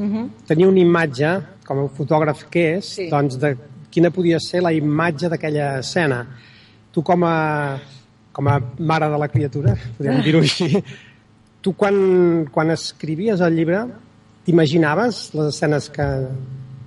Uh 0.00 0.06
-huh. 0.06 0.28
tenia 0.46 0.66
una 0.66 0.78
imatge, 0.80 1.40
com 1.66 1.78
a 1.84 1.88
fotògraf 1.88 2.44
que 2.48 2.76
és, 2.78 2.84
Sí. 2.86 3.10
doncs 3.10 3.36
de 3.38 3.54
quina 3.90 4.10
podia 4.10 4.38
ser 4.40 4.62
la 4.62 4.72
imatge 4.72 5.28
d'aquella 5.28 5.80
escena. 5.80 6.26
Tu 6.90 7.02
com 7.02 7.22
a, 7.24 7.78
com 8.32 8.48
a 8.48 8.58
mare 8.78 9.10
de 9.10 9.18
la 9.18 9.28
criatura, 9.28 9.76
podem 9.98 10.22
dir-ho 10.22 10.38
així, 10.40 10.82
tu 11.60 11.74
quan, 11.76 12.46
quan 12.52 12.72
escrivies 12.72 13.40
el 13.44 13.56
llibre 13.56 13.84
t'imaginaves 14.46 15.30
les 15.36 15.50
escenes 15.54 15.88
que, 15.92 16.06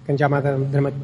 que 0.05 0.13
en 0.13 0.17
Jaume 0.19 0.39
ha 0.39 0.43
dramat, 0.43 0.95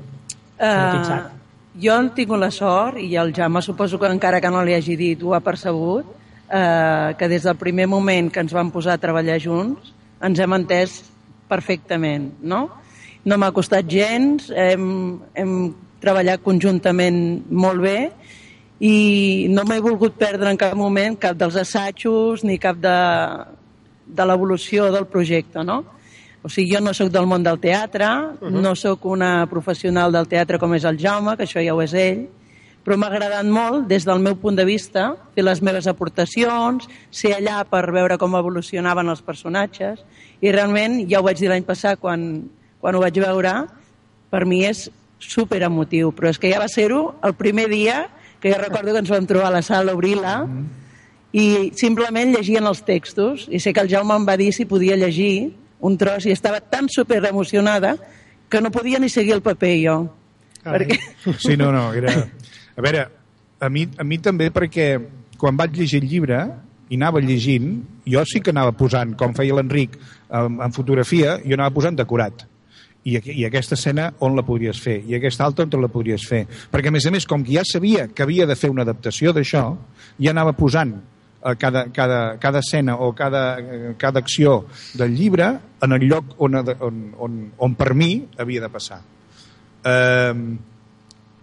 dramatitzat? 0.60 1.28
Uh, 1.30 1.76
jo 1.80 1.96
he 1.96 2.10
tingut 2.18 2.42
la 2.42 2.50
sort, 2.52 2.98
i 3.00 3.16
el 3.22 3.34
Jaume 3.36 3.62
suposo 3.62 4.00
que 4.02 4.10
encara 4.10 4.42
que 4.42 4.52
no 4.52 4.64
li 4.66 4.76
hagi 4.76 4.98
dit 5.00 5.22
ho 5.24 5.36
ha 5.38 5.44
percebut, 5.46 6.10
uh, 6.50 7.14
que 7.18 7.30
des 7.30 7.46
del 7.46 7.58
primer 7.62 7.88
moment 7.88 8.32
que 8.34 8.42
ens 8.44 8.56
vam 8.56 8.74
posar 8.74 8.98
a 8.98 9.02
treballar 9.02 9.40
junts 9.40 9.94
ens 10.26 10.40
hem 10.42 10.58
entès 10.58 11.00
perfectament, 11.50 12.34
no? 12.42 12.66
No 13.26 13.38
m'ha 13.38 13.54
costat 13.56 13.88
gens, 13.90 14.50
hem, 14.52 15.20
hem 15.38 15.54
treballat 16.02 16.42
conjuntament 16.44 17.46
molt 17.52 17.84
bé 17.84 17.98
i 18.80 19.48
no 19.52 19.66
m'he 19.68 19.80
volgut 19.84 20.16
perdre 20.16 20.52
en 20.52 20.60
cap 20.60 20.76
moment 20.80 21.18
cap 21.20 21.36
dels 21.36 21.58
assajos 21.60 22.46
ni 22.48 22.56
cap 22.62 22.80
de, 22.80 22.96
de 24.10 24.26
l'evolució 24.26 24.90
del 24.92 25.08
projecte, 25.08 25.64
no? 25.64 25.84
O 26.42 26.50
sigui, 26.50 26.74
jo 26.74 26.82
no 26.82 26.94
sóc 26.96 27.12
del 27.12 27.28
món 27.28 27.44
del 27.44 27.60
teatre, 27.60 28.08
uh 28.08 28.38
-huh. 28.40 28.62
no 28.62 28.76
sóc 28.76 29.06
una 29.06 29.46
professional 29.48 30.12
del 30.12 30.28
teatre 30.28 30.58
com 30.58 30.74
és 30.74 30.84
el 30.84 30.98
Jaume, 30.98 31.36
que 31.38 31.44
això 31.44 31.64
ja 31.66 31.74
ho 31.74 31.82
és 31.82 31.94
ell, 31.94 32.28
però 32.84 32.98
m'ha 32.98 33.08
agradat 33.08 33.46
molt, 33.46 33.88
des 33.88 34.06
del 34.06 34.20
meu 34.20 34.36
punt 34.36 34.56
de 34.56 34.66
vista, 34.66 35.16
fer 35.36 35.44
les 35.44 35.62
meves 35.62 35.88
aportacions, 35.88 36.88
ser 37.12 37.34
allà 37.34 37.66
per 37.66 37.92
veure 37.92 38.18
com 38.18 38.36
evolucionaven 38.36 39.10
els 39.10 39.22
personatges, 39.22 40.00
i 40.42 40.52
realment, 40.52 41.08
ja 41.10 41.20
ho 41.20 41.24
vaig 41.24 41.38
dir 41.38 41.50
l'any 41.50 41.64
passat 41.64 42.00
quan, 42.00 42.50
quan 42.80 42.96
ho 42.96 43.00
vaig 43.00 43.20
veure, 43.20 43.68
per 44.30 44.46
mi 44.46 44.66
és 44.66 44.90
super 45.20 45.62
emotiu, 45.64 46.14
però 46.16 46.30
és 46.30 46.40
que 46.40 46.50
ja 46.52 46.60
va 46.60 46.68
ser-ho 46.68 47.16
el 47.24 47.34
primer 47.34 47.68
dia 47.70 48.08
que 48.40 48.52
jo 48.54 48.58
recordo 48.58 48.94
que 48.94 49.00
ens 49.04 49.10
vam 49.10 49.28
trobar 49.28 49.48
a 49.48 49.58
la 49.58 49.62
sala 49.62 49.92
a 49.92 49.96
obrir-la 49.96 50.48
i 51.32 51.72
simplement 51.78 52.34
llegien 52.34 52.66
els 52.66 52.82
textos 52.86 53.46
i 53.54 53.60
sé 53.62 53.74
que 53.74 53.84
el 53.84 53.90
Jaume 53.92 54.16
em 54.18 54.26
va 54.26 54.38
dir 54.40 54.50
si 54.56 54.66
podia 54.66 54.98
llegir 54.98 55.52
un 55.86 55.98
tros 55.98 56.26
i 56.26 56.34
estava 56.34 56.60
tan 56.60 56.90
super 56.90 57.22
emocionada 57.26 57.96
que 58.50 58.62
no 58.62 58.72
podia 58.72 59.00
ni 59.00 59.10
seguir 59.10 59.36
el 59.38 59.46
paper 59.46 59.76
jo. 59.84 59.98
Perquè... 60.64 60.98
Sí, 61.46 61.56
no, 61.56 61.72
no, 61.72 61.92
era... 61.94 62.16
A 62.76 62.82
veure, 62.82 63.06
a 63.60 63.70
mi, 63.70 63.86
a 63.98 64.06
mi 64.08 64.18
també 64.24 64.50
perquè 64.56 64.96
quan 65.40 65.58
vaig 65.60 65.78
llegir 65.78 66.02
el 66.02 66.10
llibre 66.10 66.40
i 66.90 66.98
anava 66.98 67.22
llegint, 67.22 67.76
jo 68.10 68.24
sí 68.26 68.42
que 68.42 68.54
anava 68.56 68.74
posant, 68.74 69.14
com 69.20 69.36
feia 69.38 69.56
l'Enric 69.56 70.00
en, 70.00 70.58
en 70.64 70.74
fotografia, 70.74 71.38
jo 71.46 71.58
anava 71.60 71.76
posant 71.76 72.00
decorat. 72.00 72.48
I, 73.06 73.20
I 73.20 73.46
aquesta 73.48 73.78
escena 73.78 74.10
on 74.26 74.36
la 74.36 74.44
podries 74.48 74.80
fer? 74.82 74.98
I 75.08 75.16
aquesta 75.20 75.46
altra 75.46 75.68
on 75.68 75.72
te 75.72 75.80
la 75.80 75.92
podries 75.92 76.26
fer? 76.28 76.42
Perquè, 76.72 76.90
a 76.90 76.96
més 76.96 77.06
a 77.06 77.14
més, 77.14 77.28
com 77.30 77.46
que 77.46 77.54
ja 77.56 77.64
sabia 77.68 78.08
que 78.10 78.26
havia 78.26 78.48
de 78.50 78.58
fer 78.60 78.72
una 78.74 78.84
adaptació 78.88 79.32
d'això, 79.36 79.64
ja 80.20 80.34
anava 80.34 80.56
posant 80.58 80.98
cada, 81.58 81.86
cada, 81.92 82.38
cada 82.38 82.60
escena 82.60 82.98
o 82.98 83.14
cada, 83.16 83.60
eh, 83.60 83.94
cada 83.98 84.20
acció 84.20 84.66
del 84.94 85.16
llibre 85.16 85.58
en 85.82 85.94
el 85.94 86.08
lloc 86.08 86.36
on, 86.38 86.56
on, 86.56 87.14
on, 87.18 87.40
on 87.58 87.76
per 87.76 87.94
mi 87.96 88.28
havia 88.38 88.62
de 88.62 88.70
passar. 88.70 89.00
Eh, 89.84 90.34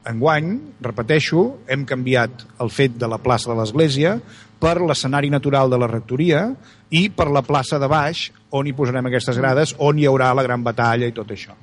enguany, 0.06 0.50
repeteixo, 0.84 1.46
hem 1.66 1.84
canviat 1.88 2.44
el 2.62 2.70
fet 2.70 2.98
de 3.00 3.08
la 3.10 3.18
plaça 3.18 3.50
de 3.50 3.56
l'Església 3.58 4.16
per 4.60 4.78
l'escenari 4.80 5.30
natural 5.32 5.70
de 5.72 5.78
la 5.80 5.88
rectoria 5.90 6.46
i 6.94 7.08
per 7.10 7.28
la 7.32 7.42
plaça 7.42 7.80
de 7.82 7.88
baix, 7.90 8.30
on 8.56 8.68
hi 8.68 8.74
posarem 8.76 9.08
aquestes 9.10 9.38
grades, 9.40 9.74
on 9.82 9.98
hi 9.98 10.06
haurà 10.06 10.32
la 10.36 10.44
gran 10.46 10.62
batalla 10.64 11.08
i 11.08 11.16
tot 11.16 11.32
això. 11.34 11.56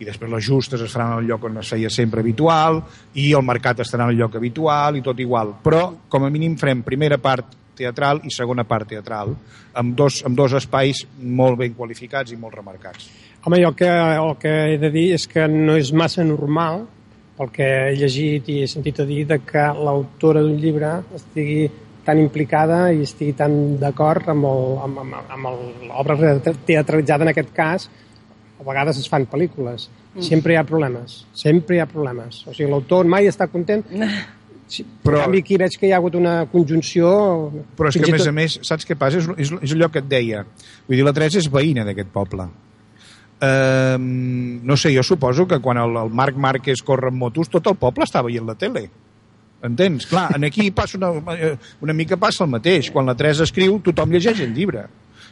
I 0.00 0.06
després 0.08 0.30
les 0.32 0.44
justes 0.44 0.80
es 0.80 0.92
faran 0.92 1.18
al 1.18 1.26
lloc 1.28 1.42
on 1.44 1.58
es 1.60 1.68
feia 1.68 1.90
sempre 1.92 2.22
habitual 2.24 2.78
i 3.20 3.32
el 3.36 3.44
mercat 3.44 3.82
estarà 3.84 4.06
el 4.08 4.16
lloc 4.16 4.38
habitual 4.38 4.96
i 4.96 5.02
tot 5.04 5.18
igual. 5.20 5.58
Però, 5.60 5.82
com 6.08 6.24
a 6.24 6.30
mínim, 6.32 6.56
farem 6.56 6.80
primera 6.86 7.18
part 7.20 7.58
teatral 7.80 8.20
i 8.28 8.32
segona 8.34 8.64
part 8.68 8.88
teatral, 8.92 9.32
amb 9.80 9.96
dos, 9.98 10.20
amb 10.28 10.36
dos 10.38 10.54
espais 10.60 11.02
molt 11.40 11.58
ben 11.60 11.74
qualificats 11.78 12.32
i 12.32 12.38
molt 12.40 12.54
remarcats. 12.60 13.08
Home, 13.44 13.58
jo 13.62 13.70
el 13.72 13.76
que, 13.78 13.88
el 13.90 14.34
que 14.40 14.54
he 14.74 14.78
de 14.82 14.90
dir 14.92 15.06
és 15.16 15.24
que 15.30 15.46
no 15.48 15.76
és 15.80 15.92
massa 15.96 16.24
normal, 16.28 16.82
pel 17.40 17.48
que 17.54 17.64
he 17.88 17.94
llegit 17.96 18.48
i 18.52 18.58
he 18.62 18.66
sentit 18.68 18.98
a 19.00 19.06
dir, 19.08 19.22
de 19.30 19.38
que 19.48 19.62
l'autora 19.80 20.42
d'un 20.44 20.58
llibre 20.60 20.98
estigui 21.16 21.70
tan 22.04 22.18
implicada 22.20 22.90
i 22.92 23.00
estigui 23.06 23.32
tan 23.38 23.78
d'acord 23.80 24.28
amb 24.32 24.44
el- 24.48 24.76
amb- 24.84 25.00
amb- 25.06 25.32
amb 25.36 25.48
l'obra 25.88 26.34
teatralitzada 26.66 27.24
en 27.24 27.32
aquest 27.32 27.52
cas, 27.56 27.88
a 28.60 28.66
vegades 28.66 28.98
es 29.00 29.08
fan 29.08 29.24
pel·lícules. 29.30 29.88
Mm. 30.14 30.22
Sempre 30.26 30.52
hi 30.52 30.56
ha 30.60 30.64
problemes. 30.68 31.22
Sempre 31.32 31.76
hi 31.76 31.80
ha 31.80 31.86
problemes. 31.88 32.42
O 32.46 32.52
sigui, 32.52 32.68
l'autor 32.72 33.06
mai 33.08 33.28
està 33.30 33.48
content. 33.48 33.84
Sí, 34.70 34.84
però... 35.02 35.18
En 35.18 35.26
canvi, 35.26 35.42
aquí 35.42 35.56
veig 35.58 35.74
que 35.80 35.88
hi 35.88 35.92
ha 35.92 35.98
hagut 35.98 36.14
una 36.14 36.34
conjunció... 36.52 37.10
Però 37.76 37.90
és 37.90 37.96
que, 37.98 38.06
a 38.06 38.14
més 38.14 38.22
tot- 38.22 38.30
a 38.30 38.34
més, 38.36 38.56
saps 38.68 38.86
què 38.86 38.94
passa? 38.98 39.18
És, 39.18 39.26
és, 39.42 39.50
és 39.66 39.74
allò 39.74 39.88
que 39.90 39.98
et 39.98 40.06
deia. 40.10 40.44
Vull 40.86 41.00
dir, 41.00 41.06
la 41.06 41.14
Teresa 41.16 41.40
és 41.42 41.50
veïna 41.50 41.82
d'aquest 41.88 42.12
poble. 42.14 42.46
Uh, 43.40 43.96
no 43.98 44.76
sé, 44.76 44.92
jo 44.94 45.02
suposo 45.02 45.46
que 45.48 45.58
quan 45.64 45.80
el, 45.80 45.96
el 45.96 46.10
Marc 46.12 46.36
Márquez 46.36 46.82
corre 46.86 47.08
amb 47.10 47.18
motos, 47.24 47.48
tot 47.50 47.66
el 47.72 47.78
poble 47.80 48.06
està 48.06 48.22
veient 48.22 48.46
la 48.46 48.54
tele. 48.60 48.86
Entens? 49.66 50.06
Clar, 50.08 50.28
en 50.36 50.46
aquí 50.46 50.70
passa 50.76 51.00
una, 51.00 51.10
una 51.80 51.96
mica 51.96 52.20
passa 52.20 52.44
el 52.46 52.52
mateix. 52.52 52.92
Quan 52.94 53.08
la 53.10 53.16
Teresa 53.18 53.48
escriu, 53.48 53.80
tothom 53.84 54.12
llegeix 54.14 54.44
el 54.44 54.54
llibre. 54.54 54.86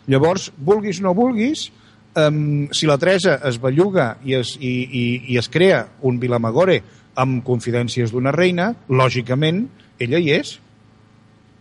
Llavors, 0.09 0.51
vulguis 0.57 0.99
o 0.99 1.07
no 1.07 1.15
vulguis, 1.15 1.69
um, 2.17 2.67
si 2.73 2.89
la 2.89 2.99
Teresa 2.99 3.39
es 3.49 3.61
belluga 3.61 4.15
i 4.25 4.39
es, 4.41 4.57
i, 4.57 4.73
i, 4.89 5.05
i 5.35 5.39
es 5.39 5.49
crea 5.53 5.85
un 6.03 6.19
Vilamagore 6.19 6.81
amb 7.19 7.43
confidències 7.47 8.13
d'una 8.15 8.33
reina, 8.35 8.73
lògicament, 8.89 9.65
ella 9.99 10.21
hi 10.23 10.33
és. 10.39 10.57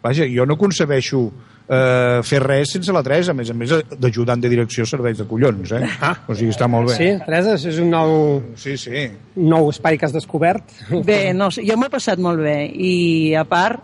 Vaja, 0.03 0.27
jo 0.29 0.45
no 0.45 0.55
concebeixo 0.61 1.23
eh, 1.67 2.19
fer 2.23 2.39
res 2.43 2.75
sense 2.77 2.93
la 2.93 3.01
Teresa, 3.03 3.33
a 3.33 3.37
més 3.37 3.49
a 3.51 3.55
més 3.57 3.73
d'ajudant 3.99 4.41
de 4.43 4.51
direcció 4.53 4.85
serveis 4.87 5.17
de 5.19 5.25
collons, 5.27 5.73
eh? 5.73 5.81
Ah. 6.01 6.13
O 6.29 6.35
sigui, 6.37 6.53
està 6.53 6.69
molt 6.71 6.91
bé. 6.91 6.97
Sí, 6.99 7.09
Teresa, 7.25 7.57
és 7.57 7.81
un 7.83 7.91
nou, 7.91 8.15
Sí, 8.55 8.77
sí. 8.77 9.07
un 9.35 9.49
nou 9.51 9.69
espai 9.73 9.97
que 9.97 10.07
has 10.07 10.15
descobert. 10.15 10.71
Bé, 11.07 11.33
no, 11.33 11.49
sé, 11.51 11.65
jo 11.67 11.77
m'ho 11.77 11.89
he 11.89 11.95
passat 11.97 12.21
molt 12.23 12.43
bé 12.45 12.59
i 12.71 13.33
a 13.35 13.43
part 13.49 13.83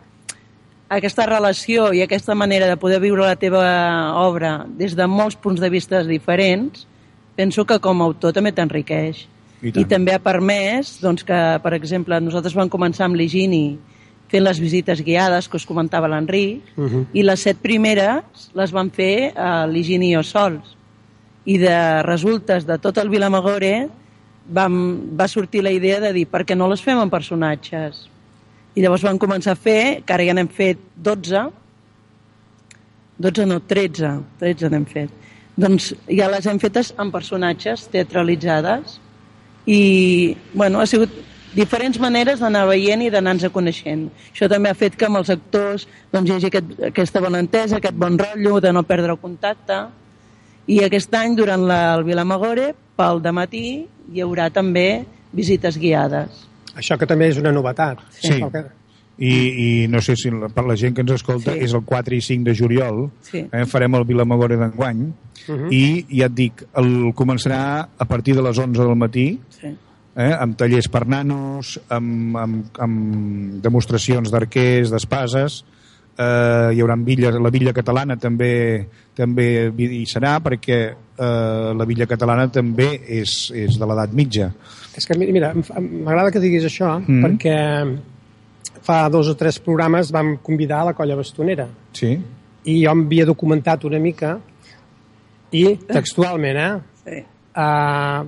aquesta 0.93 1.25
relació 1.25 1.89
i 1.95 2.03
aquesta 2.05 2.35
manera 2.37 2.67
de 2.69 2.77
poder 2.77 2.99
viure 3.01 3.25
la 3.25 3.37
teva 3.39 3.63
obra 4.21 4.59
des 4.77 4.93
de 4.95 5.07
molts 5.09 5.35
punts 5.41 5.61
de 5.61 5.69
vista 5.73 6.03
diferents 6.05 6.85
penso 7.35 7.65
que 7.65 7.79
com 7.81 8.01
a 8.01 8.05
autor 8.11 8.35
també 8.35 8.51
t'enriqueix 8.53 9.23
I 9.63 9.71
i, 9.71 9.85
també 9.87 10.11
ha 10.11 10.19
permès 10.19 10.97
doncs, 11.01 11.23
que, 11.23 11.39
per 11.63 11.73
exemple, 11.77 12.19
nosaltres 12.19 12.55
vam 12.57 12.69
començar 12.71 13.07
amb 13.07 13.15
l'Higini 13.15 13.79
fent 14.33 14.43
les 14.43 14.59
visites 14.59 15.01
guiades 15.05 15.47
que 15.47 15.59
us 15.59 15.65
comentava 15.69 16.09
l'Enric 16.09 16.73
Uh 16.75 16.89
-huh. 16.89 17.05
i 17.13 17.23
les 17.23 17.39
set 17.39 17.57
primeres 17.57 18.49
les 18.53 18.71
van 18.71 18.89
fer 18.89 19.33
a 19.35 19.65
l'Higini 19.67 20.11
i 20.11 20.15
jo 20.15 20.23
sols. 20.23 20.75
I 21.45 21.57
de 21.57 22.03
resultes 22.03 22.65
de 22.65 22.77
tot 22.77 22.97
el 22.97 23.09
Vilamagore 23.09 23.89
vam, 24.49 25.15
va 25.15 25.27
sortir 25.27 25.61
la 25.63 25.71
idea 25.71 25.99
de 25.99 26.13
dir 26.13 26.25
per 26.27 26.45
què 26.45 26.55
no 26.55 26.67
les 26.67 26.81
fem 26.81 26.97
amb 26.97 27.11
personatges? 27.11 28.09
I 28.75 28.81
llavors 28.81 29.03
vam 29.03 29.19
començar 29.19 29.51
a 29.51 29.55
fer 29.55 30.03
que 30.05 30.13
ara 30.13 30.25
ja 30.25 30.33
n'hem 30.33 30.47
fet 30.47 30.77
12 30.95 31.51
12 33.17 33.45
no, 33.45 33.59
13 33.59 34.19
13 34.39 34.69
n'hem 34.69 34.85
fet. 34.85 35.09
Doncs 35.55 35.93
ja 36.09 36.27
les 36.31 36.45
hem 36.45 36.59
fetes 36.59 36.93
amb 36.97 37.13
personatges 37.13 37.87
teatralitzades 37.87 38.99
i 39.65 40.35
bueno, 40.53 40.81
ha 40.81 40.85
sigut 40.87 41.09
diferents 41.55 41.99
maneres 42.01 42.39
d'anar 42.41 42.65
veient 42.67 43.03
i 43.05 43.09
d'anar-nos 43.13 43.51
coneixent. 43.53 44.07
Això 44.33 44.49
també 44.49 44.69
ha 44.71 44.75
fet 44.77 44.95
que 44.97 45.05
amb 45.05 45.17
els 45.21 45.29
actors 45.29 45.87
doncs, 46.11 46.29
hi 46.29 46.33
hagi 46.37 46.47
aquest, 46.49 46.71
aquesta 46.89 47.21
bona 47.21 47.39
entesa, 47.43 47.77
aquest 47.77 47.95
bon 47.95 48.17
rotllo, 48.17 48.59
de 48.59 48.71
no 48.73 48.83
perdre 48.83 49.11
el 49.13 49.19
contacte. 49.21 49.77
I 50.67 50.79
aquest 50.85 51.13
any, 51.19 51.35
durant 51.35 51.65
la, 51.67 51.93
el 51.97 52.03
Vilamagore, 52.07 52.71
pel 52.97 53.21
de 53.21 53.31
matí, 53.35 53.65
hi 54.13 54.21
haurà 54.23 54.49
també 54.53 55.03
visites 55.33 55.77
guiades. 55.77 56.45
Això 56.75 56.97
que 56.97 57.05
també 57.05 57.27
és 57.29 57.37
una 57.37 57.51
novetat. 57.53 57.99
Sí. 58.21 58.39
Que- 58.51 58.65
I, 59.23 59.29
i 59.83 59.87
no 59.93 59.99
sé 60.01 60.15
si 60.17 60.31
la- 60.33 60.47
per 60.49 60.63
la 60.65 60.73
gent 60.75 60.95
que 60.95 61.01
ens 61.05 61.11
escolta 61.11 61.53
Sí. 61.53 61.59
és 61.67 61.73
el 61.77 61.83
4 61.85 62.15
i 62.15 62.21
5 62.21 62.43
de 62.49 62.55
juliol 62.57 63.11
Sí. 63.21 63.43
eh, 63.51 63.65
farem 63.69 63.93
el 63.93 64.05
Vilamagore 64.09 64.57
d'enguany 64.57 65.03
Mhm. 65.47 65.67
i 65.71 66.05
ja 66.19 66.25
et 66.27 66.33
dic, 66.33 66.63
el 66.75 67.13
començarà 67.13 67.87
a 67.97 68.05
partir 68.05 68.35
de 68.35 68.41
les 68.41 68.57
11 68.57 68.79
del 68.83 68.95
matí 68.95 69.39
Sí. 69.49 69.67
eh, 70.15 70.31
amb 70.39 70.55
tallers 70.55 70.87
per 70.89 71.07
nanos, 71.07 71.79
amb, 71.89 72.37
amb, 72.37 72.65
amb 72.79 73.61
demostracions 73.63 74.29
d'arquers, 74.31 74.89
d'espases, 74.91 75.63
eh, 76.17 76.69
hi 76.75 76.79
haurà 76.81 76.95
villa, 77.03 77.31
la 77.31 77.49
Villa 77.49 77.73
Catalana 77.73 78.15
també 78.17 78.87
també 79.15 79.71
hi 79.77 80.05
serà 80.05 80.39
perquè 80.41 80.77
eh, 81.17 81.73
la 81.75 81.85
Villa 81.85 82.05
Catalana 82.07 82.47
també 82.51 83.01
és, 83.07 83.51
és 83.53 83.77
de 83.77 83.85
l'edat 83.85 84.11
mitja. 84.13 84.51
És 84.97 85.05
que, 85.05 85.17
mira, 85.17 85.53
m'agrada 85.53 86.31
que 86.31 86.39
diguis 86.39 86.63
això, 86.65 86.99
Mm. 86.99 87.19
mm. 87.19 87.23
perquè 87.25 87.97
fa 88.83 89.07
dos 89.09 89.27
o 89.29 89.35
tres 89.35 89.59
programes 89.59 90.11
vam 90.11 90.37
convidar 90.43 90.81
a 90.81 90.85
la 90.85 90.93
colla 90.93 91.15
bastonera 91.15 91.67
Sí? 91.93 92.17
i 92.65 92.83
jo 92.85 92.91
em 92.91 93.05
havia 93.05 93.25
documentat 93.25 93.83
una 93.85 93.99
mica 93.99 94.39
i 95.53 95.65
textualment, 95.89 96.57
eh? 96.57 96.71
Sí. 97.03 97.19
Uh, 97.53 98.23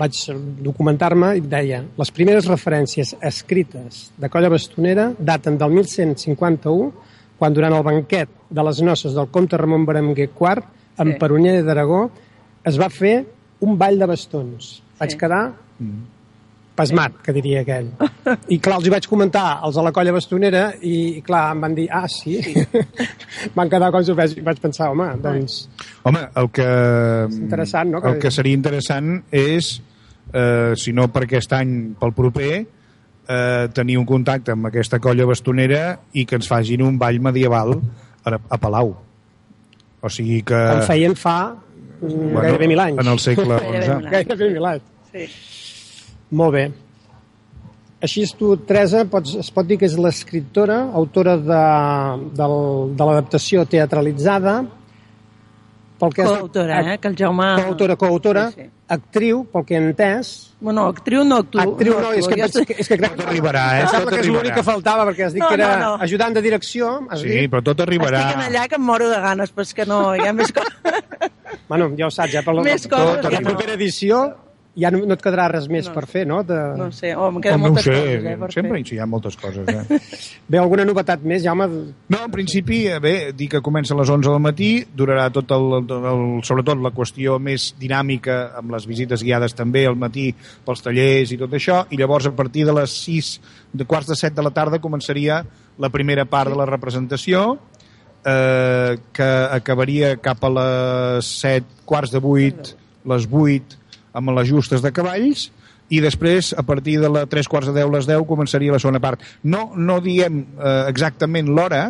vaig 0.00 0.16
documentar-me 0.64 1.32
i 1.38 1.42
deia 1.44 1.82
les 1.98 2.10
primeres 2.14 2.46
referències 2.48 3.12
escrites 3.26 4.10
de 4.18 4.28
colla 4.32 4.48
bastonera 4.50 5.10
daten 5.18 5.58
del 5.60 5.74
1151 5.76 6.92
quan 7.40 7.54
durant 7.56 7.74
el 7.76 7.82
banquet 7.86 8.30
de 8.50 8.62
les 8.66 8.80
noces 8.86 9.14
del 9.16 9.28
comte 9.34 9.58
Ramon 9.60 9.84
Berenguer 9.88 10.28
IV 10.30 10.62
en 11.00 11.12
Sí. 11.12 11.18
Peronyer 11.18 11.62
d'Aragó 11.64 12.10
es 12.64 12.78
va 12.80 12.88
fer 12.92 13.24
un 13.60 13.76
ball 13.78 13.98
de 13.98 14.06
bastons. 14.06 14.82
Vaig 14.98 15.10
Sí. 15.14 15.18
quedar 15.18 15.52
pasmat, 16.76 17.12
que 17.22 17.32
diria 17.32 17.60
aquell. 17.60 17.90
I 18.48 18.58
clar, 18.62 18.78
els 18.78 18.86
hi 18.86 18.92
vaig 18.94 19.06
comentar 19.08 19.58
als 19.60 19.76
de 19.76 19.82
la 19.84 19.92
colla 19.92 20.12
bastonera 20.16 20.62
i, 20.80 21.18
i 21.18 21.22
clar, 21.22 21.50
em 21.54 21.60
van 21.60 21.74
dir, 21.76 21.88
ah, 21.92 22.06
sí? 22.08 22.38
van 23.56 23.68
quedar 23.68 23.90
com 23.92 24.04
sorpresos 24.04 24.38
i 24.38 24.44
vaig 24.46 24.60
pensar, 24.62 24.88
home, 24.94 25.10
doncs... 25.20 25.66
Home, 26.02 26.20
el 26.40 26.50
que, 26.54 26.66
interessant, 27.36 27.90
no? 27.92 28.00
el 28.08 28.18
que 28.22 28.30
seria 28.32 28.56
interessant 28.56 29.18
és, 29.36 29.74
eh, 30.32 30.72
si 30.80 30.94
no 30.96 31.10
per 31.12 31.26
aquest 31.26 31.52
any, 31.58 31.74
pel 32.00 32.14
proper, 32.16 32.52
eh, 33.28 33.68
tenir 33.76 33.98
un 34.00 34.06
contacte 34.08 34.56
amb 34.56 34.70
aquesta 34.70 35.00
colla 35.02 35.28
bastonera 35.28 35.84
i 36.16 36.24
que 36.24 36.40
ens 36.40 36.48
facin 36.48 36.82
un 36.86 36.98
ball 36.98 37.20
medieval 37.20 37.76
a, 38.24 38.36
a 38.36 38.60
Palau. 38.60 38.94
O 40.00 40.08
sigui 40.08 40.40
que... 40.48 40.56
Com 40.56 40.86
feien 40.88 41.16
fa 41.18 41.38
bueno, 42.00 42.40
gairebé 42.40 42.68
mil 42.68 42.80
anys. 42.80 43.00
En 43.02 43.12
el 43.12 43.18
segle 43.20 43.58
XI. 43.60 43.98
Gairebé 44.10 44.50
mil 44.54 44.70
anys. 44.72 44.86
Sí. 45.12 45.26
Molt 46.40 46.54
bé. 46.54 46.64
Així 48.00 48.22
és 48.24 48.32
tu, 48.32 48.54
Teresa, 48.64 49.04
pots, 49.12 49.34
es 49.42 49.50
pot 49.52 49.66
dir 49.68 49.76
que 49.80 49.84
és 49.84 49.96
l'escriptora, 50.00 50.78
autora 50.96 51.34
de, 51.36 51.64
del, 52.38 52.54
de 52.96 53.08
l'adaptació 53.08 53.66
teatralitzada, 53.68 54.62
pel 56.00 56.14
que 56.16 56.24
Coautora, 56.24 56.78
eh? 56.94 56.98
Que 56.98 57.08
el 57.12 57.16
Jaume... 57.18 57.48
Coautora, 57.60 57.96
coautora, 58.00 58.44
Sí, 58.54 58.62
sí. 58.64 58.70
actriu, 58.96 59.42
pel 59.52 59.64
que 59.68 59.76
he 59.76 59.80
entès. 59.84 60.30
Bueno, 60.60 60.86
actriu 60.90 61.22
no 61.28 61.38
actua. 61.44 61.62
Actriu 61.68 61.94
no, 62.00 62.10
és 62.16 62.26
que, 62.28 62.38
és 62.46 62.56
que, 62.66 62.76
és 62.82 62.88
que 62.90 62.98
crec 62.98 63.14
Tot 63.18 63.26
arribarà, 63.28 63.64
eh? 63.78 63.82
Em 63.84 63.90
sembla 63.92 64.10
Tot 64.10 64.14
que 64.16 64.24
és 64.24 64.30
l'únic 64.32 64.56
que 64.58 64.64
faltava, 64.66 65.04
perquè 65.10 65.28
has 65.28 65.36
dit 65.36 65.42
No, 65.44 65.48
que 65.52 65.60
era 65.60 65.68
no, 65.76 65.90
no. 65.96 66.02
ajudant 66.08 66.34
de 66.36 66.42
direcció. 66.48 66.90
Has 67.10 67.20
Sí, 67.22 67.28
dit? 67.28 67.50
però 67.52 67.62
tot 67.70 67.80
arribarà. 67.86 68.24
Estic 68.26 68.40
en 68.40 68.46
allà 68.50 68.66
que 68.72 68.80
em 68.80 68.86
moro 68.90 69.08
de 69.12 69.20
ganes, 69.22 69.52
però 69.54 69.68
és 69.68 69.74
que 69.78 69.86
no, 69.86 70.00
hi 70.16 70.26
ha 70.26 70.32
més 70.32 70.52
coses. 70.56 71.30
Bueno, 71.68 71.90
ja 71.98 72.06
ho 72.08 72.10
saps, 72.10 72.32
ja 72.34 72.42
per 72.42 72.54
la, 72.56 72.62
coses 72.64 72.88
la 72.90 73.28
que 73.30 73.40
no. 73.40 73.48
propera 73.52 73.76
edició 73.78 74.24
ja 74.78 74.90
no, 74.94 75.00
no 75.04 75.14
et 75.16 75.22
quedarà 75.22 75.48
res 75.50 75.66
més 75.68 75.88
No. 75.88 75.94
per 75.96 76.04
fer, 76.06 76.22
no? 76.28 76.42
De... 76.46 76.56
No 76.78 76.90
sé, 76.94 77.10
oh, 77.16 77.26
em 77.32 77.40
queden 77.42 77.58
Com 77.58 77.62
no 77.64 77.68
moltes 77.72 77.84
sé, 77.88 77.94
coses, 77.96 78.24
eh, 78.30 78.36
per 78.38 78.50
sempre 78.54 78.78
fer. 78.78 78.94
hi 78.94 78.98
ha 79.02 79.06
moltes 79.10 79.36
coses. 79.36 79.66
Eh? 79.68 79.98
Bé, 80.50 80.58
alguna 80.60 80.84
novetat 80.86 81.24
més, 81.26 81.42
Jaume? 81.42 81.66
No, 82.08 82.20
en 82.24 82.30
principi, 82.30 82.84
eh, 82.86 83.00
bé, 83.02 83.14
dir 83.36 83.48
que 83.50 83.60
comença 83.66 83.94
a 83.94 83.98
les 83.98 84.08
11 84.14 84.30
del 84.30 84.40
matí, 84.44 84.70
durarà 84.96 85.26
tot 85.34 85.50
el, 85.56 85.66
el, 85.82 86.22
sobretot 86.46 86.78
la 86.82 86.92
qüestió 86.94 87.38
més 87.42 87.72
dinàmica 87.80 88.38
amb 88.60 88.70
les 88.76 88.86
visites 88.86 89.22
guiades 89.26 89.54
també 89.58 89.86
al 89.90 89.98
matí 89.98 90.28
pels 90.64 90.82
tallers 90.86 91.32
i 91.34 91.40
tot 91.40 91.58
això, 91.58 91.82
i 91.90 91.98
llavors 91.98 92.30
a 92.30 92.34
partir 92.38 92.64
de 92.68 92.76
les 92.78 92.94
6, 93.04 93.32
de 93.74 93.84
quarts 93.90 94.08
de 94.12 94.16
7 94.18 94.34
de 94.38 94.46
la 94.46 94.54
tarda 94.54 94.78
començaria 94.82 95.42
la 95.78 95.90
primera 95.90 96.24
part 96.30 96.50
de 96.54 96.56
la 96.58 96.66
representació, 96.70 97.58
eh, 98.24 98.98
que 99.12 99.28
acabaria 99.50 100.14
cap 100.22 100.44
a 100.44 100.50
les 100.56 101.26
7, 101.40 101.66
quarts 101.88 102.12
de 102.14 102.20
8, 102.22 102.74
les 103.10 103.26
8, 103.30 103.79
amb 104.16 104.32
les 104.36 104.48
justes 104.48 104.82
de 104.82 104.92
cavalls, 104.94 105.48
i 105.90 105.98
després, 106.02 106.52
a 106.54 106.62
partir 106.62 107.00
de 107.02 107.08
les 107.10 107.30
3 107.30 107.48
quarts 107.50 107.70
de 107.70 107.74
10, 107.74 107.90
les 107.90 108.06
10, 108.06 108.22
començaria 108.28 108.74
la 108.74 108.78
segona 108.78 109.00
part. 109.02 109.24
No, 109.42 109.72
no 109.74 109.98
diem 110.04 110.44
eh, 110.44 110.74
exactament 110.90 111.50
l'hora, 111.50 111.88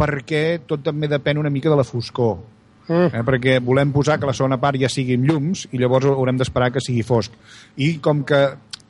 perquè 0.00 0.60
tot 0.66 0.82
també 0.82 1.08
depèn 1.10 1.38
una 1.38 1.52
mica 1.52 1.70
de 1.70 1.78
la 1.78 1.86
foscor. 1.86 2.40
Mm. 2.88 3.12
Eh, 3.14 3.22
perquè 3.26 3.60
volem 3.62 3.92
posar 3.94 4.18
que 4.18 4.26
la 4.26 4.34
segona 4.34 4.58
part 4.58 4.80
ja 4.80 4.90
sigui 4.90 5.14
amb 5.14 5.28
llums 5.30 5.68
i 5.70 5.78
llavors 5.78 6.10
haurem 6.10 6.40
d'esperar 6.40 6.72
que 6.74 6.82
sigui 6.82 7.06
fosc. 7.06 7.36
I 7.78 7.92
com 8.02 8.24
que 8.26 8.40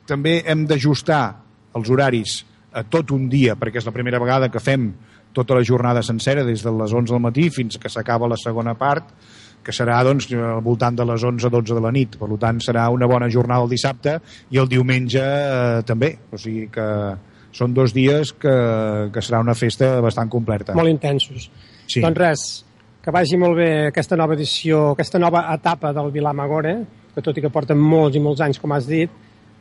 també 0.08 0.40
hem 0.48 0.64
d'ajustar 0.66 1.24
els 1.76 1.90
horaris 1.92 2.40
a 2.72 2.84
tot 2.88 3.12
un 3.12 3.28
dia, 3.28 3.58
perquè 3.60 3.82
és 3.82 3.86
la 3.86 3.94
primera 3.94 4.20
vegada 4.22 4.48
que 4.48 4.62
fem 4.62 4.88
tota 5.36 5.54
la 5.54 5.66
jornada 5.66 6.02
sencera, 6.02 6.46
des 6.46 6.64
de 6.64 6.72
les 6.74 6.92
11 6.96 7.12
del 7.12 7.22
matí 7.22 7.50
fins 7.54 7.78
que 7.78 7.92
s'acaba 7.92 8.30
la 8.30 8.38
segona 8.40 8.74
part, 8.78 9.12
que 9.64 9.74
serà 9.76 9.98
doncs, 10.06 10.28
al 10.32 10.62
voltant 10.64 10.96
de 10.96 11.04
les 11.08 11.24
11-12 11.26 11.76
de 11.76 11.82
la 11.84 11.92
nit. 11.94 12.16
Per 12.20 12.28
tant, 12.40 12.60
serà 12.64 12.88
una 12.92 13.08
bona 13.10 13.28
jornada 13.32 13.66
el 13.66 13.72
dissabte 13.72 14.18
i 14.50 14.60
el 14.62 14.68
diumenge 14.70 15.24
eh, 15.24 15.82
també. 15.86 16.14
O 16.32 16.40
sigui 16.40 16.68
que 16.72 16.86
són 17.52 17.74
dos 17.74 17.92
dies 17.94 18.32
que, 18.38 18.54
que 19.12 19.22
serà 19.24 19.40
una 19.42 19.56
festa 19.58 19.96
bastant 20.04 20.30
completa. 20.30 20.76
Molt 20.78 20.92
intensos. 20.92 21.48
Sí. 21.90 22.02
Doncs 22.02 22.20
res, 22.20 22.46
que 23.02 23.12
vagi 23.14 23.38
molt 23.40 23.58
bé 23.58 23.70
aquesta 23.88 24.18
nova 24.18 24.36
edició, 24.38 24.90
aquesta 24.94 25.18
nova 25.18 25.46
etapa 25.54 25.92
del 25.96 26.12
Vilar 26.14 26.34
Magore, 26.36 26.76
que 27.14 27.24
tot 27.24 27.38
i 27.38 27.44
que 27.44 27.50
porten 27.52 27.78
molts 27.80 28.16
i 28.16 28.22
molts 28.22 28.42
anys, 28.44 28.60
com 28.62 28.72
has 28.76 28.86
dit, 28.88 29.10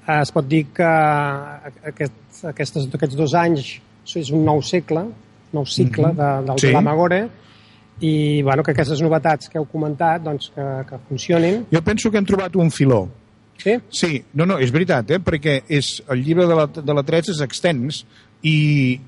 eh, 0.05 0.19
es 0.19 0.31
pot 0.35 0.47
dir 0.47 0.65
que 0.75 0.89
aquest, 1.91 2.43
aquestes, 2.53 2.89
aquests 2.93 3.17
dos 3.17 3.35
anys 3.37 3.77
és 4.19 4.31
un 4.33 4.45
nou 4.45 4.61
segle, 4.65 5.05
nou 5.53 5.65
cicle 5.69 6.13
de, 6.17 6.29
del 6.45 6.61
Sí. 6.61 6.69
Vilar 6.69 6.83
Magore, 6.85 7.23
i 7.99 8.41
bueno, 8.43 8.63
que 8.63 8.71
aquestes 8.71 9.01
novetats 9.03 9.49
que 9.51 9.59
heu 9.59 9.65
comentat 9.69 10.23
doncs, 10.23 10.51
que, 10.55 10.67
que 10.89 10.99
funcionin. 11.09 11.65
Jo 11.73 11.81
penso 11.85 12.11
que 12.11 12.21
hem 12.21 12.27
trobat 12.27 12.55
un 12.55 12.71
filó. 12.71 13.07
Sí? 13.59 13.75
Sí, 13.91 14.21
no, 14.39 14.45
no, 14.47 14.59
és 14.63 14.71
veritat, 14.71 15.11
eh? 15.11 15.19
perquè 15.19 15.59
és, 15.67 15.97
el 16.07 16.23
llibre 16.23 16.47
de 16.47 16.55
la, 16.55 16.67
de 16.71 16.95
la 16.95 17.03
3 17.03 17.33
és 17.33 17.41
extens 17.43 18.05
i, 18.47 18.99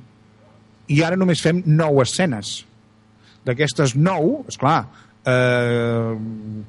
i 0.91 0.99
ara 1.07 1.19
només 1.19 1.43
fem 1.43 1.63
nou 1.65 2.01
escenes. 2.03 2.59
D'aquestes 3.47 3.95
nou, 3.95 4.41
és 4.51 4.59
clar, 4.59 4.83
eh, 5.25 6.17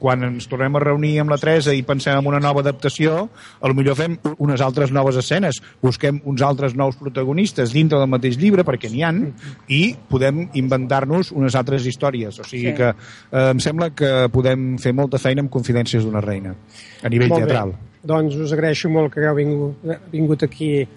quan 0.02 0.24
ens 0.26 0.48
tornem 0.50 0.76
a 0.76 0.82
reunir 0.82 1.12
amb 1.22 1.32
la 1.32 1.38
Teresa 1.40 1.74
i 1.74 1.84
pensem 1.86 2.18
en 2.18 2.28
una 2.28 2.40
nova 2.42 2.62
adaptació, 2.64 3.28
a 3.60 3.70
lo 3.70 3.76
millor 3.78 3.96
fem 3.98 4.16
unes 4.38 4.60
altres 4.64 4.92
noves 4.92 5.16
escenes, 5.20 5.60
busquem 5.82 6.20
uns 6.28 6.42
altres 6.42 6.74
nous 6.78 6.98
protagonistes 7.00 7.72
dintre 7.72 8.00
del 8.00 8.10
mateix 8.10 8.38
llibre, 8.40 8.64
perquè 8.66 8.90
n'hi 8.92 9.04
han, 9.06 9.22
i 9.68 9.94
podem 10.10 10.48
inventar-nos 10.58 11.32
unes 11.32 11.56
altres 11.58 11.86
històries. 11.86 12.40
O 12.40 12.44
sigui 12.44 12.72
Sí. 12.72 12.74
que 12.76 12.90
eh, 12.92 13.50
em 13.50 13.60
sembla 13.60 13.90
que 13.90 14.28
podem 14.32 14.76
fer 14.78 14.92
molta 14.92 15.18
feina 15.18 15.42
amb 15.42 15.50
Confidències 15.50 16.04
d'una 16.04 16.20
reina, 16.20 16.54
a 17.02 17.08
nivell 17.08 17.28
Molt 17.28 17.44
teatral. 17.44 17.72
Bé. 17.72 17.88
Doncs 18.02 18.34
us 18.34 18.52
agraeixo 18.52 18.88
molt 18.90 19.12
que 19.14 19.20
hagueu 19.20 19.36
vingut, 19.36 19.92
vingut 20.10 20.42
aquí 20.42 20.88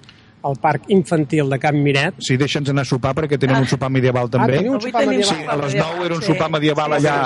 al 0.45 0.55
Parc 0.61 0.89
Infantil 0.93 1.49
de 1.49 1.57
Can 1.59 1.81
Miret. 1.81 2.19
Sí, 2.21 2.37
deixa'ns 2.37 2.69
anar 2.69 2.85
a 2.85 2.89
sopar 2.89 3.15
perquè 3.17 3.39
tenen 3.41 3.63
un 3.63 3.67
sopar 3.69 3.89
medieval 3.89 4.29
també. 4.29 4.59
teniu 4.59 4.75
un 4.77 4.81
sopar 4.83 5.05
medieval. 5.07 5.33
Sí, 5.33 5.47
a 5.47 5.55
les 5.57 5.73
medieval, 5.73 5.97
9 5.97 6.05
era 6.05 6.15
un 6.15 6.21
sí. 6.21 6.31
sopar 6.31 6.49
medieval 6.53 6.93
allà, 6.99 7.17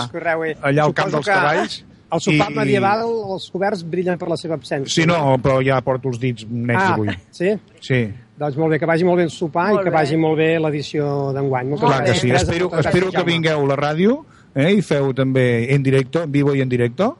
allà 0.61 0.87
al 0.87 0.93
camp 0.95 1.11
dels 1.17 1.27
que 1.27 1.33
cavalls. 1.33 1.83
El 2.09 2.21
sopar 2.25 2.47
I- 2.49 2.55
medieval, 2.55 3.03
els 3.35 3.51
coberts 3.53 3.83
brillen 3.85 4.17
per 4.17 4.29
la 4.31 4.37
seva 4.37 4.55
absència. 4.57 4.89
Sí, 4.89 5.05
no, 5.05 5.37
però 5.43 5.59
ja 5.61 5.77
porto 5.85 6.09
els 6.09 6.17
dits 6.19 6.47
nets 6.49 6.81
ah, 6.81 6.93
avui. 6.95 7.13
sí? 7.29 7.53
Sí, 7.79 8.01
Doncs 8.39 8.55
molt 8.55 8.71
bé, 8.71 8.79
que 8.79 8.87
vagi 8.87 9.03
molt 9.03 9.19
bé 9.19 9.25
el 9.27 9.31
sopar 9.35 9.67
Molt 9.73 9.81
i 9.81 9.83
que 9.83 9.89
bé. 9.89 9.95
vagi 9.97 10.17
molt 10.17 10.37
bé 10.39 10.59
l'edició 10.63 11.33
d'enguany. 11.35 11.73
Clar 11.77 12.03
que 12.05 12.13
sí. 12.15 12.31
Espero, 12.31 12.71
espero 12.79 13.11
que 13.11 13.23
vingueu 13.27 13.65
a 13.65 13.67
la 13.67 13.75
ràdio 13.75 14.21
eh, 14.55 14.71
i 14.77 14.81
feu 14.81 15.11
també 15.13 15.73
en 15.75 15.83
directo, 15.83 16.23
en 16.23 16.31
vivo 16.31 16.55
i 16.55 16.61
en 16.63 16.69
directo, 16.71 17.17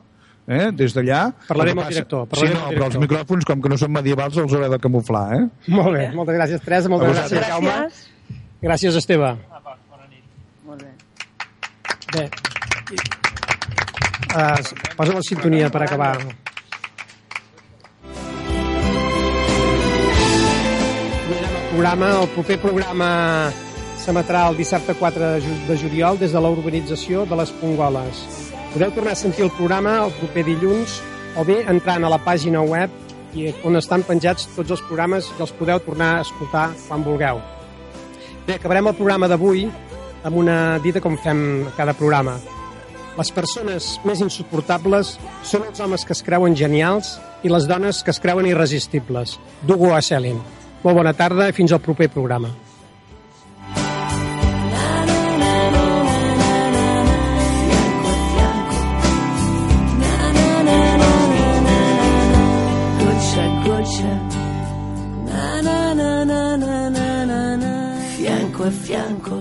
eh, 0.50 0.70
des 0.76 0.96
d'allà. 0.98 1.22
Que 1.48 1.56
amb 1.56 1.84
el 1.86 1.88
director, 1.94 2.28
Sí, 2.34 2.50
no, 2.54 2.68
però 2.74 2.90
els 2.90 3.00
micròfons, 3.06 3.46
com 3.48 3.62
que 3.62 3.72
no 3.72 3.78
són 3.78 3.94
medievals, 3.96 4.38
els 4.42 4.54
hauré 4.58 4.70
de 4.74 4.82
camuflar, 4.82 5.26
eh? 5.38 5.44
Molt 5.70 5.94
bé, 5.96 6.10
moltes 6.18 6.36
gràcies, 6.40 6.66
Teresa, 6.66 6.92
moltes 6.92 7.16
gràcies. 7.16 7.48
Jaume. 7.48 7.70
Gràcies. 7.70 8.08
Gràcies, 8.60 8.96
Esteve. 9.00 9.36
Molt 10.66 10.84
bé. 10.84 10.92
Bé. 12.14 12.30
Uh, 14.30 14.60
posa 14.98 15.14
la 15.16 15.24
sintonia 15.26 15.70
per 15.74 15.86
acabar. 15.86 16.18
Programa, 21.70 22.12
el 22.20 22.30
proper 22.34 22.58
programa 22.60 23.10
s'emetrà 24.04 24.48
el 24.50 24.58
dissabte 24.58 24.98
4 25.00 25.20
de, 25.22 25.42
ju 25.46 25.58
de 25.70 25.78
juliol 25.78 26.20
des 26.20 26.34
de 26.36 26.42
la 26.44 26.52
urbanització 26.52 27.26
de 27.30 27.40
les 27.40 27.52
Pongoles. 27.62 28.49
Podeu 28.70 28.92
tornar 28.94 29.16
a 29.16 29.18
sentir 29.18 29.42
el 29.48 29.50
programa 29.58 29.96
el 30.06 30.12
proper 30.20 30.44
dilluns 30.46 31.00
o 31.42 31.46
bé 31.46 31.64
entrant 31.72 32.04
a 32.06 32.12
la 32.14 32.20
pàgina 32.22 32.62
web 32.62 32.94
i 33.34 33.48
on 33.66 33.80
estan 33.80 34.04
penjats 34.06 34.46
tots 34.54 34.76
els 34.76 34.84
programes 34.86 35.32
i 35.32 35.42
els 35.42 35.54
podeu 35.58 35.82
tornar 35.82 36.12
a 36.18 36.22
escoltar 36.22 36.68
quan 36.84 37.02
vulgueu. 37.06 37.42
Bé, 38.46 38.60
acabarem 38.60 38.92
el 38.92 38.98
programa 39.00 39.28
d'avui 39.32 39.66
amb 40.22 40.38
una 40.38 40.78
dita 40.86 41.02
com 41.02 41.18
fem 41.18 41.42
cada 41.78 41.98
programa. 41.98 42.38
Les 43.18 43.34
persones 43.34 43.90
més 44.06 44.22
insuportables 44.22 45.16
són 45.42 45.66
els 45.66 45.82
homes 45.82 46.06
que 46.06 46.14
es 46.14 46.22
creuen 46.24 46.54
genials 46.56 47.16
i 47.42 47.50
les 47.50 47.66
dones 47.66 48.04
que 48.06 48.14
es 48.14 48.22
creuen 48.22 48.48
irresistibles. 48.54 49.40
D'Hugo 49.66 49.96
Asselin. 49.98 50.38
Molt 50.86 50.96
bona 51.02 51.18
tarda 51.18 51.50
i 51.50 51.58
fins 51.58 51.74
al 51.74 51.82
proper 51.82 52.14
programa. 52.14 52.54
fianco. 68.72 69.39